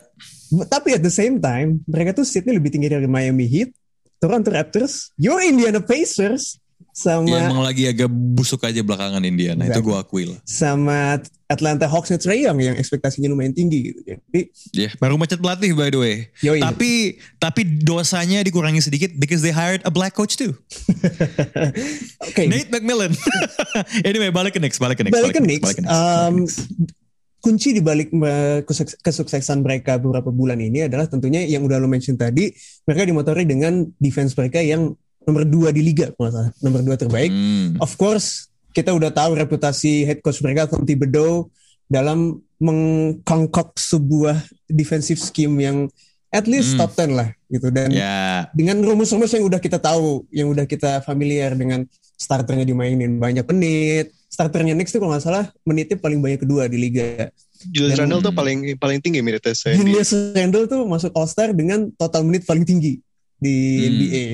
Tapi 0.71 0.95
at 0.95 1.03
the 1.03 1.11
same 1.11 1.43
time, 1.43 1.83
mereka 1.91 2.15
tuh 2.15 2.23
seatnya 2.23 2.55
lebih 2.55 2.71
tinggi 2.71 2.87
dari 2.87 3.11
Miami 3.11 3.51
Heat, 3.51 3.75
Toronto 4.23 4.47
Raptors, 4.47 5.11
your 5.19 5.43
Indiana 5.43 5.83
Pacers, 5.83 6.63
sama 6.95 7.27
Ya 7.27 7.51
emang 7.51 7.59
lagi 7.59 7.91
agak 7.91 8.07
busuk 8.07 8.63
aja 8.63 8.79
belakangan 8.79 9.19
Indiana. 9.27 9.67
Itu 9.67 9.83
Exactly. 9.83 9.91
gue 9.91 9.97
akui 9.99 10.25
lah. 10.31 10.39
sama 10.47 11.19
Atlanta 11.51 11.91
Hawks 11.91 12.15
Trae 12.17 12.47
Young 12.47 12.63
yang 12.63 12.79
ekspektasinya 12.79 13.27
lumayan 13.27 13.51
tinggi 13.51 13.91
gitu. 13.91 14.01
Jadi 14.07 14.41
Ya, 14.71 14.95
baru 14.97 15.19
macet 15.19 15.43
pelatih 15.43 15.75
by 15.75 15.91
the 15.91 15.99
way. 15.99 16.17
Yoi. 16.39 16.63
Tapi 16.63 17.19
tapi 17.37 17.67
dosanya 17.83 18.47
dikurangi 18.47 18.79
sedikit 18.79 19.11
because 19.19 19.43
they 19.43 19.51
hired 19.51 19.83
a 19.83 19.91
black 19.91 20.15
coach 20.15 20.39
too. 20.39 20.55
oke 22.31 22.43
Nate 22.47 22.71
McMillan. 22.71 23.11
anyway, 24.09 24.31
balik 24.31 24.55
ke 24.55 24.61
Knicks, 24.63 24.79
balik 24.79 25.03
ke 25.03 25.05
Knicks. 25.05 25.15
balik 25.19 25.35
ke 25.35 25.43
Knicks, 25.43 25.63
balik 25.67 25.77
ke 25.79 25.83
Knicks, 25.83 25.99
um, 25.99 26.35
kunci 27.45 27.77
di 27.77 27.83
balik 27.85 28.09
kesuk- 28.65 28.97
kesuksesan 29.05 29.61
mereka 29.61 30.01
beberapa 30.01 30.33
bulan 30.33 30.57
ini 30.57 30.89
adalah 30.89 31.05
tentunya 31.05 31.45
yang 31.45 31.61
udah 31.61 31.77
lo 31.77 31.85
mention 31.85 32.17
tadi, 32.17 32.49
mereka 32.89 33.05
dimotori 33.05 33.45
dengan 33.45 33.85
defense 34.01 34.33
mereka 34.33 34.65
yang 34.65 34.97
nomor 35.25 35.43
dua 35.43 35.69
di 35.71 35.81
liga, 35.81 36.13
kalau 36.13 36.31
salah. 36.31 36.51
nomor 36.59 36.81
dua 36.81 36.97
terbaik. 36.97 37.29
Hmm. 37.29 37.77
Of 37.79 37.97
course, 37.97 38.47
kita 38.71 38.91
udah 38.91 39.09
tahu 39.09 39.35
reputasi 39.35 40.05
head 40.05 40.21
coach 40.21 40.41
mereka 40.41 40.67
Tom 40.67 40.83
Thibodeau 40.83 41.49
dalam 41.85 42.41
mengkongkok 42.59 43.77
sebuah 43.77 44.37
defensive 44.67 45.19
scheme 45.19 45.55
yang 45.59 45.77
at 46.29 46.45
least 46.45 46.75
Hmm. 46.75 46.81
top 46.83 46.91
10 46.93 47.15
lah 47.15 47.29
gitu 47.47 47.69
dan 47.69 47.89
Ya, 47.89 48.51
dengan 48.51 48.83
rumus-rumus 48.83 49.31
yang 49.31 49.45
udah 49.45 49.59
kita 49.59 49.79
tahu, 49.79 50.27
yang 50.29 50.51
udah 50.51 50.65
kita 50.65 50.99
familiar 51.01 51.55
dengan 51.55 51.87
starternya 52.17 52.65
dimainin 52.65 53.17
banyak 53.17 53.47
menit. 53.49 54.11
Starternya 54.27 54.75
next 54.75 54.91
tuh 54.91 54.99
kalau 54.99 55.15
nggak 55.15 55.23
salah 55.23 55.47
menitnya 55.63 55.95
paling 55.95 56.19
banyak 56.19 56.43
kedua 56.43 56.67
di 56.67 56.79
liga. 56.81 57.31
Julius 57.65 57.95
Randle 57.95 58.19
tuh 58.21 58.35
paling 58.35 58.75
paling 58.77 58.99
tinggi 58.99 59.23
menitnya 59.23 59.55
saya 59.55 59.79
di 59.79 59.87
Julius 59.87 60.11
Randle 60.35 60.67
tuh 60.67 60.83
masuk 60.85 61.15
All 61.15 61.25
Star 61.25 61.55
dengan 61.55 61.87
total 61.95 62.27
menit 62.27 62.43
paling 62.43 62.67
tinggi 62.67 62.99
di 63.39 63.55
Hmm. 63.55 63.87
NBA. 63.95 64.25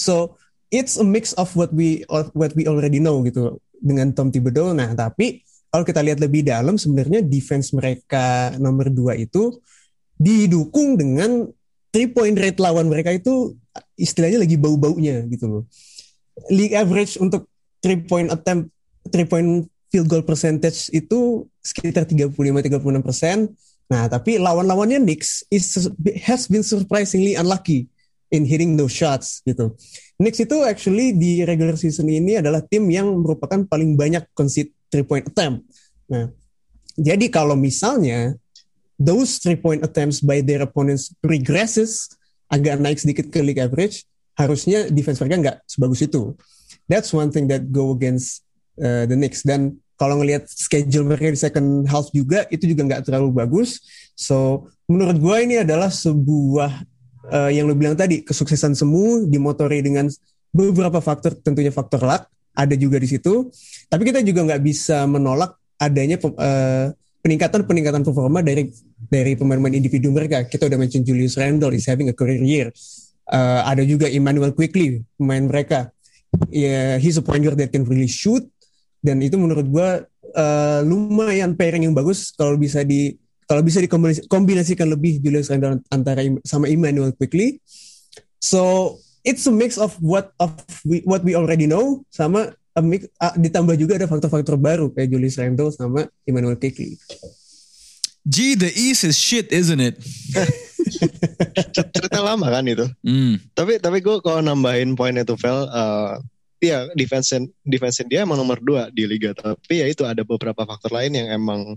So 0.00 0.40
it's 0.72 0.96
a 0.96 1.04
mix 1.04 1.36
of 1.36 1.52
what 1.52 1.68
we 1.76 2.08
what 2.32 2.56
we 2.56 2.64
already 2.64 3.04
know 3.04 3.20
gitu 3.20 3.60
dengan 3.76 4.16
Tom 4.16 4.32
Thibodeau. 4.32 4.72
Nah 4.72 4.96
tapi 4.96 5.44
kalau 5.68 5.84
kita 5.84 6.00
lihat 6.00 6.18
lebih 6.18 6.42
dalam 6.48 6.80
sebenarnya 6.80 7.20
defense 7.20 7.76
mereka 7.76 8.56
nomor 8.56 8.88
dua 8.88 9.14
itu 9.14 9.60
didukung 10.16 10.96
dengan 10.96 11.46
three 11.92 12.08
point 12.08 12.34
rate 12.34 12.58
lawan 12.58 12.88
mereka 12.88 13.12
itu 13.12 13.54
istilahnya 13.94 14.40
lagi 14.40 14.56
bau-baunya 14.56 15.28
gitu 15.28 15.46
loh. 15.46 15.62
League 16.48 16.72
average 16.72 17.20
untuk 17.20 17.46
three 17.84 18.00
point 18.00 18.32
attempt, 18.32 18.72
three 19.12 19.28
point 19.28 19.68
field 19.90 20.06
goal 20.06 20.22
percentage 20.22 20.88
itu 20.94 21.44
sekitar 21.60 22.06
35-36 22.06 23.02
persen. 23.02 23.36
Nah, 23.90 24.06
tapi 24.06 24.38
lawan-lawannya 24.38 25.02
Knicks 25.02 25.42
is, 25.50 25.90
has 26.22 26.46
been 26.46 26.62
surprisingly 26.62 27.34
unlucky 27.34 27.90
in 28.30 28.46
hitting 28.46 28.78
those 28.78 28.94
shots 28.94 29.42
gitu. 29.42 29.74
Knicks 30.16 30.40
itu 30.40 30.56
actually 30.62 31.12
di 31.14 31.42
regular 31.42 31.74
season 31.74 32.06
ini 32.06 32.38
adalah 32.38 32.62
tim 32.62 32.86
yang 32.88 33.10
merupakan 33.20 33.66
paling 33.66 33.98
banyak 33.98 34.26
concede 34.32 34.70
three 34.90 35.06
point 35.06 35.26
attempt. 35.26 35.66
Nah, 36.10 36.30
jadi 36.98 37.26
kalau 37.30 37.54
misalnya 37.54 38.34
those 39.00 39.38
three 39.42 39.58
point 39.58 39.82
attempts 39.82 40.20
by 40.20 40.44
their 40.44 40.62
opponents 40.66 41.14
regresses 41.24 42.12
agak 42.50 42.76
naik 42.82 42.98
sedikit 42.98 43.30
ke 43.30 43.40
league 43.40 43.62
average, 43.62 44.04
harusnya 44.34 44.90
defense 44.90 45.22
mereka 45.22 45.36
nggak 45.38 45.56
sebagus 45.70 46.00
itu. 46.02 46.34
That's 46.90 47.14
one 47.14 47.30
thing 47.30 47.46
that 47.48 47.70
go 47.70 47.94
against 47.94 48.42
uh, 48.76 49.06
the 49.06 49.14
Knicks. 49.14 49.46
Dan 49.46 49.78
kalau 49.94 50.18
ngelihat 50.18 50.50
schedule 50.50 51.06
mereka 51.06 51.30
di 51.30 51.38
second 51.38 51.86
half 51.86 52.10
juga, 52.10 52.44
itu 52.50 52.66
juga 52.66 52.82
nggak 52.90 53.02
terlalu 53.06 53.30
bagus. 53.30 53.78
So, 54.18 54.68
menurut 54.90 55.16
gue 55.22 55.36
ini 55.46 55.62
adalah 55.62 55.88
sebuah 55.88 56.82
uh, 57.28 57.50
yang 57.52 57.68
lo 57.68 57.76
bilang 57.76 57.98
tadi, 57.98 58.24
kesuksesan 58.24 58.72
semu 58.72 59.28
dimotori 59.28 59.84
dengan 59.84 60.08
beberapa 60.50 60.98
faktor, 61.04 61.36
tentunya 61.36 61.68
faktor 61.68 62.00
luck, 62.02 62.24
ada 62.56 62.74
juga 62.74 62.96
di 62.96 63.08
situ. 63.10 63.52
Tapi 63.90 64.02
kita 64.08 64.24
juga 64.24 64.46
nggak 64.48 64.62
bisa 64.62 65.04
menolak 65.04 65.58
adanya 65.76 66.16
uh, 66.20 66.92
peningkatan-peningkatan 67.20 68.02
performa 68.04 68.40
dari 68.40 68.72
dari 68.96 69.36
pemain-pemain 69.36 69.76
individu 69.76 70.08
mereka. 70.12 70.44
Kita 70.48 70.68
udah 70.68 70.78
mention 70.80 71.04
Julius 71.04 71.36
Randle 71.36 71.76
is 71.76 71.84
having 71.84 72.08
a 72.08 72.16
career 72.16 72.40
year. 72.40 72.68
Uh, 73.30 73.62
ada 73.62 73.84
juga 73.86 74.10
Emmanuel 74.10 74.50
Quickly, 74.56 75.04
pemain 75.14 75.44
mereka. 75.44 75.92
Yeah, 76.50 76.98
he's 76.98 77.18
a 77.18 77.24
point 77.24 77.42
guard 77.42 77.58
that 77.58 77.70
can 77.70 77.86
really 77.86 78.10
shoot. 78.10 78.42
Dan 79.00 79.22
itu 79.24 79.38
menurut 79.40 79.66
gua 79.68 80.04
uh, 80.34 80.80
lumayan 80.84 81.56
pairing 81.56 81.88
yang 81.88 81.94
bagus 81.96 82.32
kalau 82.34 82.56
bisa 82.56 82.84
di 82.84 83.16
kalau 83.50 83.66
bisa 83.66 83.82
dikombinasikan 83.82 84.86
lebih 84.86 85.18
Julius 85.18 85.50
Randle 85.50 85.82
antara 85.90 86.22
sama 86.46 86.70
Emmanuel 86.70 87.10
Quickly. 87.18 87.58
So 88.38 88.94
it's 89.26 89.42
a 89.50 89.50
mix 89.50 89.74
of 89.74 89.98
what 89.98 90.30
of 90.38 90.54
we, 90.86 91.02
what 91.02 91.26
we 91.26 91.34
already 91.34 91.66
know 91.66 92.06
sama 92.14 92.54
a 92.78 92.82
mix, 92.86 93.10
ah, 93.18 93.34
ditambah 93.34 93.74
juga 93.74 93.98
ada 93.98 94.06
faktor-faktor 94.06 94.54
baru 94.54 94.94
kayak 94.94 95.10
Julius 95.10 95.34
Randle 95.34 95.74
sama 95.74 96.06
Emmanuel 96.22 96.54
Quickly. 96.54 96.94
G, 98.22 98.54
the 98.54 98.70
East 98.70 99.02
is 99.02 99.18
shit, 99.18 99.50
isn't 99.50 99.82
it? 99.82 99.98
cerita 101.96 102.22
lama 102.22 102.54
kan 102.54 102.62
itu. 102.70 102.86
Hmm. 103.02 103.42
Tapi 103.58 103.82
tapi 103.82 103.98
gue 103.98 104.22
kalau 104.22 104.46
nambahin 104.46 104.94
poinnya 104.94 105.26
tuh 105.26 105.34
Vel, 105.34 105.66
uh, 105.66 106.22
ya 106.62 106.86
defense 106.94 107.34
defense 107.66 107.98
dia 108.06 108.22
emang 108.22 108.38
nomor 108.38 108.62
dua 108.62 108.94
di 108.94 109.10
liga. 109.10 109.34
Tapi 109.34 109.82
ya 109.82 109.90
itu 109.90 110.06
ada 110.06 110.22
beberapa 110.22 110.62
faktor 110.62 110.94
lain 110.94 111.18
yang 111.18 111.34
emang 111.34 111.74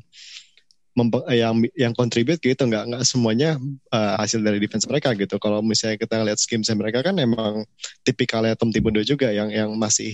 yang 1.33 1.65
yang 1.73 1.93
contribute 1.97 2.39
gitu. 2.39 2.63
Nggak 2.69 2.83
nggak 2.93 3.03
semuanya 3.03 3.57
uh, 3.89 4.15
hasil 4.21 4.41
dari 4.45 4.61
defense 4.61 4.85
mereka 4.85 5.13
gitu. 5.17 5.41
Kalau 5.41 5.65
misalnya 5.65 5.97
kita 5.97 6.21
lihat 6.21 6.39
schemes 6.39 6.69
mereka 6.73 7.01
kan 7.01 7.17
emang 7.17 7.65
tipikalnya 8.05 8.53
Tom 8.53 8.69
Thibodeau 8.69 9.03
juga 9.03 9.33
yang 9.33 9.49
yang 9.49 9.73
masih 9.73 10.13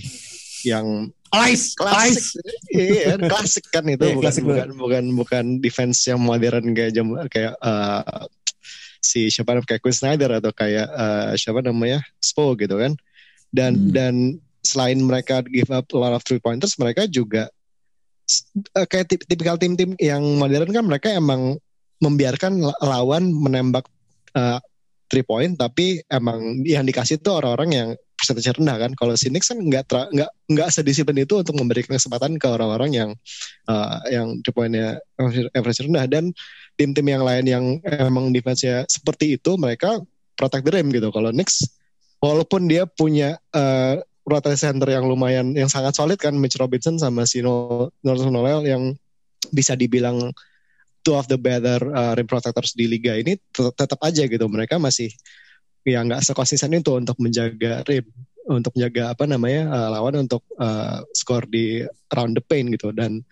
yang 0.64 1.08
Ice, 1.30 1.78
klasik 1.78 2.42
iya 2.74 3.14
klasik 3.14 3.70
kan 3.70 3.86
itu. 3.86 4.02
Iya, 4.02 4.18
bukan, 4.18 4.24
klasik 4.26 4.42
bukan 4.42 4.68
bukan 4.74 5.04
bukan 5.14 5.44
defense 5.62 6.02
yang 6.10 6.18
modern 6.18 6.74
kayak 6.74 6.90
jam 6.90 7.06
kayak 7.30 7.54
uh, 7.62 8.26
si 8.98 9.30
siapa 9.30 9.54
namanya 9.54 9.70
kayak 9.70 9.82
Quinn 9.86 9.94
Snyder 9.94 10.30
atau 10.42 10.50
kayak 10.50 10.90
uh, 10.90 11.30
siapa 11.38 11.62
namanya 11.62 12.02
Spo 12.18 12.58
gitu 12.58 12.74
kan. 12.74 12.98
Dan 13.54 13.78
Hmm. 13.78 13.90
dan 13.94 14.14
selain 14.66 14.98
mereka 14.98 15.46
give 15.46 15.70
up 15.70 15.86
a 15.94 15.98
lot 15.98 16.12
of 16.18 16.26
three 16.26 16.42
pointers 16.42 16.74
mereka 16.82 17.06
juga 17.06 17.46
uh, 18.76 18.86
kayak 18.86 19.06
tip- 19.10 19.26
tipikal 19.26 19.56
tim-tim 19.56 19.94
yang 19.98 20.22
modern 20.38 20.70
kan 20.70 20.84
mereka 20.86 21.08
emang 21.12 21.58
membiarkan 22.00 22.60
la- 22.60 22.80
lawan 22.80 23.28
menembak 23.30 23.84
uh, 24.34 24.58
three 25.10 25.26
point 25.26 25.58
tapi 25.58 26.00
emang 26.06 26.62
yang 26.62 26.86
dikasih 26.86 27.18
itu 27.18 27.30
orang-orang 27.34 27.70
yang 27.70 27.88
persentase 28.20 28.52
rendah 28.52 28.76
kan. 28.76 28.92
Kalau 28.92 29.16
si 29.16 29.32
kan 29.32 29.56
nggak 29.56 30.12
nggak 30.12 30.30
nggak 30.52 30.68
sedisiplin 30.68 31.24
itu 31.24 31.40
untuk 31.40 31.56
memberikan 31.56 31.96
kesempatan 31.96 32.36
ke 32.36 32.46
orang-orang 32.46 32.90
yang 32.92 33.10
uh, 33.64 33.96
yang 34.12 34.36
three 34.44 34.52
pointnya 34.52 35.00
average 35.56 35.80
rendah. 35.80 36.04
Dan 36.04 36.36
tim-tim 36.76 37.08
yang 37.08 37.24
lain 37.24 37.44
yang 37.48 37.64
emang 37.88 38.28
defense-nya 38.28 38.84
seperti 38.92 39.40
itu 39.40 39.56
mereka 39.56 39.96
protect 40.36 40.68
the 40.68 40.72
rim 40.76 40.92
gitu. 40.92 41.08
Kalau 41.08 41.32
Knicks 41.32 41.64
walaupun 42.20 42.68
dia 42.68 42.84
punya 42.84 43.40
uh, 43.56 43.96
rotasi 44.30 44.70
center 44.70 44.86
yang 44.86 45.04
lumayan 45.04 45.52
yang 45.52 45.66
sangat 45.66 45.98
solid 45.98 46.16
kan 46.16 46.32
Mitch 46.38 46.56
Robinson 46.56 46.96
sama 46.96 47.26
si 47.26 47.42
No- 47.42 47.90
Norton 48.06 48.30
Noel 48.30 48.62
yang 48.64 48.94
bisa 49.50 49.74
dibilang 49.74 50.30
two 51.02 51.16
of 51.16 51.26
the 51.26 51.36
better 51.40 51.80
uh, 51.90 52.12
rim 52.14 52.28
protectors 52.28 52.76
di 52.76 52.86
liga 52.86 53.16
ini 53.18 53.36
tet- 53.50 53.74
tetap 53.74 53.98
aja 54.06 54.24
gitu. 54.24 54.46
Mereka 54.46 54.78
masih 54.78 55.10
ya 55.82 56.04
nggak 56.04 56.22
sekonsisten 56.22 56.76
itu 56.76 56.92
untuk 56.94 57.16
menjaga 57.18 57.82
rim 57.88 58.06
untuk 58.48 58.74
menjaga 58.76 59.12
apa 59.12 59.24
namanya 59.28 59.68
uh, 59.68 59.88
lawan 59.98 60.26
untuk 60.28 60.44
uh, 60.60 61.02
skor 61.12 61.44
di 61.50 61.84
round 62.12 62.38
the 62.38 62.42
paint 62.44 62.70
gitu. 62.72 62.92
Dan 62.94 63.24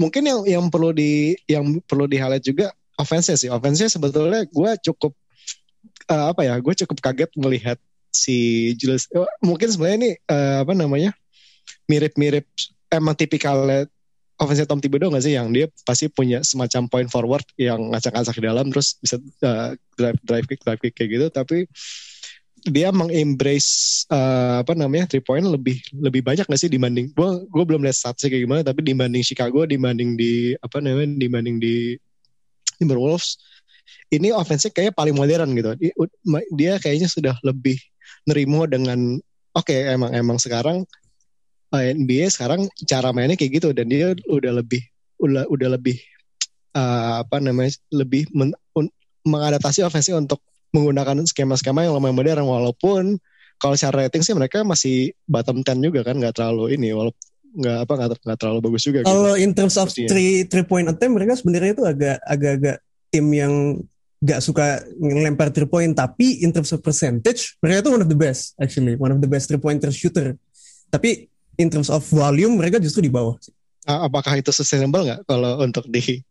mungkin 0.00 0.26
yang 0.26 0.40
yang 0.44 0.64
perlu 0.72 0.90
di 0.90 1.38
yang 1.46 1.78
perlu 1.84 2.10
di 2.10 2.16
highlight 2.18 2.44
juga 2.44 2.72
offense 2.98 3.30
sih. 3.36 3.50
Offense 3.52 3.84
sebetulnya 3.86 4.48
gue 4.48 4.70
cukup 4.90 5.12
uh, 6.08 6.32
apa 6.32 6.42
ya 6.46 6.54
gue 6.58 6.74
cukup 6.84 6.98
kaget 7.04 7.30
melihat 7.36 7.78
si 8.14 8.70
Julius 8.78 9.10
mungkin 9.42 9.66
sebenarnya 9.66 9.98
ini 9.98 10.10
eh, 10.14 10.56
apa 10.62 10.72
namanya 10.78 11.10
mirip-mirip 11.90 12.46
emang 12.94 13.18
tipikalnya 13.18 13.90
offense 14.38 14.62
Tom 14.70 14.78
Thibodeau 14.78 15.10
gak 15.10 15.26
sih? 15.26 15.34
Yang 15.34 15.48
dia 15.50 15.66
pasti 15.82 16.06
punya 16.06 16.46
semacam 16.46 16.86
point 16.86 17.08
forward 17.10 17.44
yang 17.58 17.90
ngacak-ngacak 17.90 18.38
di 18.38 18.46
dalam 18.46 18.66
terus 18.70 18.94
bisa 19.02 19.18
eh, 19.18 19.74
drive 19.98 20.18
drive 20.22 20.46
kick 20.46 20.60
drive 20.62 20.80
kick 20.80 20.94
kayak 20.94 21.10
gitu. 21.10 21.26
Tapi 21.34 21.66
dia 22.64 22.88
mengembrace 22.94 24.06
eh, 24.08 24.62
apa 24.62 24.72
namanya 24.72 25.10
three 25.10 25.20
point 25.20 25.44
lebih 25.44 25.82
lebih 25.98 26.22
banyak 26.24 26.46
gak 26.46 26.60
sih 26.60 26.70
dibanding 26.70 27.12
gue 27.12 27.28
gue 27.50 27.64
belum 27.66 27.84
lihat 27.84 27.92
statsnya 27.98 28.32
kayak 28.32 28.42
gimana 28.48 28.62
tapi 28.64 28.80
dibanding 28.80 29.20
Chicago 29.20 29.68
dibanding 29.68 30.16
di 30.16 30.56
apa 30.64 30.80
namanya 30.80 31.12
dibanding 31.20 31.60
di 31.60 31.98
Timberwolves 32.80 33.36
ini 34.08 34.32
offense 34.32 34.70
kayak 34.70 34.96
paling 34.96 35.12
modern 35.12 35.52
gitu. 35.52 35.76
Dia 36.54 36.80
kayaknya 36.80 37.08
sudah 37.10 37.36
lebih 37.44 37.76
nerimo 38.28 38.66
dengan 38.68 39.18
oke 39.54 39.74
emang 39.74 40.10
emang 40.12 40.38
sekarang 40.40 40.82
uh, 41.74 41.82
NBA 41.82 42.30
sekarang 42.30 42.70
cara 42.86 43.10
mainnya 43.10 43.38
kayak 43.38 43.62
gitu 43.62 43.68
dan 43.74 43.90
dia 43.90 44.14
udah 44.30 44.52
lebih 44.60 44.82
udah 45.18 45.46
udah 45.48 45.68
lebih 45.74 45.96
uh, 46.76 47.22
apa 47.24 47.38
namanya 47.40 47.74
lebih 47.90 48.28
men, 48.34 48.54
un- 48.74 48.92
mengadaptasi 49.24 49.82
ofensif 49.82 50.14
untuk 50.14 50.42
menggunakan 50.74 51.22
skema-skema 51.24 51.86
yang 51.86 51.94
lumayan 51.94 52.18
modern 52.18 52.44
walaupun 52.44 53.04
kalau 53.62 53.78
secara 53.78 54.06
rating 54.06 54.26
sih 54.26 54.34
mereka 54.34 54.66
masih 54.66 55.14
bottom 55.30 55.62
10 55.62 55.78
juga 55.80 56.02
kan 56.02 56.18
nggak 56.18 56.34
terlalu 56.34 56.74
ini 56.74 56.90
walaupun 56.90 57.22
nggak 57.54 57.78
apa 57.86 57.92
nggak 58.18 58.38
terlalu 58.38 58.58
bagus 58.66 58.82
juga 58.82 59.06
gitu. 59.06 59.14
Kalau 59.14 59.38
in 59.38 59.54
terms 59.54 59.78
of 59.78 59.86
three 59.94 60.42
three 60.50 60.66
point 60.66 60.90
attempt 60.90 61.14
mereka 61.14 61.38
sebenarnya 61.38 61.78
itu 61.78 61.84
agak 61.86 62.18
agak-agak 62.26 62.76
tim 63.14 63.26
yang 63.30 63.78
gak 64.24 64.40
suka 64.40 64.80
ngelempar 64.96 65.52
three 65.52 65.68
point 65.68 65.92
tapi 65.92 66.40
in 66.40 66.48
terms 66.48 66.72
of 66.72 66.80
percentage 66.80 67.60
mereka 67.60 67.84
itu 67.84 67.90
one 67.92 68.02
of 68.02 68.08
the 68.08 68.16
best 68.16 68.56
actually 68.56 68.96
one 68.96 69.12
of 69.12 69.20
the 69.20 69.28
best 69.28 69.52
three 69.52 69.60
pointer 69.60 69.92
shooter. 69.92 70.32
Tapi 70.88 71.28
in 71.60 71.68
terms 71.68 71.92
of 71.92 72.00
volume 72.08 72.56
mereka 72.56 72.80
justru 72.80 73.04
di 73.04 73.12
bawah. 73.12 73.36
A- 73.84 74.08
apakah 74.08 74.40
itu 74.40 74.48
sustainable 74.48 75.04
nggak 75.04 75.28
kalau 75.28 75.60
untuk 75.60 75.84
di 75.92 76.24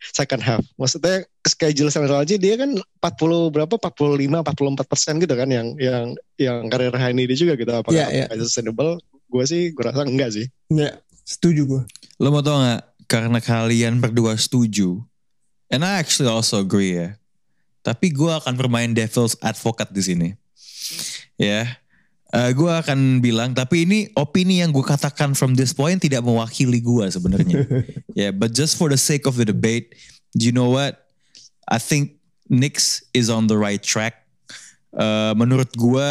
second 0.00 0.40
half? 0.40 0.64
Maksudnya 0.80 1.28
schedule 1.44 1.92
Central 1.92 2.24
aja 2.24 2.34
dia 2.40 2.54
kan 2.56 2.80
40 2.80 3.52
berapa 3.52 3.74
45 3.76 4.40
44 4.40 4.88
persen 4.88 5.14
gitu 5.20 5.34
kan 5.36 5.48
yang 5.52 5.76
yang 5.76 6.16
yang 6.40 6.64
karir 6.72 6.96
high 6.96 7.12
ini 7.12 7.28
dia 7.28 7.36
juga 7.36 7.60
gitu 7.60 7.72
apakah 7.76 8.08
iya. 8.08 8.24
itu 8.32 8.48
sustainable? 8.48 8.96
Gue 9.28 9.44
sih 9.44 9.76
gue 9.76 9.84
rasa 9.84 10.08
enggak 10.08 10.32
sih. 10.32 10.46
Ya, 10.72 10.96
setuju 11.28 11.68
gue. 11.68 11.82
Lo 12.22 12.32
mau 12.32 12.40
tau 12.40 12.56
gak? 12.56 12.82
Karena 13.04 13.38
kalian 13.42 14.00
berdua 14.00 14.32
setuju. 14.40 15.04
And 15.68 15.84
I 15.84 16.00
actually 16.00 16.30
also 16.30 16.62
agree 16.62 16.96
ya. 16.96 17.18
Tapi 17.84 18.08
gue 18.08 18.32
akan 18.32 18.56
bermain 18.56 18.88
devil's 18.96 19.36
advocate 19.44 19.92
di 19.92 20.02
sini. 20.02 20.28
Ya. 21.36 21.76
Eh, 22.34 22.50
gue 22.56 22.66
akan 22.66 23.22
bilang, 23.22 23.52
tapi 23.54 23.86
ini 23.86 24.10
opini 24.16 24.58
yang 24.64 24.74
gue 24.74 24.82
katakan 24.82 25.36
from 25.36 25.54
this 25.54 25.70
point 25.70 26.00
tidak 26.00 26.24
mewakili 26.24 26.80
gue 26.80 27.06
sebenarnya. 27.06 27.62
yeah, 28.18 28.32
but 28.32 28.50
just 28.56 28.74
for 28.74 28.88
the 28.88 28.98
sake 28.98 29.28
of 29.28 29.36
the 29.36 29.46
debate, 29.46 29.94
do 30.34 30.48
you 30.48 30.54
know 30.56 30.72
what? 30.72 31.06
I 31.68 31.78
think 31.78 32.18
Knicks 32.50 33.06
is 33.14 33.30
on 33.30 33.46
the 33.46 33.54
right 33.54 33.78
track. 33.78 34.24
Eh, 34.96 35.32
menurut 35.38 35.70
gue 35.76 36.10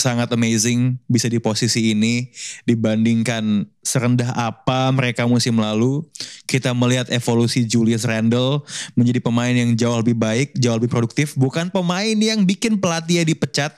sangat 0.00 0.30
amazing 0.32 0.96
bisa 1.10 1.26
di 1.26 1.42
posisi 1.42 1.92
ini 1.92 2.30
dibandingkan 2.64 3.66
serendah 3.82 4.32
apa 4.38 4.88
mereka 4.94 5.26
musim 5.26 5.58
lalu. 5.58 6.06
Kita 6.48 6.72
melihat 6.72 7.10
evolusi 7.12 7.68
Julius 7.68 8.08
Randle 8.08 8.64
menjadi 8.96 9.20
pemain 9.20 9.52
yang 9.52 9.76
jauh 9.76 9.98
lebih 10.00 10.16
baik, 10.16 10.56
jauh 10.56 10.78
lebih 10.78 10.88
produktif. 10.88 11.36
Bukan 11.36 11.68
pemain 11.68 12.16
yang 12.16 12.46
bikin 12.46 12.80
pelatihnya 12.80 13.28
dipecat. 13.28 13.74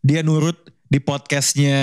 Dia 0.00 0.22
nurut 0.22 0.56
di 0.86 1.02
podcastnya 1.02 1.78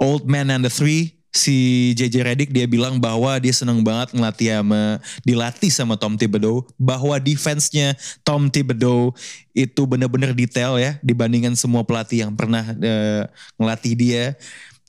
Old 0.00 0.24
Man 0.24 0.48
and 0.48 0.64
the 0.64 0.72
Three 0.72 1.19
si 1.30 1.90
JJ 1.94 2.26
Redick 2.26 2.50
dia 2.50 2.66
bilang 2.66 2.98
bahwa 2.98 3.38
dia 3.38 3.54
seneng 3.54 3.86
banget 3.86 4.10
ngelatih 4.10 4.50
sama 4.50 4.82
dilatih 5.22 5.70
sama 5.70 5.94
Tom 5.94 6.18
Thibodeau 6.18 6.66
bahwa 6.74 7.14
defense-nya 7.22 7.94
Tom 8.26 8.50
Thibodeau 8.50 9.14
itu 9.54 9.82
bener-bener 9.86 10.34
detail 10.34 10.74
ya 10.78 10.98
dibandingkan 11.06 11.54
semua 11.54 11.86
pelatih 11.86 12.26
yang 12.26 12.34
pernah 12.34 12.66
eh, 12.74 13.24
ngelatih 13.58 13.94
dia. 13.94 14.24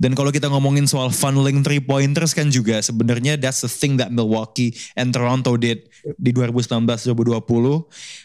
Dan 0.02 0.18
kalau 0.18 0.34
kita 0.34 0.50
ngomongin 0.50 0.90
soal 0.90 1.14
funneling 1.14 1.62
three 1.62 1.78
pointers 1.78 2.34
kan 2.34 2.50
juga 2.50 2.82
sebenarnya 2.82 3.38
that's 3.38 3.62
the 3.62 3.70
thing 3.70 4.02
that 4.02 4.10
Milwaukee 4.10 4.74
and 4.98 5.14
Toronto 5.14 5.54
did 5.62 5.86
di 6.18 6.34
2019-2020 6.34 7.14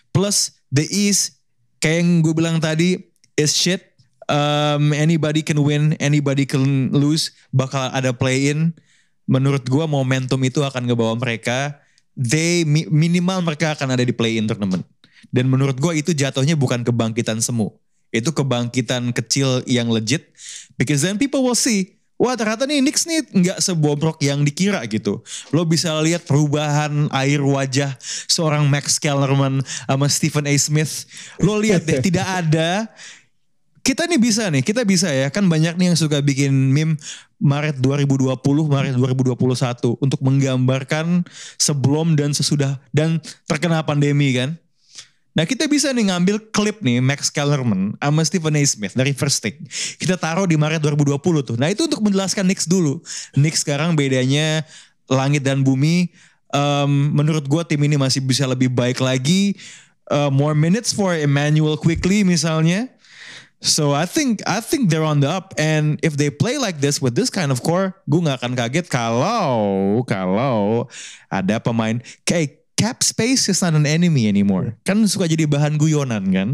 plus 0.09 0.57
the 0.73 0.89
East 0.89 1.37
kayak 1.77 2.01
yang 2.01 2.25
gue 2.25 2.33
bilang 2.33 2.57
tadi 2.57 2.97
is 3.37 3.53
shit 3.53 3.96
um, 4.31 4.95
anybody 4.95 5.43
can 5.43 5.59
win, 5.63 5.95
anybody 5.99 6.47
can 6.47 6.91
lose, 6.93 7.35
bakal 7.51 7.91
ada 7.91 8.15
play 8.15 8.53
in. 8.53 8.75
Menurut 9.27 9.67
gua 9.67 9.91
momentum 9.91 10.39
itu 10.47 10.63
akan 10.63 10.87
ngebawa 10.87 11.19
mereka. 11.19 11.83
They 12.15 12.63
mi- 12.63 12.89
minimal 12.89 13.43
mereka 13.43 13.75
akan 13.75 13.99
ada 13.99 14.05
di 14.07 14.15
play 14.15 14.39
in 14.39 14.47
tournament. 14.47 14.87
Dan 15.35 15.51
menurut 15.51 15.77
gua 15.83 15.93
itu 15.99 16.15
jatuhnya 16.15 16.55
bukan 16.55 16.87
kebangkitan 16.87 17.43
semu. 17.43 17.75
Itu 18.15 18.31
kebangkitan 18.31 19.11
kecil 19.11 19.67
yang 19.67 19.91
legit. 19.91 20.31
Because 20.79 21.03
then 21.03 21.19
people 21.19 21.43
will 21.43 21.59
see. 21.59 21.97
Wah 22.17 22.33
ternyata 22.33 22.65
nih 22.65 22.81
Knicks 22.81 23.05
nih 23.05 23.29
nggak 23.29 23.59
sebobrok 23.61 24.17
yang 24.25 24.41
dikira 24.41 24.81
gitu. 24.89 25.21
Lo 25.53 25.69
bisa 25.69 25.93
lihat 26.01 26.25
perubahan 26.25 27.13
air 27.13 27.45
wajah 27.45 27.93
seorang 28.25 28.65
Max 28.73 28.97
Kellerman 28.97 29.61
sama 29.85 30.09
Stephen 30.09 30.49
A. 30.49 30.55
Smith. 30.57 31.05
Lo 31.37 31.61
lihat 31.61 31.85
deh 31.85 32.01
tidak 32.09 32.25
ada 32.25 32.89
kita 33.87 34.03
nih 34.11 34.19
bisa 34.19 34.51
nih, 34.51 34.67
kita 34.67 34.83
bisa 34.83 35.07
ya. 35.07 35.31
Kan 35.31 35.47
banyak 35.47 35.79
nih 35.79 35.95
yang 35.95 35.99
suka 35.99 36.19
bikin 36.19 36.51
meme 36.75 36.99
Maret 37.39 37.79
2020, 37.79 38.35
Maret 38.67 38.99
2021 38.99 39.39
untuk 40.03 40.21
menggambarkan 40.27 41.23
sebelum 41.55 42.19
dan 42.19 42.35
sesudah 42.35 42.83
dan 42.91 43.23
terkena 43.47 43.87
pandemi 43.87 44.35
kan. 44.35 44.59
Nah 45.37 45.45
kita 45.45 45.69
bisa 45.69 45.93
nih 45.93 46.11
ngambil 46.11 46.49
klip 46.51 46.81
nih 46.81 46.99
Max 46.99 47.29
Kellerman 47.29 47.93
sama 48.01 48.25
Stephen 48.25 48.57
A. 48.57 48.63
Smith 48.65 48.97
dari 48.97 49.13
First 49.13 49.45
Take. 49.45 49.61
Kita 50.01 50.17
taruh 50.19 50.49
di 50.49 50.59
Maret 50.59 50.83
2020 50.83 51.21
tuh. 51.45 51.57
Nah 51.61 51.71
itu 51.71 51.87
untuk 51.87 52.03
menjelaskan 52.03 52.43
Knicks 52.49 52.67
dulu. 52.67 52.99
Knicks 53.37 53.63
sekarang 53.63 53.95
bedanya 53.95 54.65
langit 55.07 55.45
dan 55.45 55.61
bumi. 55.61 56.09
Em, 56.51 56.93
menurut 57.13 57.45
gue 57.45 57.63
tim 57.69 57.79
ini 57.85 58.01
masih 58.01 58.25
bisa 58.25 58.49
lebih 58.49 58.73
baik 58.73 58.99
lagi. 58.99 59.55
Uh, 60.07 60.31
more 60.31 60.55
minutes 60.55 60.95
for 60.95 61.13
Emmanuel 61.13 61.77
quickly 61.77 62.25
misalnya. 62.25 62.96
So 63.65 63.97
I 63.97 64.05
think 64.05 64.45
I 64.45 64.61
think 64.61 64.93
they're 64.93 65.07
on 65.07 65.25
the 65.25 65.33
up 65.33 65.57
and 65.57 65.97
if 66.05 66.21
they 66.21 66.29
play 66.29 66.61
like 66.61 66.85
this 66.85 67.01
with 67.01 67.17
this 67.17 67.33
kind 67.33 67.49
of 67.49 67.65
core, 67.65 67.97
gue 68.05 68.21
nggak 68.21 68.45
akan 68.45 68.53
kaget 68.53 68.87
kalau 68.93 70.05
kalau 70.05 70.87
ada 71.33 71.57
pemain 71.59 72.05
kayak 72.29 72.61
cap 72.77 73.01
space 73.01 73.49
is 73.49 73.65
not 73.65 73.73
an 73.73 73.89
enemy 73.89 74.29
anymore. 74.29 74.77
Kan 74.85 75.01
suka 75.09 75.25
jadi 75.25 75.49
bahan 75.49 75.81
guyonan 75.81 76.29
kan. 76.31 76.49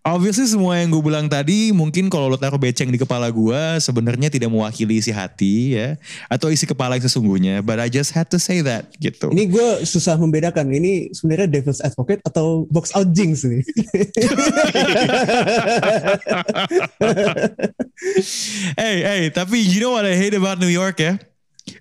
Obviously 0.00 0.48
semua 0.48 0.80
yang 0.80 0.88
gue 0.88 1.04
bilang 1.04 1.28
tadi 1.28 1.76
mungkin 1.76 2.08
kalau 2.08 2.32
lo 2.32 2.40
taruh 2.40 2.56
beceng 2.56 2.88
di 2.88 2.96
kepala 2.96 3.28
gue 3.28 3.76
sebenarnya 3.84 4.32
tidak 4.32 4.48
mewakili 4.48 4.96
isi 4.96 5.12
hati 5.12 5.76
ya 5.76 6.00
atau 6.24 6.48
isi 6.48 6.64
kepala 6.64 6.96
yang 6.96 7.04
sesungguhnya. 7.04 7.60
But 7.60 7.84
I 7.84 7.92
just 7.92 8.16
had 8.16 8.32
to 8.32 8.40
say 8.40 8.64
that 8.64 8.96
gitu. 8.96 9.28
Ini 9.28 9.52
gue 9.52 9.84
susah 9.84 10.16
membedakan. 10.16 10.72
Ini 10.72 11.12
sebenarnya 11.12 11.52
devil's 11.52 11.84
advocate 11.84 12.24
atau 12.24 12.64
box 12.72 12.96
out 12.96 13.12
jinx 13.12 13.44
nih. 13.44 13.60
hey, 18.80 19.04
hey, 19.04 19.22
tapi 19.28 19.60
you 19.60 19.84
know 19.84 19.92
what 19.92 20.08
I 20.08 20.16
hate 20.16 20.32
about 20.32 20.56
New 20.56 20.72
York 20.72 20.96
ya? 20.96 21.20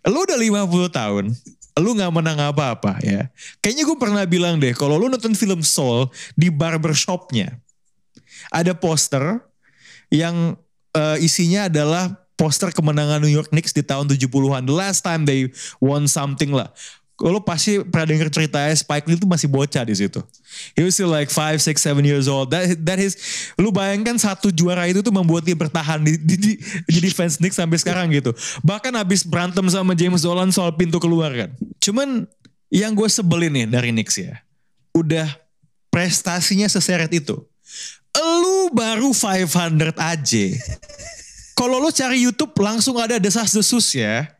Lu 0.03 0.27
udah 0.27 0.35
50 0.35 0.91
tahun, 0.91 1.31
lu 1.79 1.95
gak 1.95 2.11
menang 2.11 2.51
apa-apa 2.51 2.99
ya. 2.99 3.31
Kayaknya 3.63 3.83
gue 3.87 3.97
pernah 3.97 4.23
bilang 4.27 4.59
deh, 4.59 4.75
kalau 4.75 4.99
lu 4.99 5.07
nonton 5.07 5.31
film 5.33 5.63
Soul 5.63 6.11
di 6.35 6.51
barbershopnya, 6.51 7.55
ada 8.49 8.73
poster 8.73 9.41
yang 10.09 10.57
eh, 10.93 11.17
isinya 11.21 11.69
adalah 11.69 12.17
poster 12.39 12.71
kemenangan 12.71 13.19
New 13.19 13.31
York 13.31 13.51
Knicks 13.51 13.75
di 13.75 13.83
tahun 13.83 14.07
70-an. 14.07 14.63
The 14.63 14.75
last 14.75 15.03
time 15.03 15.27
they 15.27 15.51
won 15.83 16.07
something 16.07 16.55
lah. 16.55 16.71
Lo 17.19 17.43
pasti 17.43 17.83
pernah 17.83 18.07
denger 18.15 18.31
ceritanya 18.31 18.71
Spike 18.71 19.03
Lee 19.11 19.19
itu 19.19 19.27
masih 19.27 19.51
bocah 19.51 19.83
di 19.83 19.91
situ. 19.91 20.23
He 20.71 20.87
was 20.87 20.95
still 20.95 21.11
like 21.11 21.27
5, 21.27 21.59
6, 21.59 21.75
7 21.75 21.99
years 22.07 22.31
old. 22.31 22.47
That, 22.47 22.79
that 22.87 22.95
is, 22.95 23.19
lu 23.59 23.75
bayangkan 23.75 24.15
satu 24.15 24.55
juara 24.55 24.87
itu 24.87 25.03
tuh 25.03 25.11
membuat 25.11 25.43
dia 25.43 25.51
bertahan 25.51 25.99
di, 25.99 26.15
di, 26.15 26.35
di, 26.39 26.51
di 26.87 26.99
defense 27.03 27.35
Knicks 27.35 27.59
sampai 27.59 27.75
sekarang 27.75 28.07
gitu. 28.15 28.31
Bahkan 28.63 28.95
habis 28.95 29.27
berantem 29.27 29.67
sama 29.67 29.91
James 29.99 30.23
Dolan 30.23 30.47
soal 30.55 30.71
pintu 30.79 30.95
keluar 30.95 31.35
kan. 31.35 31.51
Cuman 31.83 32.23
yang 32.71 32.95
gue 32.95 33.11
sebelin 33.11 33.51
nih 33.51 33.67
dari 33.67 33.91
Knicks 33.91 34.15
ya. 34.15 34.39
Udah 34.95 35.27
prestasinya 35.91 36.71
seseret 36.71 37.11
itu. 37.11 37.35
Lu 38.17 38.73
baru 38.73 39.13
500 39.13 39.93
aja. 39.97 40.45
Kalau 41.59 41.77
lo 41.77 41.91
cari 41.91 42.23
YouTube 42.23 42.55
langsung 42.57 42.95
ada 42.97 43.19
desas-desus 43.19 43.91
ya. 43.93 44.31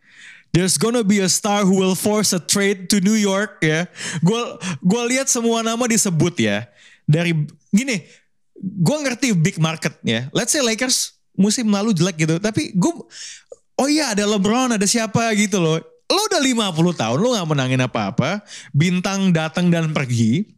There's 0.49 0.81
gonna 0.81 1.05
be 1.05 1.21
a 1.21 1.29
star 1.29 1.61
who 1.61 1.77
will 1.77 1.93
force 1.93 2.33
a 2.33 2.41
trade 2.41 2.89
to 2.89 2.97
New 3.03 3.19
York 3.19 3.61
ya. 3.61 3.85
Gue 4.25 4.41
gua 4.81 5.05
lihat 5.05 5.29
semua 5.29 5.61
nama 5.61 5.85
disebut 5.85 6.41
ya. 6.41 6.65
Dari 7.05 7.37
gini, 7.69 8.01
gue 8.57 8.97
ngerti 9.05 9.37
big 9.37 9.61
market 9.61 9.93
ya. 10.01 10.25
Let's 10.33 10.49
say 10.49 10.65
Lakers 10.65 11.21
musim 11.37 11.69
lalu 11.69 11.93
jelek 11.93 12.17
gitu, 12.25 12.35
tapi 12.41 12.73
gue 12.73 12.93
oh 13.79 13.87
iya 13.87 14.11
ada 14.11 14.25
LeBron, 14.25 14.73
ada 14.73 14.87
siapa 14.89 15.31
gitu 15.37 15.61
loh. 15.61 15.77
Lo 16.09 16.21
udah 16.25 16.41
50 16.41 16.73
tahun, 16.97 17.17
lo 17.21 17.37
gak 17.37 17.49
menangin 17.53 17.81
apa-apa. 17.85 18.41
Bintang 18.73 19.29
datang 19.29 19.69
dan 19.69 19.93
pergi. 19.93 20.49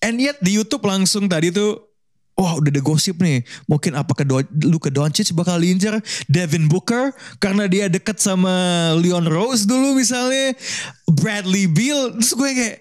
And 0.00 0.16
yet 0.16 0.40
di 0.40 0.56
YouTube 0.56 0.84
langsung 0.88 1.28
tadi 1.28 1.52
tuh 1.52 1.93
Wah 2.34 2.58
udah 2.58 2.70
ada 2.70 2.82
gosip 2.82 3.22
nih. 3.22 3.46
Mungkin 3.70 3.94
apa 3.94 4.10
ke 4.10 4.26
Luka 4.66 4.90
Doncic 4.90 5.30
bakal 5.38 5.62
diincar 5.62 6.02
Devin 6.26 6.66
Booker 6.66 7.14
karena 7.38 7.70
dia 7.70 7.86
deket 7.86 8.18
sama 8.18 8.50
Leon 8.98 9.30
Rose 9.30 9.62
dulu 9.62 9.94
misalnya. 9.94 10.58
Bradley 11.06 11.70
Beal. 11.70 12.18
Terus 12.18 12.34
gue 12.34 12.50
kayak 12.50 12.78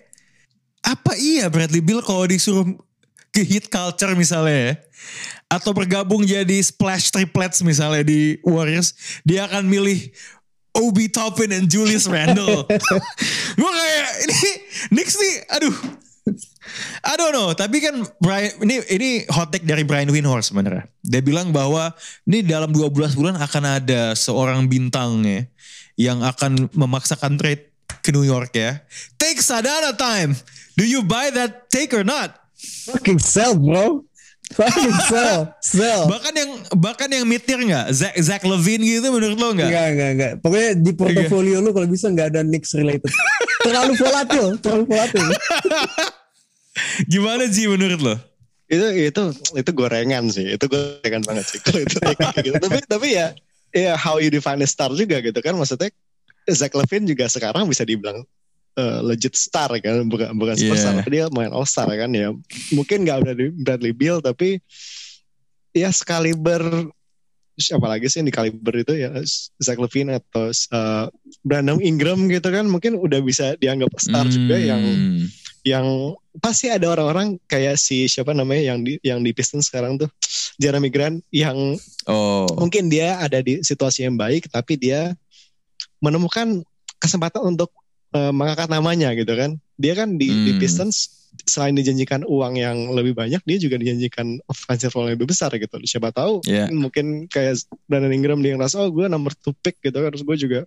apa 0.84 1.14
iya 1.22 1.54
Bradley 1.54 1.86
Beal 1.86 2.02
kalau 2.02 2.26
disuruh 2.26 2.66
ke 3.30 3.46
hit 3.46 3.70
culture 3.70 4.18
misalnya 4.18 4.58
ya. 4.58 4.74
Atau 5.54 5.70
bergabung 5.78 6.26
jadi 6.26 6.58
splash 6.66 7.14
triplets 7.14 7.62
misalnya 7.62 8.02
di 8.02 8.42
Warriors. 8.42 9.22
Dia 9.22 9.46
akan 9.46 9.70
milih 9.70 10.10
Obi 10.74 11.14
Toppin 11.14 11.54
dan 11.54 11.70
Julius 11.70 12.10
Randle. 12.10 12.66
gue 13.62 13.72
kayak 13.78 14.10
ini 14.26 14.52
Knicks 14.98 15.16
nih 15.22 15.36
aduh 15.54 15.76
I 17.04 17.14
don't 17.20 17.36
know, 17.36 17.52
tapi 17.52 17.84
kan 17.84 18.08
Brian 18.24 18.56
ini 18.64 18.80
ini 18.88 19.10
hot 19.28 19.52
take 19.52 19.68
dari 19.68 19.84
Brian 19.84 20.08
Windhorst 20.08 20.56
sebenarnya. 20.56 20.88
Dia 21.04 21.20
bilang 21.20 21.52
bahwa 21.52 21.92
ini 22.24 22.42
dalam 22.44 22.72
12 22.72 23.20
bulan 23.20 23.36
akan 23.36 23.84
ada 23.84 24.16
seorang 24.16 24.66
bintang 24.72 25.24
ya 25.28 25.44
yang 26.00 26.24
akan 26.24 26.72
memaksakan 26.74 27.36
trade 27.38 27.70
ke 28.02 28.10
New 28.16 28.26
York 28.26 28.56
ya. 28.56 28.80
Take 29.20 29.44
Sadana 29.44 29.94
time. 29.94 30.34
Do 30.80 30.88
you 30.88 31.06
buy 31.06 31.30
that 31.36 31.70
take 31.70 31.94
or 31.94 32.08
not? 32.08 32.34
Fucking 32.90 33.20
sell 33.20 33.60
bro. 33.60 34.08
Fucking 34.54 34.94
sell. 35.10 35.56
Sell. 35.60 36.02
Bahkan 36.14 36.34
yang 36.36 36.52
bahkan 36.78 37.10
yang 37.10 37.26
mitir 37.26 37.58
nggak? 37.58 37.90
Zach, 37.96 38.14
Zach 38.22 38.44
Levine 38.44 38.86
gitu 38.86 39.08
menurut 39.10 39.38
lo 39.40 39.50
nggak? 39.56 39.70
Enggak, 39.70 39.88
enggak, 39.92 40.10
enggak. 40.14 40.34
Pokoknya 40.44 40.72
di 40.78 40.92
portofolio 40.94 41.58
lu 41.64 41.70
kalau 41.74 41.88
bisa 41.90 42.12
enggak 42.12 42.36
ada 42.36 42.42
Knicks 42.46 42.76
related. 42.78 43.10
terlalu 43.66 43.94
volatil, 43.96 44.46
terlalu 44.60 44.84
volatil. 44.88 45.26
Gimana 47.06 47.46
sih 47.50 47.70
menurut 47.70 48.02
lo? 48.02 48.16
itu 48.74 48.88
itu 49.14 49.24
itu 49.54 49.72
gorengan 49.76 50.26
sih. 50.34 50.58
Itu 50.58 50.66
gorengan 50.66 51.22
banget 51.22 51.46
sih 51.46 51.60
kalau 51.62 51.82
itu. 51.86 51.96
Kayak 52.18 52.42
gitu. 52.42 52.56
Tapi 52.58 52.78
tapi 52.90 53.08
ya 53.14 53.28
ya 53.70 53.94
how 53.94 54.18
you 54.18 54.34
define 54.34 54.58
a 54.64 54.68
star 54.68 54.90
juga 54.94 55.22
gitu 55.22 55.38
kan. 55.44 55.54
Maksudnya 55.54 55.94
Zach 56.50 56.74
Levine 56.74 57.06
juga 57.06 57.30
sekarang 57.30 57.70
bisa 57.70 57.86
dibilang 57.86 58.26
uh, 58.80 59.00
legit 59.06 59.38
star 59.38 59.70
kan. 59.78 60.10
Bukan 60.10 60.34
bukan 60.34 60.56
superstar 60.58 61.06
Yeah. 61.06 61.10
dia 61.12 61.26
main 61.30 61.54
all 61.54 61.70
star 61.70 61.86
kan 61.86 62.10
ya. 62.18 62.34
Mungkin 62.74 63.06
nggak 63.06 63.18
Bradley, 63.22 63.50
Bradley 63.54 63.94
Beal 63.94 64.18
tapi 64.24 64.58
ya 65.78 65.94
sekaliber 65.94 66.90
siapa 67.54 67.86
lagi 67.86 68.10
sih 68.10 68.26
yang 68.26 68.34
di 68.34 68.34
kaliber 68.34 68.74
itu 68.74 68.98
ya? 68.98 69.14
Zach 69.62 69.78
Levine 69.78 70.18
atau 70.18 70.50
uh, 70.50 71.06
Brandon 71.46 71.78
Ingram 71.78 72.26
gitu 72.26 72.50
kan. 72.50 72.66
Mungkin 72.66 72.98
udah 72.98 73.22
bisa 73.22 73.54
dianggap 73.62 73.94
star 74.02 74.26
juga 74.26 74.58
yang 74.58 74.82
Hmm. 74.82 75.30
Yang 75.64 76.12
pasti 76.38 76.68
ada 76.68 76.92
orang-orang 76.92 77.40
kayak 77.46 77.76
si 77.76 78.06
siapa 78.06 78.32
namanya 78.32 78.74
yang 78.74 78.84
di 78.84 79.00
yang 79.00 79.20
di 79.20 79.32
Pistons 79.32 79.68
sekarang 79.68 79.96
tuh 79.96 80.12
Jeremy 80.56 80.88
Grant 80.88 81.24
yang 81.32 81.56
Oh. 82.04 82.44
mungkin 82.60 82.92
dia 82.92 83.16
ada 83.18 83.40
di 83.40 83.64
situasi 83.64 84.04
yang 84.04 84.20
baik 84.20 84.52
tapi 84.52 84.76
dia 84.76 85.16
menemukan 86.00 86.62
kesempatan 87.00 87.44
untuk 87.46 87.72
eh, 88.12 88.30
mengangkat 88.30 88.68
namanya 88.68 89.16
gitu 89.16 89.34
kan 89.34 89.56
dia 89.76 89.96
kan 89.96 90.20
di, 90.20 90.28
di 90.30 90.52
Hmm. 90.54 90.60
Pistons 90.60 90.98
selain 91.50 91.74
dijanjikan 91.74 92.22
uang 92.24 92.54
yang 92.56 92.94
lebih 92.94 93.18
banyak 93.18 93.42
dia 93.42 93.58
juga 93.58 93.82
dijanjikan 93.82 94.38
offensive 94.46 94.94
role 94.94 95.10
yang 95.10 95.18
lebih 95.18 95.34
besar 95.34 95.50
gitu 95.50 95.82
siapa 95.82 96.12
tahu 96.12 96.46
Ya. 96.46 96.70
mungkin 96.70 97.26
kayak 97.26 97.58
Brandon 97.90 98.14
Ingram 98.14 98.44
dia 98.44 98.54
ngerasa 98.54 98.78
oh 98.78 98.92
gue 98.92 99.10
number 99.10 99.34
two 99.34 99.56
pick 99.58 99.82
gitu 99.82 99.96
kan 99.96 100.14
terus 100.14 100.22
gue 100.22 100.38
juga 100.38 100.60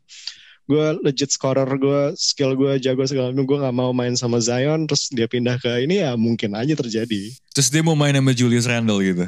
gue 0.66 0.86
legit 1.00 1.30
scorer 1.30 1.70
gue 1.78 2.00
skill 2.18 2.58
gue 2.58 2.82
jago 2.82 3.06
segala 3.06 3.30
macam 3.30 3.46
gue 3.46 3.58
nggak 3.62 3.76
mau 3.76 3.90
main 3.94 4.18
sama 4.18 4.42
Zion 4.42 4.90
terus 4.90 5.08
dia 5.14 5.30
pindah 5.30 5.62
ke 5.62 5.86
ini 5.86 6.02
ya 6.02 6.18
mungkin 6.18 6.58
aja 6.58 6.74
terjadi 6.74 7.30
Terus 7.56 7.72
dia 7.72 7.80
mau 7.80 7.96
main 7.96 8.12
sama 8.12 8.36
Julius 8.36 8.68
Randle 8.68 9.00
gitu. 9.00 9.24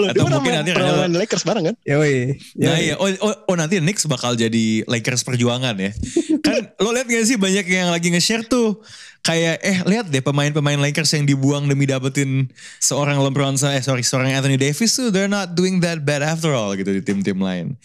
Loh, 0.00 0.08
Atau 0.08 0.24
mungkin 0.32 0.56
nanti 0.56 0.72
Randle- 0.72 1.04
main 1.04 1.12
Lakers 1.12 1.44
bareng 1.44 1.64
kan 1.68 1.76
Ya 1.84 2.00
woi. 2.00 2.40
Nah 2.56 2.80
iya, 2.80 2.96
oh, 2.96 3.04
oh, 3.20 3.52
oh 3.52 3.56
nanti 3.56 3.76
Knicks 3.84 4.08
bakal 4.08 4.32
jadi 4.32 4.80
Lakers 4.88 5.28
perjuangan 5.28 5.76
ya. 5.76 5.92
Kan 6.40 6.72
lo 6.80 6.96
lihat 6.96 7.04
gak 7.04 7.28
sih 7.28 7.36
banyak 7.36 7.68
yang 7.68 7.92
lagi 7.92 8.08
nge-share 8.08 8.48
tuh 8.48 8.80
kayak 9.20 9.60
eh 9.60 9.78
lihat 9.84 10.08
deh 10.08 10.24
pemain-pemain 10.24 10.80
Lakers 10.80 11.12
yang 11.12 11.28
dibuang 11.28 11.68
demi 11.68 11.84
dapetin 11.84 12.48
seorang 12.80 13.20
LeBron 13.20 13.60
sa- 13.60 13.76
eh 13.76 13.84
sorry 13.84 14.00
seorang 14.00 14.32
Anthony 14.32 14.56
Davis 14.56 14.96
tuh 14.96 15.12
they're 15.12 15.28
not 15.28 15.52
doing 15.52 15.84
that 15.84 16.00
bad 16.00 16.24
after 16.24 16.56
all 16.56 16.72
gitu 16.72 16.96
di 16.96 17.04
tim-tim 17.04 17.44
lain. 17.44 17.76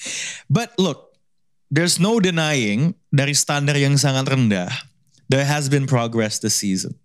But 0.48 0.72
look, 0.80 1.07
there's 1.68 2.00
no 2.00 2.20
denying 2.20 2.96
dari 3.12 3.36
standar 3.36 3.76
yang 3.76 3.96
sangat 3.96 4.28
rendah 4.32 4.72
there 5.32 5.46
has 5.46 5.70
been 5.70 5.86
progress 5.86 6.40
this 6.40 6.56
season. 6.56 6.96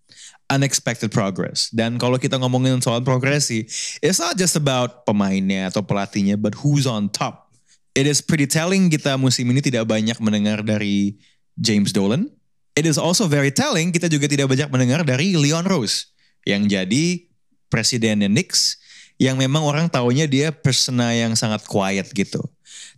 Unexpected 0.51 1.11
progress. 1.11 1.71
Dan 1.73 1.99
kalau 1.99 2.19
kita 2.19 2.37
ngomongin 2.39 2.83
soal 2.83 3.03
progresi, 3.03 3.65
it's 4.03 4.21
not 4.21 4.37
just 4.39 4.55
about 4.59 5.07
pemainnya 5.09 5.71
atau 5.71 5.81
pelatihnya, 5.81 6.37
but 6.39 6.53
who's 6.61 6.85
on 6.85 7.11
top. 7.11 7.51
It 7.93 8.09
is 8.09 8.25
pretty 8.25 8.49
telling 8.49 8.89
kita 8.89 9.21
musim 9.21 9.49
ini 9.53 9.61
tidak 9.61 9.89
banyak 9.89 10.17
mendengar 10.21 10.65
dari 10.65 11.21
James 11.61 11.93
Dolan. 11.93 12.29
It 12.73 12.89
is 12.89 12.97
also 12.97 13.29
very 13.29 13.53
telling 13.53 13.93
kita 13.93 14.09
juga 14.09 14.29
tidak 14.29 14.49
banyak 14.49 14.69
mendengar 14.73 15.05
dari 15.05 15.37
Leon 15.37 15.69
Rose 15.69 16.09
yang 16.49 16.65
jadi 16.65 17.29
presidennya 17.69 18.33
Knicks 18.33 18.81
yang 19.23 19.39
memang 19.39 19.63
orang 19.63 19.87
taunya 19.87 20.27
dia 20.27 20.51
persona 20.51 21.15
yang 21.15 21.39
sangat 21.39 21.63
quiet 21.63 22.11
gitu. 22.11 22.43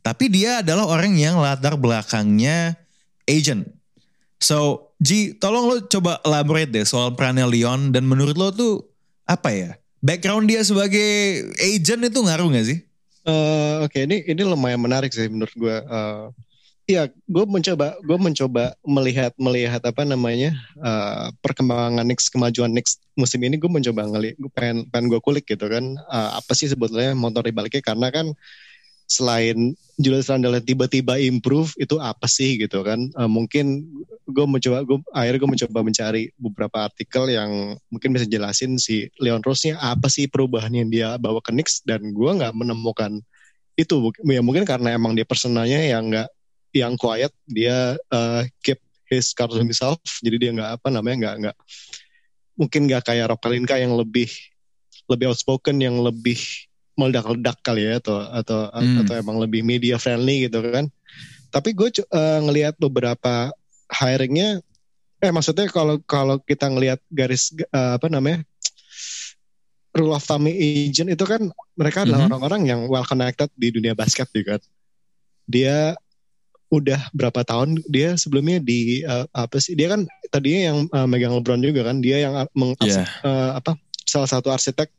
Tapi 0.01 0.33
dia 0.33 0.65
adalah 0.65 0.89
orang 0.89 1.13
yang 1.13 1.37
latar 1.37 1.77
belakangnya 1.77 2.81
agent. 3.29 3.69
So, 4.41 4.89
Ji, 5.05 5.37
tolong 5.37 5.69
lo 5.69 5.77
coba 5.85 6.25
elaborate 6.25 6.73
deh 6.73 6.89
soal 6.89 7.13
perannya 7.13 7.45
Leon 7.45 7.93
dan 7.93 8.09
menurut 8.09 8.41
lo 8.41 8.49
tuh 8.49 8.89
apa 9.29 9.53
ya? 9.53 9.71
Background 10.01 10.49
dia 10.49 10.65
sebagai 10.65 11.45
agent 11.61 12.09
itu 12.09 12.21
ngaruh 12.25 12.49
gak 12.57 12.67
sih? 12.73 12.79
Eh, 13.25 13.75
Oke, 13.85 14.05
ini 14.09 14.25
ini 14.25 14.43
lumayan 14.45 14.81
menarik 14.81 15.13
sih 15.13 15.29
menurut 15.29 15.53
gue. 15.53 15.77
Eh, 15.77 16.25
Iya, 16.85 17.09
gue 17.09 17.45
mencoba 17.49 17.97
gue 18.05 18.19
mencoba 18.21 18.77
melihat 18.85 19.33
melihat 19.41 19.81
apa 19.89 20.05
namanya 20.05 20.53
eh, 20.85 21.27
perkembangan 21.41 22.05
Knicks 22.05 22.29
kemajuan 22.29 22.77
Knicks 22.77 23.01
musim 23.17 23.41
ini 23.41 23.57
gue 23.57 23.73
mencoba 23.73 24.05
ngelihat 24.05 24.37
gue 24.37 24.53
pengen 24.53 24.85
pengen 24.93 25.09
gue 25.09 25.21
kulik 25.25 25.49
gitu 25.49 25.65
kan. 25.65 25.97
Eh, 25.97 26.31
apa 26.37 26.53
sih 26.53 26.69
sebetulnya 26.69 27.17
motor 27.17 27.41
dibaliknya? 27.49 27.81
Karena 27.81 28.13
kan 28.13 28.37
selain 29.09 29.73
Julius 29.97 30.29
Randle 30.29 30.61
tiba-tiba 30.61 31.17
improve 31.17 31.73
itu 31.81 31.97
apa 32.05 32.29
sih 32.29 32.61
gitu 32.61 32.85
kan? 32.85 33.09
Eh, 33.17 33.31
mungkin 33.33 33.89
gue 34.29 34.45
mencoba 34.45 34.85
gue 34.85 35.01
akhirnya 35.17 35.41
gue 35.41 35.51
mencoba 35.57 35.79
mencari 35.81 36.23
beberapa 36.37 36.85
artikel 36.85 37.33
yang 37.33 37.81
mungkin 37.89 38.13
bisa 38.13 38.29
jelasin 38.29 38.77
si 38.77 39.09
Leon 39.25 39.41
Rose-nya 39.41 39.81
apa 39.81 40.13
sih 40.13 40.29
perubahan 40.29 40.73
yang 40.77 40.93
dia 40.93 41.17
bawa 41.17 41.41
ke 41.41 41.49
Knicks 41.49 41.81
dan 41.89 42.13
gue 42.13 42.29
nggak 42.29 42.53
menemukan 42.53 43.25
itu. 43.81 44.13
Ya 44.29 44.45
mungkin 44.45 44.69
karena 44.69 44.93
emang 44.93 45.17
dia 45.17 45.25
personanya 45.25 45.81
yang 45.81 46.13
nggak 46.13 46.29
yang 46.75 46.99
quiet 46.99 47.31
dia 47.47 47.95
uh, 48.11 48.43
keep 48.61 48.83
his 49.07 49.31
cards 49.31 49.55
to 49.55 49.63
himself 49.63 50.03
jadi 50.21 50.37
dia 50.37 50.51
nggak 50.51 50.71
apa 50.83 50.89
namanya 50.91 51.17
nggak 51.23 51.35
nggak 51.47 51.57
mungkin 52.59 52.81
nggak 52.91 53.03
kayak 53.07 53.31
Rob 53.31 53.39
Pelinka 53.39 53.79
yang 53.79 53.95
lebih 53.95 54.27
lebih 55.07 55.31
outspoken 55.31 55.79
yang 55.79 56.03
lebih 56.03 56.39
meledak-ledak 56.99 57.59
kali 57.63 57.87
ya 57.87 57.99
atau 58.03 58.19
atau 58.31 58.71
Hmm. 58.75 59.03
atau 59.03 59.15
emang 59.19 59.39
lebih 59.39 59.63
media 59.63 59.99
friendly 59.99 60.51
gitu 60.51 60.63
kan 60.63 60.91
tapi 61.51 61.71
gue 61.71 61.91
uh, 62.11 62.41
ngelihat 62.43 62.75
beberapa 62.79 63.51
hiringnya 63.91 64.59
eh 65.23 65.31
maksudnya 65.31 65.71
kalau 65.71 66.03
kalau 66.05 66.43
kita 66.43 66.67
ngelihat 66.67 66.99
garis 67.09 67.55
uh, 67.71 67.97
apa 67.99 68.11
namanya 68.11 68.43
rule 69.95 70.11
of 70.11 70.27
thumb 70.27 70.51
agent 70.51 71.15
itu 71.15 71.23
kan 71.23 71.39
mereka 71.79 72.03
adalah 72.03 72.27
Mhm. 72.27 72.29
orang-orang 72.31 72.63
yang 72.67 72.81
well 72.91 73.07
connected 73.07 73.47
di 73.55 73.71
dunia 73.71 73.95
basket 73.95 74.27
juga. 74.35 74.59
Dia 75.47 75.95
udah 76.75 77.11
berapa 77.11 77.41
tahun 77.41 77.79
dia 77.87 78.15
sebelumnya 78.15 78.59
di 78.59 79.03
uh, 79.03 79.25
apa 79.31 79.57
sih 79.57 79.73
dia 79.73 79.89
kan 79.89 80.03
tadinya 80.29 80.61
yang 80.69 80.79
uh, 80.89 81.05
megang 81.05 81.33
LeBron 81.33 81.59
juga 81.59 81.85
kan 81.85 81.99
dia 81.99 82.21
yang 82.21 82.35
uh, 82.35 82.49
meng, 82.53 82.75
Iya. 82.79 83.07
uh, 83.21 83.57
apa 83.57 83.75
salah 84.03 84.27
satu 84.27 84.49
arsitek 84.49 84.91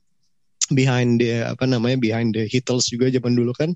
behind 0.67 1.19
the 1.19 1.45
apa 1.45 1.63
namanya 1.63 1.95
behind 1.95 2.31
the 2.31 2.45
Heatles 2.45 2.87
juga 2.87 3.07
zaman 3.07 3.33
dulu 3.33 3.51
kan 3.51 3.75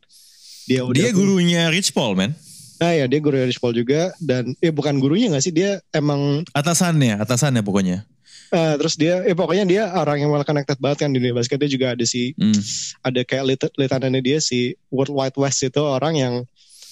dia 0.66 0.82
udah 0.82 0.98
Dia 0.98 1.12
gurunya 1.12 1.68
Rich 1.68 1.92
Paul, 1.92 2.14
man. 2.14 2.34
nah 2.80 2.92
ya 2.92 3.06
dia 3.06 3.20
guru 3.20 3.36
Rich 3.38 3.60
Paul 3.60 3.74
juga 3.74 4.16
dan 4.18 4.56
eh 4.58 4.72
bukan 4.72 4.98
gurunya 4.98 5.28
nggak 5.28 5.44
sih 5.44 5.52
dia 5.52 5.84
emang 5.92 6.48
Atasannya, 6.50 7.20
atasannya 7.20 7.60
pokoknya. 7.60 8.08
uh, 8.50 8.74
terus 8.76 8.96
dia 8.96 9.20
eh 9.22 9.34
pokoknya 9.34 9.66
dia 9.66 9.84
orang 9.92 10.18
yang 10.20 10.32
well 10.32 10.42
connected 10.42 10.80
banget 10.80 11.04
kan 11.04 11.12
di 11.12 11.20
dunia 11.20 11.34
basket 11.34 11.60
dia 11.60 11.68
juga 11.68 11.94
ada 11.94 12.02
si 12.02 12.34
Hmm. 12.34 12.56
ada 13.04 13.22
kayak 13.22 13.44
lit- 13.46 13.74
lieutenantnya 13.76 14.22
dia 14.24 14.38
si 14.40 14.74
World 14.88 15.12
Wide 15.12 15.36
West 15.36 15.60
itu 15.62 15.78
orang 15.78 16.16
yang 16.16 16.34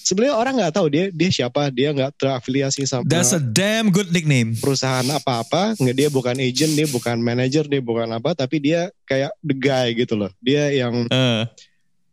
sebenarnya 0.08 0.34
orang 0.34 0.54
nggak 0.56 0.72
tahu 0.72 0.86
dia 0.88 1.04
dia 1.10 1.28
siapa 1.28 1.68
dia 1.68 1.92
nggak 1.92 2.16
terafiliasi 2.16 2.82
sama 2.82 3.04
That's 3.04 3.30
a 3.30 3.38
damn 3.38 3.88
good 3.88 4.08
nickname. 4.08 4.56
perusahaan 4.56 5.04
apa-apa 5.04 5.76
nggak 5.76 5.92
dia 5.94 6.08
bukan 6.08 6.32
agent 6.34 6.72
dia 6.72 6.86
bukan 6.86 7.20
manager 7.20 7.62
dia 7.62 7.78
bukan 7.78 8.08
apa 8.08 8.32
tapi 8.32 8.56
dia 8.58 8.88
kayak 9.04 9.28
the 9.42 9.52
guy 9.52 9.92
gitu 9.92 10.16
loh 10.16 10.32
dia 10.38 10.72
yang 10.72 11.04
Eh, 11.06 11.44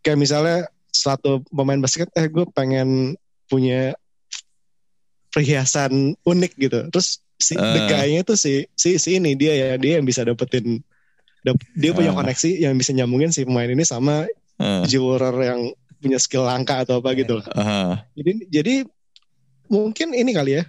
kayak 0.02 0.20
misalnya 0.20 0.68
satu 0.88 1.40
pemain 1.48 1.80
basket 1.80 2.12
eh 2.12 2.28
gue 2.28 2.44
pengen 2.50 3.16
punya 3.46 3.96
perhiasan 5.30 5.92
unik 6.22 6.54
gitu 6.58 6.80
terus 6.90 7.20
si 7.36 7.54
the 7.54 7.62
Eh. 7.78 7.86
guy-nya 7.86 8.22
tuh 8.24 8.36
si 8.36 8.64
si 8.74 8.96
si 8.96 9.20
ini 9.20 9.36
dia 9.36 9.52
ya 9.52 9.68
dia 9.76 10.00
yang 10.00 10.06
bisa 10.06 10.24
dapetin 10.24 10.80
dap- 11.42 11.60
dia 11.74 11.92
punya 11.92 12.10
Eh. 12.10 12.16
koneksi 12.16 12.50
yang 12.58 12.74
bisa 12.74 12.92
nyambungin 12.92 13.30
si 13.30 13.44
pemain 13.44 13.68
ini 13.68 13.84
sama 13.84 14.24
eh, 14.56 14.82
jeweler 14.86 15.36
yang 15.46 15.62
punya 16.06 16.22
skill 16.22 16.46
langka 16.46 16.86
atau 16.86 17.02
apa 17.02 17.18
gitu 17.18 17.42
lah. 17.42 17.48
eh. 17.50 17.94
Jadi 18.22 18.32
jadi 18.54 18.74
mungkin 19.66 20.14
ini 20.14 20.30
kali 20.30 20.62
ya. 20.62 20.64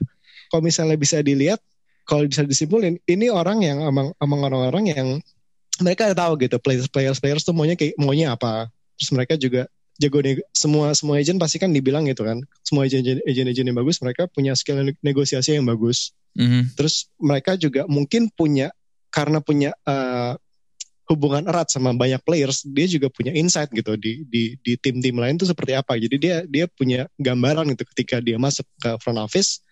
Kalau 0.48 0.62
misalnya 0.64 0.96
bisa 0.96 1.20
dilihat, 1.20 1.60
kalau 2.08 2.24
bisa 2.24 2.40
disimpulin, 2.40 2.96
ini 3.04 3.28
orang 3.28 3.60
yang 3.60 3.84
emang 3.84 4.16
emang 4.16 4.40
orang-orang 4.46 4.84
yang 4.88 5.08
mereka 5.82 6.16
tahu 6.16 6.40
gitu 6.40 6.56
players 6.56 6.88
players 6.88 7.20
players 7.20 7.44
tuh 7.44 7.52
maunya 7.52 7.76
kayak 7.76 7.92
maunya 8.00 8.32
apa. 8.32 8.72
Terus 8.96 9.10
mereka 9.12 9.36
juga 9.36 9.68
jago 9.96 10.20
nego- 10.20 10.44
semua 10.52 10.92
semua 10.92 11.16
agent 11.20 11.40
pasti 11.40 11.56
kan 11.56 11.72
dibilang 11.72 12.04
gitu 12.04 12.20
kan 12.20 12.44
semua 12.60 12.84
agent 12.84 13.00
agent 13.24 13.48
agent 13.48 13.64
yang 13.72 13.80
bagus 13.80 13.96
mereka 14.04 14.28
punya 14.28 14.52
skill 14.52 14.84
ne- 14.84 15.00
negosiasi 15.00 15.56
yang 15.56 15.64
bagus 15.64 16.12
Mhm. 16.36 16.76
terus 16.76 17.08
mereka 17.16 17.56
juga 17.56 17.88
mungkin 17.88 18.28
punya 18.28 18.68
karena 19.08 19.40
punya 19.40 19.72
eh, 19.88 20.36
hubungan 21.06 21.46
erat 21.46 21.70
sama 21.70 21.94
banyak 21.94 22.18
players 22.26 22.66
dia 22.66 22.86
juga 22.90 23.06
punya 23.10 23.30
insight 23.30 23.70
gitu 23.70 23.94
di 23.94 24.26
di 24.26 24.58
di 24.60 24.74
tim-tim 24.78 25.14
lain 25.14 25.38
tuh 25.38 25.46
seperti 25.46 25.78
apa. 25.78 25.94
Jadi 25.94 26.16
dia 26.18 26.36
dia 26.46 26.66
punya 26.66 27.06
gambaran 27.18 27.70
gitu 27.74 27.86
ketika 27.94 28.18
dia 28.18 28.36
masuk 28.36 28.66
ke 28.82 28.98
front 28.98 29.22
office 29.22 29.62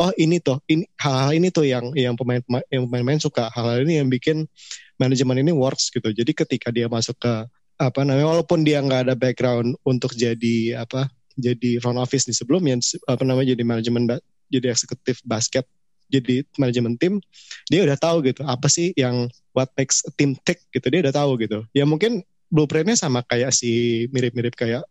oh 0.00 0.10
ini 0.16 0.40
tuh 0.40 0.56
ini 0.66 0.88
hal-hal 0.96 1.36
ini 1.36 1.48
tuh 1.52 1.68
yang 1.68 1.92
yang 1.92 2.16
pemain 2.16 2.40
yang 2.72 2.88
pemain-pemain 2.88 3.20
suka 3.20 3.52
hal-hal 3.52 3.84
ini 3.84 4.00
yang 4.00 4.08
bikin 4.08 4.48
manajemen 4.96 5.44
ini 5.44 5.52
works 5.52 5.92
gitu. 5.92 6.08
Jadi 6.10 6.32
ketika 6.32 6.72
dia 6.72 6.88
masuk 6.88 7.20
ke 7.20 7.34
apa 7.80 8.00
namanya 8.04 8.36
walaupun 8.36 8.64
dia 8.64 8.80
nggak 8.84 9.08
ada 9.08 9.14
background 9.16 9.76
untuk 9.88 10.12
jadi 10.12 10.84
apa 10.84 11.08
jadi 11.40 11.80
front 11.80 11.96
office 11.96 12.28
di 12.28 12.36
sebelumnya 12.36 12.76
apa 13.08 13.24
namanya 13.24 13.56
jadi 13.56 13.64
manajemen 13.64 14.04
jadi 14.52 14.68
eksekutif 14.68 15.24
basket 15.24 15.64
jadi 16.10 16.42
manajemen 16.58 16.98
tim 16.98 17.22
dia 17.70 17.86
udah 17.86 17.96
tahu 17.96 18.26
gitu 18.26 18.42
apa 18.44 18.66
sih 18.66 18.90
yang 18.98 19.30
what 19.54 19.70
makes 19.78 20.02
a 20.04 20.12
team 20.18 20.34
tick 20.42 20.60
gitu 20.74 20.86
dia 20.90 21.00
udah 21.06 21.14
tahu 21.14 21.38
gitu 21.40 21.64
ya 21.70 21.86
mungkin 21.86 22.20
blueprintnya 22.50 22.98
sama 22.98 23.22
kayak 23.22 23.54
si 23.54 24.04
mirip-mirip 24.10 24.58
kayak 24.58 24.82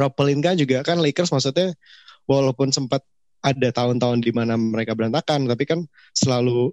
Rob 0.00 0.16
Pelinka 0.16 0.56
juga 0.56 0.80
kan 0.80 0.96
Lakers 0.98 1.28
maksudnya 1.28 1.76
walaupun 2.24 2.72
sempat 2.72 3.04
ada 3.44 3.68
tahun-tahun 3.68 4.24
di 4.24 4.32
mana 4.32 4.56
mereka 4.56 4.96
berantakan 4.96 5.44
tapi 5.44 5.68
kan 5.68 5.84
selalu 6.16 6.72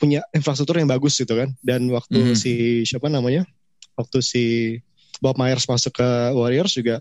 punya 0.00 0.24
infrastruktur 0.32 0.80
yang 0.80 0.88
bagus 0.88 1.20
gitu 1.20 1.36
kan 1.36 1.52
dan 1.60 1.86
waktu 1.92 2.32
Mhm. 2.32 2.34
si 2.34 2.52
siapa 2.82 3.06
namanya 3.12 3.44
waktu 3.94 4.18
si 4.24 4.42
Bob 5.20 5.36
Myers 5.38 5.68
masuk 5.68 6.00
ke 6.00 6.08
Warriors 6.34 6.72
juga 6.74 6.98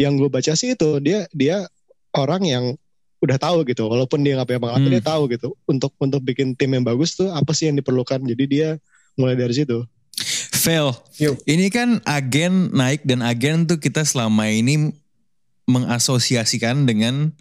yang 0.00 0.16
gue 0.16 0.26
baca 0.32 0.56
sih 0.56 0.72
itu 0.72 0.98
dia 1.04 1.28
dia 1.36 1.68
orang 2.16 2.42
yang 2.42 2.64
udah 3.22 3.38
tahu 3.38 3.62
gitu 3.64 3.86
walaupun 3.86 4.26
dia 4.26 4.34
nggak 4.34 4.50
punya 4.50 4.60
pengalaman 4.60 4.82
Hmm. 4.90 4.94
dia 4.98 5.04
tahu 5.06 5.22
gitu 5.30 5.48
untuk 5.64 5.94
untuk 6.02 6.20
bikin 6.26 6.58
tim 6.58 6.74
yang 6.74 6.82
bagus 6.82 7.14
tuh 7.14 7.30
apa 7.30 7.54
sih 7.54 7.70
yang 7.70 7.78
diperlukan 7.78 8.18
jadi 8.26 8.44
dia 8.50 8.68
mulai 9.14 9.38
dari 9.38 9.54
situ 9.54 9.86
Fail. 10.62 10.94
Yuk. 11.18 11.42
Ini 11.42 11.74
kan 11.74 11.98
agen 12.06 12.70
naik 12.70 13.02
dan 13.02 13.18
agen 13.26 13.66
tuh 13.66 13.82
kita 13.82 14.06
selama 14.06 14.46
ini 14.46 14.94
mengasosiasikan 15.66 16.86
dengan 16.86 17.34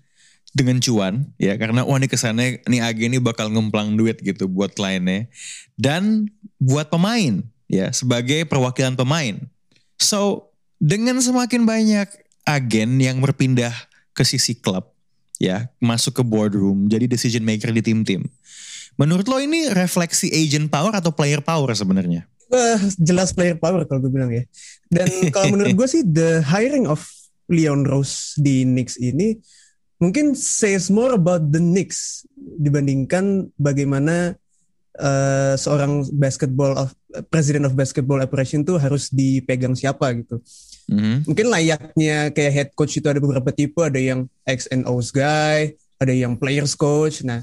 dengan 0.52 0.82
cuan 0.84 1.32
ya 1.40 1.56
karena 1.56 1.86
wah 1.86 1.96
ini 1.96 2.12
kesannya 2.12 2.66
nih 2.66 2.82
agen 2.82 3.16
ini 3.16 3.20
bakal 3.22 3.48
ngemplang 3.54 3.96
duit 3.96 4.20
gitu 4.20 4.52
buat 4.52 4.76
kliennya 4.76 5.32
dan 5.80 6.28
buat 6.60 6.92
pemain 6.92 7.46
ya 7.72 7.94
sebagai 7.94 8.44
perwakilan 8.50 8.98
pemain. 8.98 9.38
So 10.02 10.50
dengan 10.82 11.22
semakin 11.22 11.64
banyak 11.64 12.10
agen 12.44 13.00
yang 13.00 13.22
berpindah 13.22 13.72
ke 14.12 14.26
sisi 14.26 14.58
klub 14.58 14.91
ya 15.42 15.66
masuk 15.82 16.22
ke 16.22 16.24
boardroom 16.24 16.86
jadi 16.86 17.10
decision 17.10 17.42
maker 17.42 17.74
di 17.74 17.82
tim-tim. 17.82 18.22
Menurut 19.02 19.26
lo 19.26 19.42
ini 19.42 19.74
refleksi 19.74 20.30
agent 20.30 20.70
power 20.70 20.94
atau 20.94 21.10
player 21.10 21.42
power 21.42 21.74
sebenarnya? 21.74 22.30
Wah, 22.52 22.78
jelas 23.02 23.34
player 23.34 23.58
power 23.58 23.88
kalau 23.89 24.06
gue 24.06 24.12
bilang 24.14 24.30
ya. 24.30 24.46
Dan 24.92 25.10
kalau 25.34 25.58
menurut 25.58 25.74
gue 25.74 25.88
sih 25.89 26.06
the 26.06 26.46
hiring 26.46 26.86
of 26.86 27.02
Leon 27.50 27.89
Rose 27.89 28.38
di 28.38 28.62
Knicks 28.68 29.02
ini 29.02 29.42
mungkin 29.98 30.38
says 30.38 30.94
more 30.94 31.18
about 31.18 31.50
the 31.50 31.60
Knicks 31.64 32.28
dibandingkan 32.38 33.50
bagaimana 33.58 34.38
eh, 35.00 35.54
seorang 35.58 36.06
basketball 36.14 36.78
of 36.78 36.94
president 37.32 37.66
of 37.66 37.74
basketball 37.74 38.22
operation 38.22 38.62
tuh 38.62 38.78
harus 38.78 39.10
dipegang 39.10 39.74
siapa 39.74 40.12
gitu. 40.20 40.44
Mhm. 40.92 41.32
Mungkin 41.32 41.48
layaknya 41.48 42.36
kayak 42.36 42.52
head 42.52 42.70
coach 42.76 43.00
itu 43.00 43.08
ada 43.08 43.24
beberapa 43.24 43.48
tipe, 43.56 43.80
ada 43.80 43.98
yang 43.98 44.28
X 44.44 44.68
and 44.68 44.84
O's 44.84 45.16
guy, 45.16 45.72
ada 45.98 46.12
yang 46.12 46.36
players 46.36 46.76
coach. 46.76 47.24
Nah, 47.24 47.39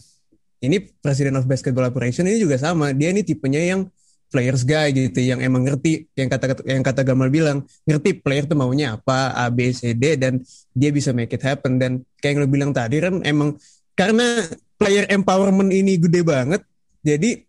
ini 0.61 0.85
president 1.01 1.41
of 1.41 1.49
basketball 1.49 1.89
operation 1.89 2.29
ini 2.29 2.37
juga 2.37 2.61
sama. 2.61 2.93
Dia 2.93 3.09
ini 3.09 3.25
tipenya 3.25 3.65
yang 3.65 3.89
players 4.29 4.69
guy 4.69 4.93
gitu 4.93 5.25
yang 5.25 5.41
emang 5.41 5.65
ngerti 5.65 6.05
yang 6.13 6.29
kata 6.29 6.61
yang 6.69 6.85
kata 6.85 7.01
Gamal 7.01 7.33
bilang 7.33 7.65
ngerti 7.89 8.21
player 8.21 8.45
tuh 8.45 8.61
maunya 8.61 9.01
apa 9.01 9.33
A 9.33 9.49
B 9.49 9.73
C 9.73 9.97
D 9.97 10.21
dan 10.21 10.45
dia 10.77 10.93
bisa 10.93 11.17
make 11.17 11.33
it 11.33 11.41
happen 11.41 11.81
dan 11.81 12.05
kayak 12.21 12.37
yang 12.37 12.41
lo 12.45 12.49
bilang 12.53 12.71
tadi 12.77 13.01
kan 13.01 13.25
emang 13.25 13.57
karena 13.97 14.45
player 14.77 15.09
empowerment 15.09 15.73
ini 15.73 15.97
gede 15.97 16.21
banget 16.21 16.61
jadi 17.01 17.48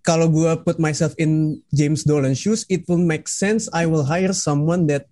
kalau 0.00 0.26
gue 0.28 0.50
put 0.64 0.80
myself 0.80 1.12
in 1.20 1.60
James 1.70 2.04
Dolan 2.04 2.32
shoes 2.32 2.64
it 2.72 2.88
will 2.88 3.00
make 3.00 3.28
sense 3.28 3.68
I 3.72 3.84
will 3.84 4.04
hire 4.04 4.32
someone 4.32 4.88
that 4.88 5.06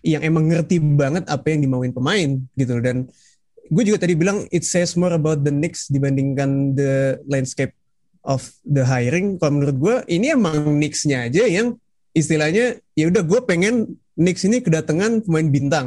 yang 0.00 0.24
emang 0.24 0.48
ngerti 0.48 0.80
banget 0.80 1.28
apa 1.28 1.52
yang 1.52 1.60
dimauin 1.60 1.92
pemain 1.92 2.40
gitu 2.56 2.80
dan 2.80 3.08
gue 3.70 3.82
juga 3.86 4.02
tadi 4.02 4.16
bilang 4.16 4.48
it 4.50 4.64
says 4.64 4.96
more 4.96 5.12
about 5.12 5.44
the 5.44 5.52
Knicks 5.52 5.92
dibandingkan 5.92 6.74
the 6.74 7.20
landscape 7.28 7.76
of 8.26 8.44
the 8.66 8.84
hiring. 8.84 9.38
Kalau 9.38 9.60
menurut 9.60 9.76
gue 9.78 9.94
ini 10.10 10.34
emang 10.34 10.76
Knicks-nya 10.76 11.30
aja 11.30 11.46
yang 11.46 11.78
istilahnya 12.10 12.82
ya 12.98 13.04
udah 13.06 13.22
gue 13.22 13.40
pengen 13.46 13.96
Knicks 14.18 14.44
ini 14.48 14.60
kedatangan 14.60 15.22
pemain 15.24 15.48
bintang. 15.48 15.86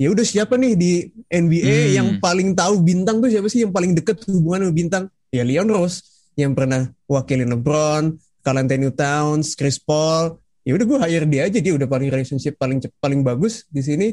Ya 0.00 0.08
udah 0.14 0.22
siapa 0.22 0.54
nih 0.56 0.72
di 0.78 0.92
NBA 1.28 1.76
Hmm. 1.90 1.92
yang 1.92 2.08
paling 2.20 2.54
tahu 2.54 2.80
bintang 2.84 3.18
tuh 3.18 3.28
siapa 3.28 3.50
sih? 3.50 3.66
Yang 3.66 3.72
paling 3.74 3.92
deket 3.98 4.22
hubungan 4.30 4.68
sama 4.68 4.74
bintang? 4.74 5.04
Ya 5.34 5.42
Leon 5.42 5.68
Rose 5.68 6.04
yang 6.38 6.56
pernah 6.56 6.88
wakilin 7.08 7.52
LeBron, 7.52 8.16
Karl 8.42 8.58
Anthony 8.60 8.90
Towns, 8.92 9.54
Chris 9.54 9.78
Paul 9.78 10.42
ya 10.62 10.78
udah 10.78 10.86
gue 10.86 10.98
hire 11.02 11.26
dia 11.26 11.42
aja 11.50 11.58
dia 11.58 11.74
udah 11.74 11.90
paling 11.90 12.06
relationship 12.06 12.54
paling 12.54 12.78
paling 13.02 13.26
bagus 13.26 13.66
di 13.66 13.82
sini 13.82 14.08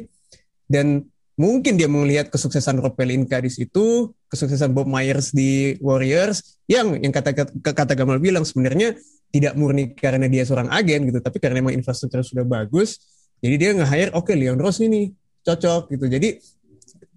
dan 0.66 1.06
mungkin 1.38 1.80
dia 1.80 1.88
melihat 1.88 2.28
kesuksesan 2.28 2.84
Rob 2.84 3.00
Pelinka 3.00 3.40
di 3.40 3.48
situ, 3.48 4.12
kesuksesan 4.28 4.76
Bob 4.76 4.84
Myers 4.84 5.32
di 5.32 5.72
Warriors, 5.80 6.60
yang 6.68 7.00
yang 7.00 7.08
kata 7.08 7.32
kata, 7.32 7.72
kata 7.72 7.92
Gamal 7.96 8.20
bilang 8.20 8.44
sebenarnya 8.44 8.92
tidak 9.32 9.56
murni 9.56 9.96
karena 9.96 10.28
dia 10.28 10.44
seorang 10.44 10.68
agen 10.68 11.08
gitu, 11.08 11.18
tapi 11.24 11.40
karena 11.40 11.64
memang 11.64 11.80
infrastruktur 11.80 12.20
sudah 12.20 12.44
bagus, 12.44 13.00
jadi 13.40 13.56
dia 13.56 13.70
nge-hire 13.72 14.12
oke 14.12 14.36
Leon 14.36 14.60
Rose 14.60 14.84
ini 14.84 15.08
cocok 15.40 15.96
gitu. 15.96 16.06
Jadi 16.12 16.36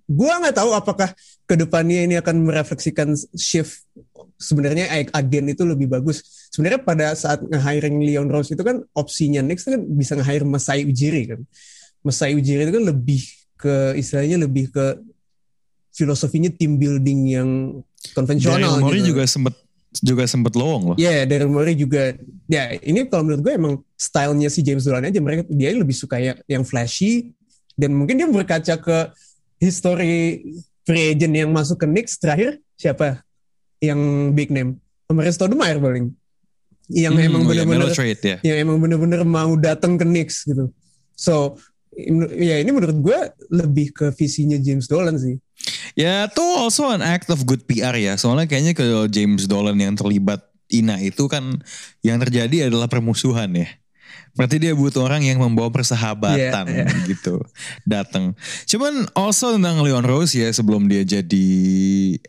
gua 0.08 0.40
nggak 0.40 0.56
tahu 0.56 0.72
apakah 0.72 1.12
ke 1.54 1.56
depannya 1.62 2.10
ini 2.10 2.18
akan 2.18 2.50
merefleksikan 2.50 3.14
shift 3.38 3.86
sebenarnya 4.42 4.90
ag- 4.90 5.14
agen 5.14 5.54
itu 5.54 5.62
lebih 5.62 5.86
bagus. 5.86 6.50
Sebenarnya 6.50 6.82
pada 6.82 7.14
saat 7.14 7.46
nge-hiring 7.46 8.02
Leon 8.02 8.26
Rose 8.26 8.58
itu 8.58 8.66
kan 8.66 8.82
opsinya 8.98 9.46
Knicks 9.46 9.70
kan 9.70 9.86
bisa 9.86 10.18
nge-hire 10.18 10.50
Masai 10.50 10.90
Ujiri 10.90 11.30
kan. 11.30 11.40
Masai 12.02 12.34
Ujiri 12.34 12.66
itu 12.66 12.74
kan 12.74 12.86
lebih 12.90 13.22
ke 13.54 13.94
istilahnya 13.94 14.42
lebih 14.42 14.74
ke 14.74 14.98
filosofinya 15.94 16.50
team 16.50 16.82
building 16.82 17.20
yang 17.30 17.50
konvensional 18.18 18.58
Daryl 18.58 18.82
Morey 18.82 19.00
gitu. 19.06 19.14
juga 19.14 19.24
sempet 19.30 19.54
juga 20.02 20.26
sempet 20.26 20.58
lowong 20.58 20.84
loh. 20.92 20.98
Ya, 20.98 21.22
Daryl 21.30 21.54
Morey 21.54 21.78
juga. 21.78 22.18
Ya, 22.50 22.74
ini 22.82 23.06
kalau 23.06 23.30
menurut 23.30 23.46
gue 23.46 23.54
emang 23.54 23.74
stylenya 23.94 24.50
si 24.50 24.66
James 24.66 24.82
Dolan 24.82 25.06
aja. 25.06 25.22
Mereka 25.22 25.46
dia 25.54 25.70
lebih 25.70 25.94
suka 25.94 26.18
yang, 26.18 26.42
yang 26.50 26.66
flashy 26.66 27.32
dan 27.78 27.94
mungkin 27.94 28.18
dia 28.18 28.26
berkaca 28.26 28.74
ke 28.82 28.98
history 29.62 30.42
free 30.84 31.16
agent 31.16 31.34
yang 31.34 31.50
masuk 31.52 31.80
ke 31.80 31.88
Knicks 31.88 32.20
terakhir 32.20 32.60
siapa 32.76 33.24
yang 33.80 34.32
big 34.32 34.52
name? 34.52 34.80
Kemarin 35.08 35.34
Stoudemire 35.34 35.80
paling. 35.80 36.06
Yang 36.92 37.14
Hmm, 37.16 37.28
emang 37.32 37.42
oh 37.44 37.54
ya, 37.56 37.64
benar-benar 37.64 37.88
Melo 37.88 37.96
trade 37.96 38.22
ya. 38.22 38.38
yang 38.44 38.58
emang 38.68 38.78
bener-bener 38.84 39.22
mau 39.24 39.56
datang 39.56 39.96
ke 39.96 40.04
Knicks 40.04 40.44
gitu. 40.44 40.68
So, 41.16 41.56
ya 42.36 42.60
ini 42.60 42.72
menurut 42.76 42.98
gue 43.00 43.20
lebih 43.54 43.96
ke 43.96 44.12
visinya 44.12 44.60
James 44.60 44.90
Dolan 44.90 45.16
sih. 45.16 45.40
Ya 45.96 46.28
itu 46.28 46.44
also 46.58 46.90
an 46.92 47.00
act 47.00 47.32
of 47.32 47.46
good 47.48 47.64
PR 47.70 47.96
ya. 47.96 48.20
Soalnya 48.20 48.50
kayaknya 48.50 48.74
kalau 48.76 49.08
James 49.08 49.48
Dolan 49.48 49.80
yang 49.80 49.96
terlibat 49.96 50.44
Ina 50.74 50.98
itu 51.06 51.30
kan 51.30 51.62
yang 52.02 52.18
terjadi 52.18 52.68
adalah 52.68 52.90
permusuhan 52.90 53.54
ya. 53.54 53.70
Berarti 54.34 54.58
dia 54.58 54.74
butuh 54.74 55.06
orang 55.06 55.22
yang 55.22 55.38
membawa 55.38 55.70
persahabatan 55.70 56.66
Iya, 56.66 56.90
gitu 57.06 57.38
datang. 57.86 58.34
Cuman 58.66 59.06
also 59.14 59.54
tentang 59.54 59.86
Leon 59.86 60.02
Rose 60.02 60.34
ya 60.34 60.50
sebelum 60.50 60.90
dia 60.90 61.06
jadi 61.06 61.48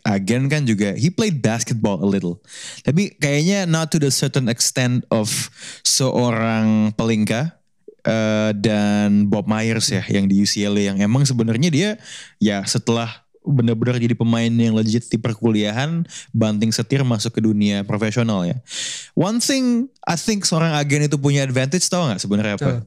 agen 0.05 0.45
kan 0.45 0.69
juga 0.69 0.93
he 0.93 1.09
played 1.09 1.41
basketball 1.41 1.97
a 2.05 2.07
little. 2.07 2.37
Tapi 2.85 3.17
kayaknya 3.17 3.65
not 3.65 3.89
to 3.89 3.97
the 3.97 4.13
certain 4.13 4.45
extent 4.45 5.01
of 5.09 5.49
seorang 5.81 6.93
Pelinka 6.93 7.57
eh, 8.05 8.53
dan 8.53 9.25
Bob 9.25 9.49
Myers 9.49 9.89
ya 9.89 10.05
yang 10.05 10.29
di 10.29 10.45
UCLA 10.45 10.93
yang 10.93 11.01
emang 11.01 11.25
sebenarnya 11.25 11.69
dia 11.73 11.89
ya 12.37 12.61
setelah 12.69 13.24
benar-benar 13.45 13.95
jadi 13.95 14.13
pemain 14.13 14.49
yang 14.49 14.73
legit 14.73 15.05
di 15.05 15.15
perkuliahan 15.15 16.03
banting 16.29 16.73
setir 16.73 17.05
masuk 17.05 17.37
ke 17.37 17.41
dunia 17.41 17.85
profesional 17.85 18.43
ya. 18.43 18.57
One 19.13 19.37
thing 19.39 19.87
I 20.03 20.17
think 20.17 20.43
seorang 20.43 20.73
agen 20.73 21.05
itu 21.05 21.15
punya 21.15 21.45
advantage 21.45 21.85
tau 21.85 22.09
gak 22.09 22.19
sebenarnya 22.19 22.57
apa? 22.57 22.83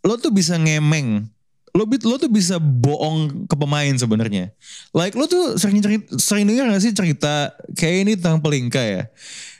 Lo 0.00 0.16
tuh 0.16 0.32
bisa 0.32 0.56
ngemeng. 0.56 1.28
Lo, 1.74 1.82
lo 1.90 2.16
tuh 2.16 2.30
bisa 2.30 2.62
bohong 2.62 3.50
ke 3.50 3.54
pemain 3.58 3.90
sebenarnya. 3.90 4.54
Like 4.94 5.18
lo 5.18 5.26
tuh 5.26 5.58
sering 5.58 5.82
cerita, 5.82 6.06
sering 6.16 6.46
denger 6.46 6.70
gak 6.70 6.82
sih 6.82 6.94
cerita 6.94 7.50
kayak 7.74 7.96
ini 8.06 8.12
tentang 8.14 8.38
Pelinka 8.38 8.78
ya. 8.80 9.10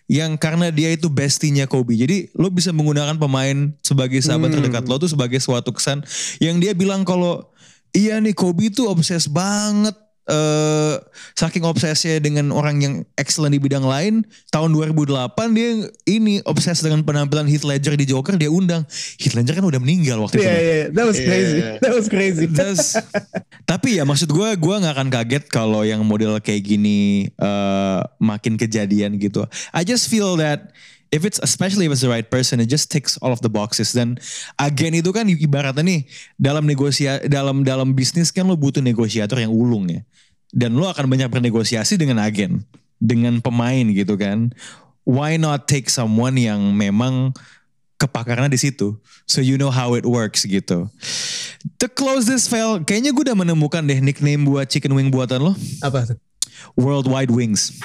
yang 0.05 0.37
karena 0.37 0.69
dia 0.69 0.93
itu 0.93 1.09
bestinya 1.09 1.65
Kobe. 1.65 1.97
Jadi 1.97 2.29
lo 2.37 2.53
bisa 2.53 2.77
menggunakan 2.77 3.17
pemain 3.17 3.73
sebagai 3.81 4.21
sahabat 4.21 4.53
Hmm. 4.53 4.61
terdekat 4.61 4.85
lo 4.85 5.01
tuh 5.01 5.09
sebagai 5.09 5.41
suatu 5.41 5.73
kesan 5.73 6.05
yang 6.45 6.61
dia 6.61 6.77
bilang 6.77 7.09
kalau 7.09 7.49
iya 7.91 8.21
nih 8.21 8.37
Kobe 8.37 8.69
itu 8.69 8.85
obses 8.85 9.25
banget 9.25 9.97
eh 10.25 10.97
saking 11.35 11.63
obsesnya 11.63 12.17
dengan 12.17 12.49
orang 12.49 12.81
yang 12.81 12.95
excellent 13.15 13.53
di 13.53 13.61
bidang 13.61 13.85
lain 13.85 14.25
tahun 14.49 14.73
2008 14.73 15.13
dia 15.53 15.69
ini 16.09 16.41
obses 16.45 16.81
dengan 16.81 17.05
penampilan 17.05 17.45
Heath 17.45 17.63
Ledger 17.63 17.93
di 17.93 18.09
Joker 18.09 18.35
dia 18.35 18.49
undang 18.49 18.89
Heath 19.21 19.37
Ledger 19.37 19.61
kan 19.61 19.65
udah 19.65 19.77
meninggal 19.77 20.25
waktu 20.25 20.41
Iya, 20.41 20.49
itu 20.49 20.49
iya, 20.49 20.85
that 20.91 21.05
was 21.05 21.19
Iya. 21.19 21.27
crazy. 21.29 21.59
That 21.79 21.93
was 21.93 22.07
crazy. 22.09 22.47
Terus, 22.57 22.97
tapi 23.65 24.01
ya 24.01 24.05
maksud 24.05 24.29
gue, 24.29 24.49
gue 24.57 24.75
nggak 24.81 24.95
akan 24.97 25.09
kaget 25.13 25.45
kalau 25.49 25.85
yang 25.85 26.01
model 26.05 26.41
kayak 26.41 26.65
gini 26.65 27.29
eh, 27.29 28.01
makin 28.17 28.57
kejadian 28.57 29.21
gitu. 29.21 29.45
I 29.77 29.85
just 29.85 30.09
feel 30.09 30.41
that 30.41 30.73
if 31.11 31.27
it's 31.27 31.41
especially 31.43 31.89
if 31.89 31.93
it's 31.93 32.05
the 32.05 32.13
right 32.13 32.27
person, 32.29 32.61
it 32.61 32.71
just 32.71 32.89
ticks 32.89 33.19
all 33.21 33.35
of 33.35 33.43
the 33.43 33.51
boxes. 33.51 33.93
Dan 33.93 34.17
agen 34.57 34.95
itu 34.97 35.11
kan 35.11 35.27
ibaratnya 35.27 35.85
nih 35.85 36.01
dalam 36.39 36.65
negosia 36.65 37.21
dalam 37.27 37.67
dalam 37.67 37.93
bisnis 37.93 38.31
kan 38.31 38.47
lo 38.47 38.57
butuh 38.57 38.81
negosiator 38.81 39.41
yang 39.41 39.53
ulung 39.53 39.91
ya. 39.91 40.01
Dan 40.55 40.79
lo 40.79 40.87
akan 40.87 41.11
banyak 41.11 41.29
bernegosiasi 41.29 41.99
dengan 41.99 42.23
agen, 42.23 42.63
dengan 43.03 43.43
pemain 43.43 43.85
gitu 43.91 44.15
kan. 44.15 44.55
Why 45.05 45.37
not 45.37 45.69
take 45.69 45.93
someone 45.93 46.39
yang 46.41 46.73
memang 46.73 47.35
kepakarannya 47.99 48.53
di 48.53 48.61
situ. 48.61 48.99
So 49.25 49.41
you 49.41 49.57
know 49.57 49.73
how 49.73 49.97
it 49.97 50.05
works 50.05 50.45
gitu. 50.45 50.91
To 51.81 51.87
close 51.89 52.29
this 52.29 52.45
file, 52.45 52.83
kayaknya 52.85 53.17
gue 53.17 53.25
udah 53.25 53.39
menemukan 53.39 53.81
deh 53.81 54.01
nickname 54.05 54.45
buat 54.45 54.69
chicken 54.69 54.93
wing 54.93 55.09
buatan 55.09 55.41
lo. 55.41 55.53
Apa 55.81 56.13
tuh? 56.13 56.19
Worldwide 56.77 57.33
Wings. 57.33 57.81